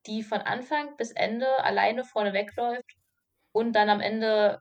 die 0.07 0.23
von 0.23 0.41
Anfang 0.41 0.97
bis 0.97 1.11
Ende 1.13 1.47
alleine 1.65 2.05
vorne 2.05 2.33
wegläuft 2.33 2.97
und 3.53 3.73
dann 3.73 3.89
am 3.89 4.01
Ende 4.01 4.61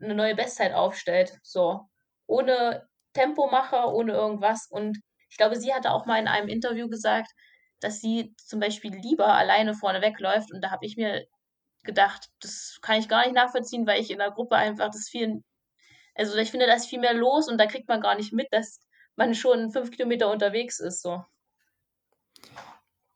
eine 0.00 0.14
neue 0.14 0.34
Bestzeit 0.34 0.72
aufstellt. 0.72 1.38
So. 1.42 1.88
Ohne 2.26 2.86
Tempomacher, 3.12 3.92
ohne 3.92 4.12
irgendwas. 4.12 4.66
Und 4.70 4.98
ich 5.30 5.36
glaube, 5.36 5.56
sie 5.56 5.74
hatte 5.74 5.90
auch 5.90 6.06
mal 6.06 6.20
in 6.20 6.28
einem 6.28 6.48
Interview 6.48 6.88
gesagt, 6.88 7.30
dass 7.80 8.00
sie 8.00 8.34
zum 8.36 8.60
Beispiel 8.60 8.94
lieber 8.94 9.34
alleine 9.34 9.74
vorne 9.74 10.00
wegläuft. 10.00 10.52
Und 10.52 10.62
da 10.62 10.70
habe 10.70 10.86
ich 10.86 10.96
mir 10.96 11.26
gedacht, 11.84 12.28
das 12.40 12.78
kann 12.82 12.98
ich 12.98 13.08
gar 13.08 13.24
nicht 13.24 13.34
nachvollziehen, 13.34 13.86
weil 13.86 14.00
ich 14.00 14.10
in 14.10 14.18
der 14.18 14.30
Gruppe 14.30 14.56
einfach 14.56 14.90
das 14.90 15.08
viel, 15.08 15.42
also 16.14 16.36
ich 16.36 16.50
finde, 16.50 16.66
da 16.66 16.74
ist 16.74 16.86
viel 16.86 17.00
mehr 17.00 17.14
los 17.14 17.48
und 17.48 17.58
da 17.58 17.66
kriegt 17.66 17.88
man 17.88 18.00
gar 18.00 18.16
nicht 18.16 18.32
mit, 18.32 18.48
dass 18.50 18.80
man 19.14 19.34
schon 19.34 19.70
fünf 19.70 19.90
Kilometer 19.90 20.30
unterwegs 20.30 20.80
ist. 20.80 21.00
So. 21.00 21.24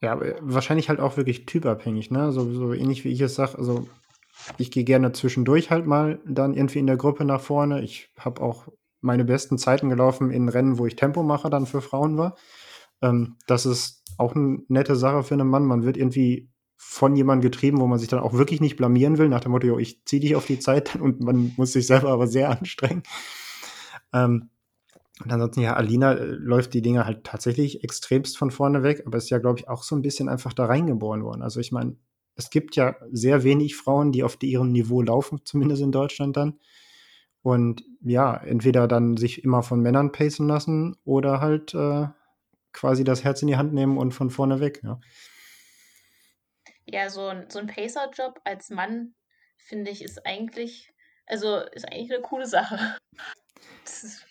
Ja, 0.00 0.18
wahrscheinlich 0.40 0.88
halt 0.88 1.00
auch 1.00 1.16
wirklich 1.16 1.44
typabhängig, 1.44 2.10
ne? 2.10 2.32
So, 2.32 2.50
so 2.52 2.72
ähnlich 2.72 3.04
wie 3.04 3.12
ich 3.12 3.20
es 3.20 3.34
sage. 3.34 3.58
Also 3.58 3.88
ich 4.58 4.70
gehe 4.70 4.84
gerne 4.84 5.12
zwischendurch 5.12 5.70
halt 5.70 5.86
mal 5.86 6.20
dann 6.26 6.54
irgendwie 6.54 6.78
in 6.78 6.86
der 6.86 6.96
Gruppe 6.96 7.24
nach 7.24 7.40
vorne. 7.40 7.82
Ich 7.82 8.12
habe 8.18 8.42
auch 8.42 8.68
meine 9.00 9.24
besten 9.24 9.58
Zeiten 9.58 9.88
gelaufen 9.88 10.30
in 10.30 10.48
Rennen, 10.48 10.78
wo 10.78 10.86
ich 10.86 10.96
Tempomacher 10.96 11.50
dann 11.50 11.66
für 11.66 11.80
Frauen 11.80 12.16
war. 12.16 12.36
Ähm, 13.02 13.36
das 13.46 13.66
ist 13.66 14.04
auch 14.18 14.34
eine 14.34 14.58
nette 14.68 14.96
Sache 14.96 15.22
für 15.22 15.34
einen 15.34 15.48
Mann. 15.48 15.64
Man 15.64 15.84
wird 15.84 15.96
irgendwie 15.96 16.50
von 16.76 17.14
jemandem 17.14 17.50
getrieben, 17.50 17.80
wo 17.80 17.86
man 17.86 17.98
sich 17.98 18.08
dann 18.08 18.20
auch 18.20 18.32
wirklich 18.32 18.60
nicht 18.60 18.76
blamieren 18.76 19.18
will, 19.18 19.28
nach 19.28 19.40
dem 19.40 19.52
Motto, 19.52 19.78
ich 19.78 20.04
ziehe 20.06 20.20
dich 20.20 20.34
auf 20.34 20.46
die 20.46 20.58
Zeit 20.58 20.96
und 20.96 21.20
man 21.20 21.52
muss 21.56 21.72
sich 21.72 21.86
selber 21.86 22.10
aber 22.10 22.26
sehr 22.26 22.50
anstrengen. 22.50 23.02
Ähm, 24.12 24.50
und 25.22 25.30
ansonsten, 25.30 25.60
ja, 25.60 25.74
Alina 25.74 26.14
äh, 26.14 26.24
läuft 26.24 26.72
die 26.72 26.82
Dinge 26.82 27.04
halt 27.04 27.24
tatsächlich 27.24 27.84
extremst 27.84 28.38
von 28.38 28.50
vorne 28.50 28.82
weg, 28.82 29.02
aber 29.06 29.18
ist 29.18 29.30
ja, 29.30 29.38
glaube 29.38 29.58
ich, 29.58 29.68
auch 29.68 29.82
so 29.82 29.94
ein 29.94 30.02
bisschen 30.02 30.28
einfach 30.28 30.52
da 30.52 30.66
reingeboren 30.66 31.22
worden. 31.22 31.42
Also 31.42 31.60
ich 31.60 31.72
meine, 31.72 31.96
es 32.40 32.48
gibt 32.48 32.74
ja 32.74 32.96
sehr 33.12 33.44
wenig 33.44 33.76
Frauen, 33.76 34.12
die 34.12 34.24
auf 34.24 34.42
ihrem 34.42 34.72
Niveau 34.72 35.02
laufen, 35.02 35.42
zumindest 35.44 35.82
in 35.82 35.92
Deutschland 35.92 36.36
dann. 36.36 36.58
Und 37.42 37.84
ja, 38.00 38.34
entweder 38.34 38.88
dann 38.88 39.18
sich 39.18 39.44
immer 39.44 39.62
von 39.62 39.80
Männern 39.80 40.10
pacen 40.10 40.48
lassen 40.48 40.96
oder 41.04 41.40
halt 41.40 41.74
äh, 41.74 42.08
quasi 42.72 43.04
das 43.04 43.24
Herz 43.24 43.42
in 43.42 43.48
die 43.48 43.56
Hand 43.56 43.74
nehmen 43.74 43.98
und 43.98 44.12
von 44.12 44.30
vorne 44.30 44.60
weg. 44.60 44.80
Ja, 44.82 45.00
ja 46.86 47.10
so 47.10 47.26
ein, 47.26 47.50
so 47.50 47.58
ein 47.58 47.66
Pacer-Job 47.66 48.40
als 48.44 48.70
Mann, 48.70 49.14
finde 49.58 49.90
ich, 49.90 50.02
ist 50.02 50.26
eigentlich, 50.26 50.90
also 51.26 51.58
ist 51.58 51.86
eigentlich 51.86 52.12
eine 52.12 52.22
coole 52.22 52.46
Sache. 52.46 52.96
Das 53.84 54.02
ist, 54.02 54.26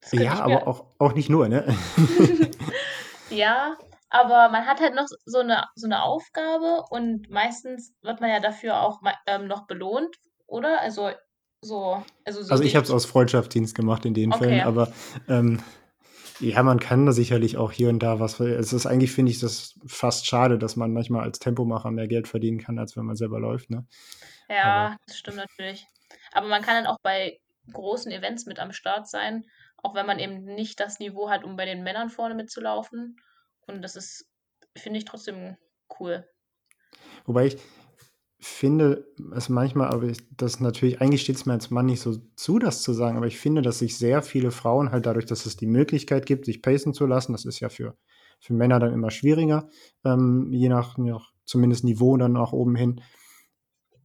das 0.00 0.12
ja, 0.12 0.40
aber 0.40 0.66
auch, 0.66 0.86
auch 0.98 1.14
nicht 1.14 1.30
nur, 1.30 1.48
ne? 1.48 1.76
ja, 3.30 3.76
aber 4.12 4.50
man 4.50 4.66
hat 4.66 4.80
halt 4.80 4.94
noch 4.94 5.06
so 5.24 5.38
eine, 5.38 5.64
so 5.74 5.86
eine 5.86 6.02
Aufgabe 6.02 6.84
und 6.90 7.30
meistens 7.30 7.94
wird 8.02 8.20
man 8.20 8.28
ja 8.28 8.40
dafür 8.40 8.82
auch 8.82 9.00
ähm, 9.26 9.46
noch 9.46 9.66
belohnt, 9.66 10.16
oder? 10.46 10.82
Also 10.82 11.10
so. 11.62 12.02
Also, 12.22 12.42
so 12.42 12.50
also 12.50 12.62
ich 12.62 12.76
habe 12.76 12.84
es 12.84 12.90
aus 12.90 13.06
Freundschaftsdienst 13.06 13.74
gemacht 13.74 14.04
in 14.04 14.12
den 14.12 14.34
okay. 14.34 14.44
Fällen, 14.44 14.60
aber 14.60 14.92
ähm, 15.28 15.62
ja, 16.40 16.62
man 16.62 16.78
kann 16.78 17.06
da 17.06 17.12
sicherlich 17.12 17.56
auch 17.56 17.72
hier 17.72 17.88
und 17.88 18.00
da 18.00 18.20
was. 18.20 18.38
Es 18.38 18.74
ist 18.74 18.84
eigentlich, 18.84 19.12
finde 19.12 19.32
ich, 19.32 19.40
das 19.40 19.78
fast 19.86 20.26
schade, 20.26 20.58
dass 20.58 20.76
man 20.76 20.92
manchmal 20.92 21.22
als 21.22 21.38
Tempomacher 21.38 21.90
mehr 21.90 22.06
Geld 22.06 22.28
verdienen 22.28 22.58
kann, 22.58 22.78
als 22.78 22.96
wenn 22.96 23.06
man 23.06 23.16
selber 23.16 23.40
läuft, 23.40 23.70
ne? 23.70 23.86
Ja, 24.50 24.64
aber. 24.64 24.96
das 25.06 25.16
stimmt 25.16 25.38
natürlich. 25.38 25.86
Aber 26.32 26.48
man 26.48 26.60
kann 26.60 26.74
dann 26.74 26.86
auch 26.86 26.98
bei 27.02 27.38
großen 27.72 28.12
Events 28.12 28.44
mit 28.44 28.58
am 28.58 28.72
Start 28.72 29.08
sein, 29.08 29.46
auch 29.78 29.94
wenn 29.94 30.04
man 30.04 30.18
eben 30.18 30.44
nicht 30.44 30.80
das 30.80 30.98
Niveau 30.98 31.30
hat, 31.30 31.44
um 31.44 31.56
bei 31.56 31.64
den 31.64 31.82
Männern 31.82 32.10
vorne 32.10 32.34
mitzulaufen. 32.34 33.16
Und 33.72 33.82
das 33.82 33.96
ist, 33.96 34.26
finde 34.76 34.98
ich, 34.98 35.04
trotzdem 35.04 35.56
cool. 35.98 36.24
Wobei 37.24 37.46
ich 37.46 37.56
finde 38.38 39.06
es 39.34 39.48
manchmal, 39.48 39.88
aber 39.88 40.04
ich, 40.04 40.18
das 40.36 40.58
natürlich, 40.58 41.00
eigentlich 41.00 41.22
steht 41.22 41.36
es 41.36 41.46
mir 41.46 41.52
als 41.52 41.70
Mann 41.70 41.86
nicht 41.86 42.00
so 42.00 42.16
zu, 42.34 42.58
das 42.58 42.82
zu 42.82 42.92
sagen, 42.92 43.16
aber 43.16 43.28
ich 43.28 43.38
finde, 43.38 43.62
dass 43.62 43.78
sich 43.78 43.96
sehr 43.96 44.20
viele 44.22 44.50
Frauen 44.50 44.90
halt 44.90 45.06
dadurch, 45.06 45.26
dass 45.26 45.46
es 45.46 45.56
die 45.56 45.66
Möglichkeit 45.66 46.26
gibt, 46.26 46.44
sich 46.44 46.60
pacen 46.60 46.92
zu 46.92 47.06
lassen, 47.06 47.32
das 47.32 47.44
ist 47.44 47.60
ja 47.60 47.68
für, 47.68 47.96
für 48.40 48.52
Männer 48.52 48.80
dann 48.80 48.92
immer 48.92 49.12
schwieriger, 49.12 49.68
ähm, 50.04 50.48
je 50.52 50.68
nach, 50.68 50.98
nach 50.98 51.32
zumindest 51.44 51.84
Niveau 51.84 52.16
dann 52.16 52.32
nach 52.32 52.52
oben 52.52 52.74
hin, 52.74 53.00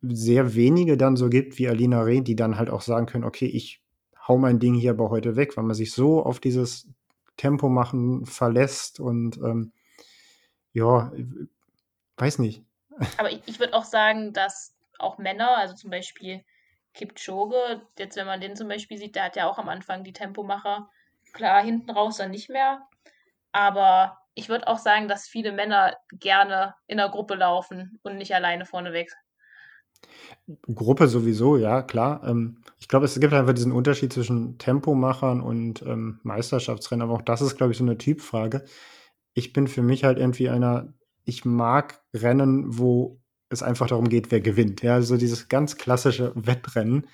sehr 0.03 0.53
wenige 0.53 0.97
dann 0.97 1.15
so 1.17 1.29
gibt 1.29 1.57
wie 1.57 1.67
Alina 1.67 2.01
Reh, 2.01 2.21
die 2.21 2.35
dann 2.35 2.57
halt 2.57 2.69
auch 2.69 2.81
sagen 2.81 3.07
können, 3.07 3.23
okay, 3.23 3.47
ich 3.47 3.81
hau 4.27 4.37
mein 4.37 4.59
Ding 4.59 4.75
hier 4.75 4.91
aber 4.91 5.09
heute 5.09 5.35
weg, 5.35 5.57
weil 5.57 5.63
man 5.63 5.75
sich 5.75 5.93
so 5.93 6.23
auf 6.23 6.39
dieses 6.39 6.87
Tempo 7.37 7.69
machen 7.69 8.25
verlässt 8.25 8.99
und 8.99 9.37
ähm, 9.37 9.71
ja, 10.73 11.11
weiß 12.17 12.39
nicht. 12.39 12.63
Aber 13.17 13.31
ich, 13.31 13.41
ich 13.45 13.59
würde 13.59 13.73
auch 13.73 13.85
sagen, 13.85 14.33
dass 14.33 14.75
auch 14.99 15.17
Männer, 15.17 15.57
also 15.57 15.75
zum 15.75 15.91
Beispiel 15.91 16.43
Kipchoge, 16.93 17.81
jetzt 17.97 18.17
wenn 18.17 18.25
man 18.25 18.41
den 18.41 18.55
zum 18.55 18.67
Beispiel 18.67 18.97
sieht, 18.97 19.15
der 19.15 19.25
hat 19.25 19.35
ja 19.35 19.47
auch 19.49 19.59
am 19.59 19.69
Anfang 19.69 20.03
die 20.03 20.13
Tempomacher, 20.13 20.89
klar, 21.33 21.63
hinten 21.63 21.91
raus 21.91 22.17
dann 22.17 22.31
nicht 22.31 22.49
mehr. 22.49 22.87
Aber 23.51 24.17
ich 24.33 24.49
würde 24.49 24.67
auch 24.67 24.79
sagen, 24.79 25.07
dass 25.07 25.27
viele 25.27 25.51
Männer 25.51 25.95
gerne 26.11 26.75
in 26.87 26.97
der 26.97 27.09
Gruppe 27.09 27.35
laufen 27.35 27.99
und 28.03 28.17
nicht 28.17 28.33
alleine 28.33 28.65
vorneweg. 28.65 29.11
Gruppe 30.73 31.07
sowieso, 31.07 31.57
ja, 31.57 31.81
klar. 31.81 32.23
Ähm, 32.25 32.59
ich 32.79 32.87
glaube, 32.87 33.05
es 33.05 33.19
gibt 33.19 33.33
einfach 33.33 33.53
diesen 33.53 33.71
Unterschied 33.71 34.13
zwischen 34.13 34.57
Tempomachern 34.57 35.41
und 35.41 35.81
ähm, 35.83 36.19
Meisterschaftsrennen, 36.23 37.03
aber 37.03 37.15
auch 37.15 37.21
das 37.21 37.41
ist, 37.41 37.57
glaube 37.57 37.73
ich, 37.73 37.77
so 37.77 37.83
eine 37.83 37.97
Typfrage. 37.97 38.63
Ich 39.33 39.53
bin 39.53 39.67
für 39.67 39.81
mich 39.81 40.03
halt 40.03 40.17
irgendwie 40.17 40.49
einer, 40.49 40.93
ich 41.25 41.43
mag 41.45 42.01
Rennen, 42.13 42.77
wo 42.77 43.19
es 43.49 43.63
einfach 43.63 43.87
darum 43.87 44.09
geht, 44.09 44.31
wer 44.31 44.41
gewinnt. 44.41 44.81
Ja, 44.81 44.95
also 44.95 45.17
dieses 45.17 45.49
ganz 45.49 45.77
klassische 45.77 46.31
Wettrennen. 46.35 47.07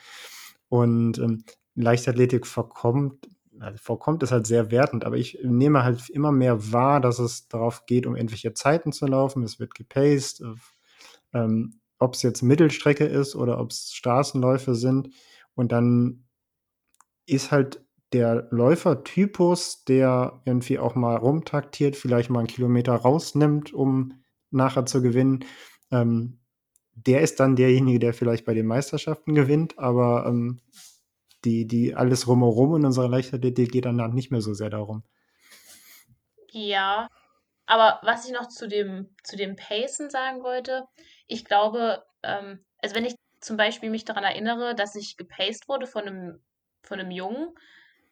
Und 0.69 1.17
ähm, 1.19 1.43
Leichtathletik 1.75 2.47
vorkommt, 2.47 3.27
also 3.59 3.77
vorkommt 3.77 4.23
ist 4.23 4.31
halt 4.31 4.47
sehr 4.47 4.71
wertend, 4.71 5.05
aber 5.05 5.17
ich 5.17 5.39
nehme 5.43 5.83
halt 5.83 6.09
immer 6.09 6.31
mehr 6.31 6.71
wahr, 6.71 6.99
dass 6.99 7.19
es 7.19 7.47
darauf 7.47 7.85
geht, 7.85 8.05
um 8.05 8.15
irgendwelche 8.15 8.53
Zeiten 8.53 8.91
zu 8.91 9.05
laufen. 9.05 9.43
Es 9.43 9.59
wird 9.59 9.75
gepaced. 9.75 10.41
Äh, 10.41 11.37
ähm, 11.37 11.79
ob 12.03 12.15
es 12.15 12.21
jetzt 12.21 12.41
Mittelstrecke 12.41 13.05
ist 13.05 13.35
oder 13.35 13.59
ob 13.59 13.71
es 13.71 13.93
Straßenläufe 13.93 14.75
sind. 14.75 15.09
Und 15.55 15.71
dann 15.71 16.25
ist 17.25 17.51
halt 17.51 17.83
der 18.11 18.47
Läufertypus, 18.51 19.85
der 19.85 20.41
irgendwie 20.45 20.77
auch 20.77 20.95
mal 20.95 21.15
rumtaktiert, 21.15 21.95
vielleicht 21.95 22.29
mal 22.29 22.39
einen 22.39 22.47
Kilometer 22.47 22.93
rausnimmt, 22.93 23.73
um 23.73 24.23
nachher 24.51 24.85
zu 24.85 25.01
gewinnen, 25.01 25.45
ähm, 25.91 26.39
der 26.95 27.21
ist 27.21 27.39
dann 27.39 27.55
derjenige, 27.55 27.99
der 27.99 28.13
vielleicht 28.13 28.45
bei 28.45 28.53
den 28.53 28.67
Meisterschaften 28.67 29.33
gewinnt, 29.33 29.79
aber 29.79 30.25
ähm, 30.27 30.61
die, 31.43 31.67
die 31.67 31.95
alles 31.95 32.27
rumherum 32.27 32.75
in 32.75 32.85
unserer 32.85 33.09
Leichtathletik 33.09 33.71
geht 33.71 33.85
dann 33.85 34.13
nicht 34.13 34.31
mehr 34.31 34.41
so 34.41 34.53
sehr 34.53 34.69
darum. 34.69 35.03
Ja, 36.51 37.09
aber 37.65 37.99
was 38.03 38.25
ich 38.25 38.33
noch 38.33 38.47
zu 38.47 38.67
dem, 38.67 39.15
zu 39.23 39.37
dem 39.37 39.55
Pacen 39.55 40.09
sagen 40.09 40.43
wollte, 40.43 40.85
ich 41.27 41.45
glaube, 41.45 42.03
ähm, 42.23 42.65
also 42.79 42.95
wenn 42.95 43.05
ich 43.05 43.15
zum 43.39 43.57
Beispiel 43.57 43.89
mich 43.89 44.05
daran 44.05 44.23
erinnere, 44.23 44.75
dass 44.75 44.95
ich 44.95 45.17
gepaced 45.17 45.67
wurde 45.67 45.87
von 45.87 46.03
einem, 46.03 46.43
von 46.83 46.99
einem 46.99 47.11
Jungen, 47.11 47.53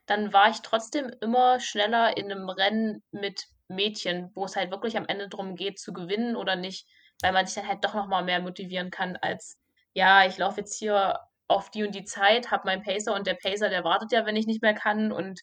dann 0.06 0.34
war 0.34 0.50
ich 0.50 0.62
trotzdem 0.62 1.10
immer 1.22 1.60
schneller 1.60 2.18
in 2.18 2.32
einem 2.32 2.50
Rennen 2.50 3.04
mit 3.12 3.46
Mädchen, 3.68 4.32
wo 4.36 4.46
es 4.46 4.56
halt 4.56 4.72
wirklich 4.72 4.98
am 4.98 5.06
Ende 5.08 5.30
darum 5.30 5.56
geht, 5.56 5.80
zu 5.80 5.94
gewinnen 5.94 6.36
oder 6.36 6.56
nicht, 6.56 6.88
weil 7.22 7.32
man 7.32 7.46
sich 7.46 7.56
dann 7.56 7.68
halt 7.68 7.84
doch 7.84 7.94
nochmal 7.94 8.24
mehr 8.24 8.42
motivieren 8.42 8.92
kann, 8.92 9.16
als 9.18 9.58
ja, 9.94 10.26
ich 10.26 10.38
laufe 10.38 10.62
jetzt 10.62 10.78
hier 10.78 11.20
auf 11.48 11.70
die 11.70 11.84
und 11.84 11.94
die 11.96 12.06
Zeit, 12.06 12.52
habe 12.52 12.66
meinen 12.66 12.84
Pacer 12.84 13.14
und 13.14 13.28
der 13.28 13.36
Pacer, 13.36 13.70
der 13.70 13.84
wartet 13.84 14.12
ja, 14.12 14.26
wenn 14.26 14.36
ich 14.36 14.48
nicht 14.48 14.62
mehr 14.62 14.74
kann 14.74 15.12
und 15.12 15.42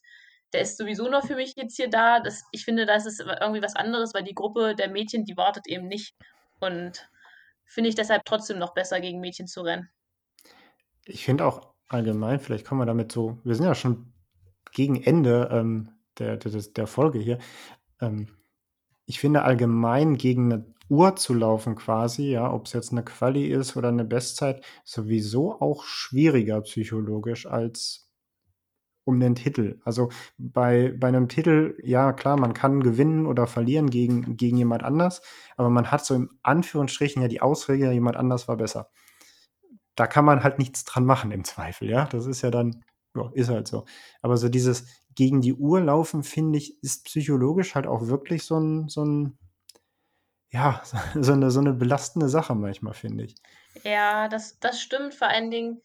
der 0.53 0.63
ist 0.63 0.79
sowieso 0.79 1.09
nur 1.09 1.23
für 1.23 1.37
mich 1.37 1.55
jetzt 1.57 1.77
hier 1.77 1.91
da. 1.91 2.21
Das, 2.21 2.43
ich 2.53 2.65
finde, 2.65 2.87
das 2.87 3.07
ist 3.07 3.21
irgendwie 3.21 3.63
was 3.63 3.77
anderes, 3.77 4.15
weil 4.15 4.25
die 4.25 4.35
Gruppe 4.35 4.75
der 4.75 4.89
Mädchen, 4.89 5.25
die 5.25 5.37
wartet 5.37 5.67
eben 5.67 5.89
nicht. 5.89 6.15
Und 6.61 7.09
finde 7.65 7.91
ich 7.91 7.95
deshalb 7.95 8.25
trotzdem 8.25 8.59
noch 8.59 8.75
besser, 8.75 9.01
gegen 9.01 9.21
Mädchen 9.21 9.47
zu 9.47 9.61
rennen. 9.61 9.89
Ich 11.05 11.25
finde 11.25 11.45
auch 11.45 11.75
allgemein, 11.89 12.41
vielleicht 12.41 12.67
kommen 12.67 12.81
wir 12.81 12.87
damit 12.87 13.13
so, 13.13 13.39
wir 13.45 13.55
sind 13.55 13.67
ja 13.67 13.75
schon 13.75 14.13
gegen 14.73 15.03
Ende 15.03 15.49
ähm, 15.53 15.91
der, 16.19 16.37
der, 16.37 16.53
der 16.61 16.87
Folge 16.87 17.19
hier. 17.19 17.39
Ähm, 18.01 18.37
ich 19.07 19.21
finde 19.21 19.43
allgemein 19.43 20.17
gegen 20.17 20.53
eine 20.53 20.75
Uhr 20.91 21.17
zu 21.17 21.35
laufen 21.35 21.77
quasi, 21.77 22.31
ja, 22.31 22.53
ob 22.53 22.67
es 22.67 22.73
jetzt 22.73 22.93
eine 22.93 23.05
Quali 23.05 23.47
ist 23.47 23.77
oder 23.77 23.89
eine 23.89 24.05
Bestzeit, 24.05 24.65
sowieso 24.85 25.61
auch 25.61 25.85
schwieriger 25.85 26.61
psychologisch 26.63 27.47
als 27.47 28.08
um 29.09 29.19
den 29.21 29.35
Titel. 29.35 29.81
Also 29.85 30.11
bei, 30.37 30.95
bei 30.99 31.09
einem 31.09 31.29
Titel, 31.29 31.79
ja 31.83 32.13
klar, 32.13 32.39
man 32.39 32.53
kann 32.53 32.83
gewinnen 32.83 33.27
oder 33.27 33.47
verlieren 33.47 33.89
gegen, 33.89 34.37
gegen 34.37 34.59
jemand 34.59 34.83
anders, 34.83 35.23
aber 35.57 35.71
man 35.71 35.91
hat 35.91 36.05
so 36.05 36.15
im 36.15 36.39
Anführungsstrichen 36.43 37.23
ja 37.23 37.29
die 37.29 37.41
Ausrede, 37.41 37.91
jemand 37.91 38.17
anders 38.17 38.49
war 38.49 38.59
besser. 38.59 38.91
Da 39.95 40.07
kann 40.07 40.27
man 40.27 40.45
halt 40.45 40.59
nichts 40.59 40.85
dran 40.85 41.07
machen 41.07 41.33
im 41.33 41.45
Zweifel, 41.45 41.89
ja. 41.89 42.05
Das 42.05 42.27
ist 42.27 42.43
ja 42.43 42.51
dann, 42.51 42.85
ja, 43.17 43.31
ist 43.33 43.49
halt 43.49 43.67
so. 43.67 43.87
Aber 44.21 44.37
so 44.37 44.51
dieses 44.51 44.87
gegen 45.15 45.41
die 45.41 45.55
Uhr 45.55 45.81
laufen, 45.81 46.23
finde 46.23 46.59
ich, 46.59 46.81
ist 46.83 47.07
psychologisch 47.07 47.75
halt 47.75 47.87
auch 47.87 48.07
wirklich 48.07 48.45
so 48.45 48.61
ein, 48.61 48.89
so 48.89 49.05
ein 49.05 49.39
ja, 50.51 50.83
so 51.15 51.33
eine, 51.33 51.51
so 51.51 51.61
eine 51.61 51.73
belastende 51.73 52.29
Sache 52.29 52.55
manchmal, 52.55 52.93
finde 52.93 53.25
ich. 53.25 53.37
Ja, 53.85 54.29
das, 54.29 54.59
das 54.61 54.81
stimmt. 54.81 55.15
Vor 55.15 55.29
allen 55.29 55.51
Dingen 55.51 55.81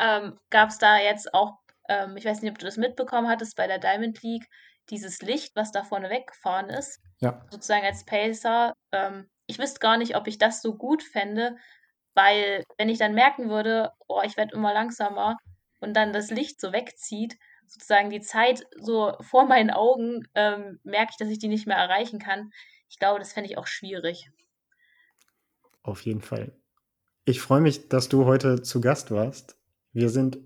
ähm, 0.00 0.38
gab 0.50 0.70
es 0.70 0.78
da 0.78 0.98
jetzt 0.98 1.32
auch, 1.34 1.58
ähm, 1.88 2.16
ich 2.16 2.24
weiß 2.24 2.42
nicht, 2.42 2.50
ob 2.50 2.58
du 2.58 2.66
das 2.66 2.76
mitbekommen 2.76 3.28
hattest, 3.28 3.56
bei 3.56 3.66
der 3.66 3.78
Diamond 3.78 4.22
League, 4.22 4.46
dieses 4.90 5.20
Licht, 5.20 5.54
was 5.54 5.72
da 5.72 5.84
vorne 5.84 6.10
weggefahren 6.10 6.70
ist, 6.70 7.00
Ja, 7.20 7.44
sozusagen 7.50 7.84
als 7.84 8.04
Pacer. 8.04 8.74
Ähm, 8.92 9.28
ich 9.46 9.58
wüsste 9.58 9.80
gar 9.80 9.96
nicht, 9.98 10.16
ob 10.16 10.26
ich 10.26 10.38
das 10.38 10.62
so 10.62 10.76
gut 10.76 11.02
fände, 11.02 11.56
weil 12.14 12.64
wenn 12.78 12.88
ich 12.88 12.98
dann 12.98 13.14
merken 13.14 13.48
würde, 13.50 13.92
oh, 14.06 14.22
ich 14.24 14.36
werde 14.36 14.54
immer 14.54 14.72
langsamer 14.72 15.36
und 15.80 15.94
dann 15.94 16.12
das 16.12 16.30
Licht 16.30 16.60
so 16.60 16.72
wegzieht, 16.72 17.36
sozusagen 17.66 18.10
die 18.10 18.20
Zeit 18.20 18.64
so 18.76 19.14
vor 19.20 19.46
meinen 19.46 19.70
Augen, 19.70 20.26
ähm, 20.34 20.80
merke 20.84 21.10
ich, 21.12 21.16
dass 21.18 21.28
ich 21.28 21.38
die 21.38 21.48
nicht 21.48 21.66
mehr 21.66 21.76
erreichen 21.76 22.18
kann. 22.18 22.50
Ich 22.88 22.98
glaube, 22.98 23.18
das 23.18 23.32
fände 23.32 23.50
ich 23.50 23.58
auch 23.58 23.66
schwierig. 23.66 24.30
auf 25.82 26.02
jeden 26.02 26.20
Fall. 26.20 26.52
Ich 27.24 27.40
freue 27.40 27.60
mich, 27.60 27.88
dass 27.88 28.08
du 28.08 28.24
heute 28.24 28.62
zu 28.62 28.80
Gast 28.80 29.10
warst. 29.10 29.56
Wir 29.92 30.08
sind, 30.08 30.38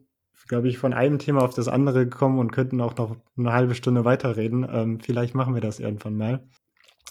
glaube 0.49 0.69
ich, 0.69 0.79
von 0.79 0.93
einem 0.93 1.19
Thema 1.19 1.43
auf 1.43 1.55
das 1.55 1.67
andere 1.69 2.05
gekommen 2.05 2.39
und 2.39 2.53
könnten 2.53 2.81
auch 2.81 2.97
noch 2.97 3.17
eine 3.37 3.53
halbe 3.53 3.75
Stunde 3.75 4.05
weiterreden. 4.05 4.65
Ähm, 4.71 5.01
vielleicht 5.01 5.35
machen 5.35 5.55
wir 5.55 5.61
das 5.61 5.81
irgendwann 5.81 6.17
mal. 6.17 6.47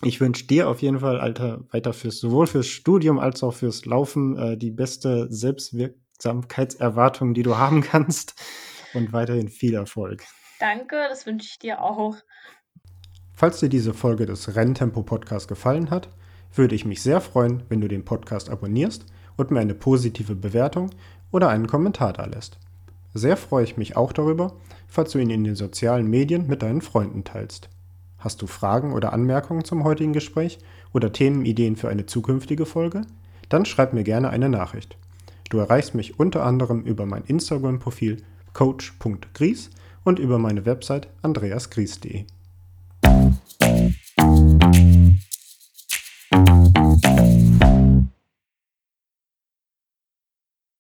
Ich 0.04 0.20
wünsche 0.20 0.48
dir 0.48 0.68
auf 0.68 0.82
jeden 0.82 1.02
Fall, 1.02 1.20
Alter, 1.20 1.64
weiter 1.72 1.94
fürs, 1.94 2.18
sowohl 2.18 2.48
fürs 2.48 2.66
Studium 2.68 3.20
als 3.20 3.44
auch 3.44 3.54
fürs 3.54 3.86
Laufen, 3.86 4.36
äh, 4.38 4.58
die 4.58 4.72
beste 4.72 5.32
Selbstwirksamkeitserwartung, 5.32 7.36
die 7.36 7.44
du 7.44 7.58
haben 7.58 7.82
kannst. 7.82 8.34
Und 8.94 9.14
weiterhin 9.14 9.48
viel 9.48 9.76
Erfolg. 9.76 10.24
Danke, 10.60 10.98
das 11.10 11.26
wünsche 11.26 11.48
ich 11.50 11.60
dir 11.60 11.82
auch. 11.82 12.18
Falls 13.34 13.60
dir 13.60 13.70
diese 13.70 13.94
Folge 13.94 14.26
des 14.26 14.56
Renntempo 14.56 15.04
Podcasts 15.04 15.48
gefallen 15.48 15.90
hat, 15.90 16.10
würde 16.54 16.76
ich 16.76 16.86
mich 16.86 17.02
sehr 17.02 17.22
freuen, 17.22 17.64
wenn 17.70 17.82
du 17.82 17.88
den 17.88 18.04
Podcast 18.04 18.50
abonnierst 18.50 19.06
und 19.38 19.52
mir 19.52 19.60
eine 19.60 19.74
positive 19.74 20.36
Bewertung 20.36 20.90
oder 21.32 21.50
einen 21.50 21.68
Kommentar 21.68 22.14
da 22.14 22.26
lässt. 22.26 22.60
Sehr 23.14 23.36
freue 23.36 23.64
ich 23.64 23.78
mich 23.78 23.98
auch 23.98 24.14
darüber, 24.14 24.54
falls 24.88 25.12
du 25.12 25.20
ihn 25.20 25.30
in 25.30 25.44
den 25.44 25.56
sozialen 25.56 26.10
Medien 26.10 26.48
mit 26.48 26.62
deinen 26.62 26.82
Freunden 26.82 27.24
teilst. 27.24 27.70
Hast 28.18 28.42
du 28.42 28.48
Fragen 28.48 28.94
oder 28.94 29.14
Anmerkungen 29.14 29.66
zum 29.66 29.84
heutigen 29.84 30.14
Gespräch 30.14 30.60
oder 30.94 31.12
Themenideen 31.12 31.76
für 31.76 31.90
eine 31.90 32.06
zukünftige 32.06 32.66
Folge? 32.66 33.02
Dann 33.50 33.66
schreib 33.66 33.94
mir 33.94 34.04
gerne 34.04 34.30
eine 34.30 34.48
Nachricht. 34.48 34.96
Du 35.50 35.58
erreichst 35.58 35.96
mich 35.96 36.20
unter 36.20 36.46
anderem 36.46 36.84
über 36.84 37.06
mein 37.06 37.24
Instagram-Profil 37.26 38.18
coach.gries 38.54 39.72
und 40.04 40.20
über 40.20 40.38
meine 40.38 40.66
Website 40.66 41.10
andreasgries.de. 41.22 42.26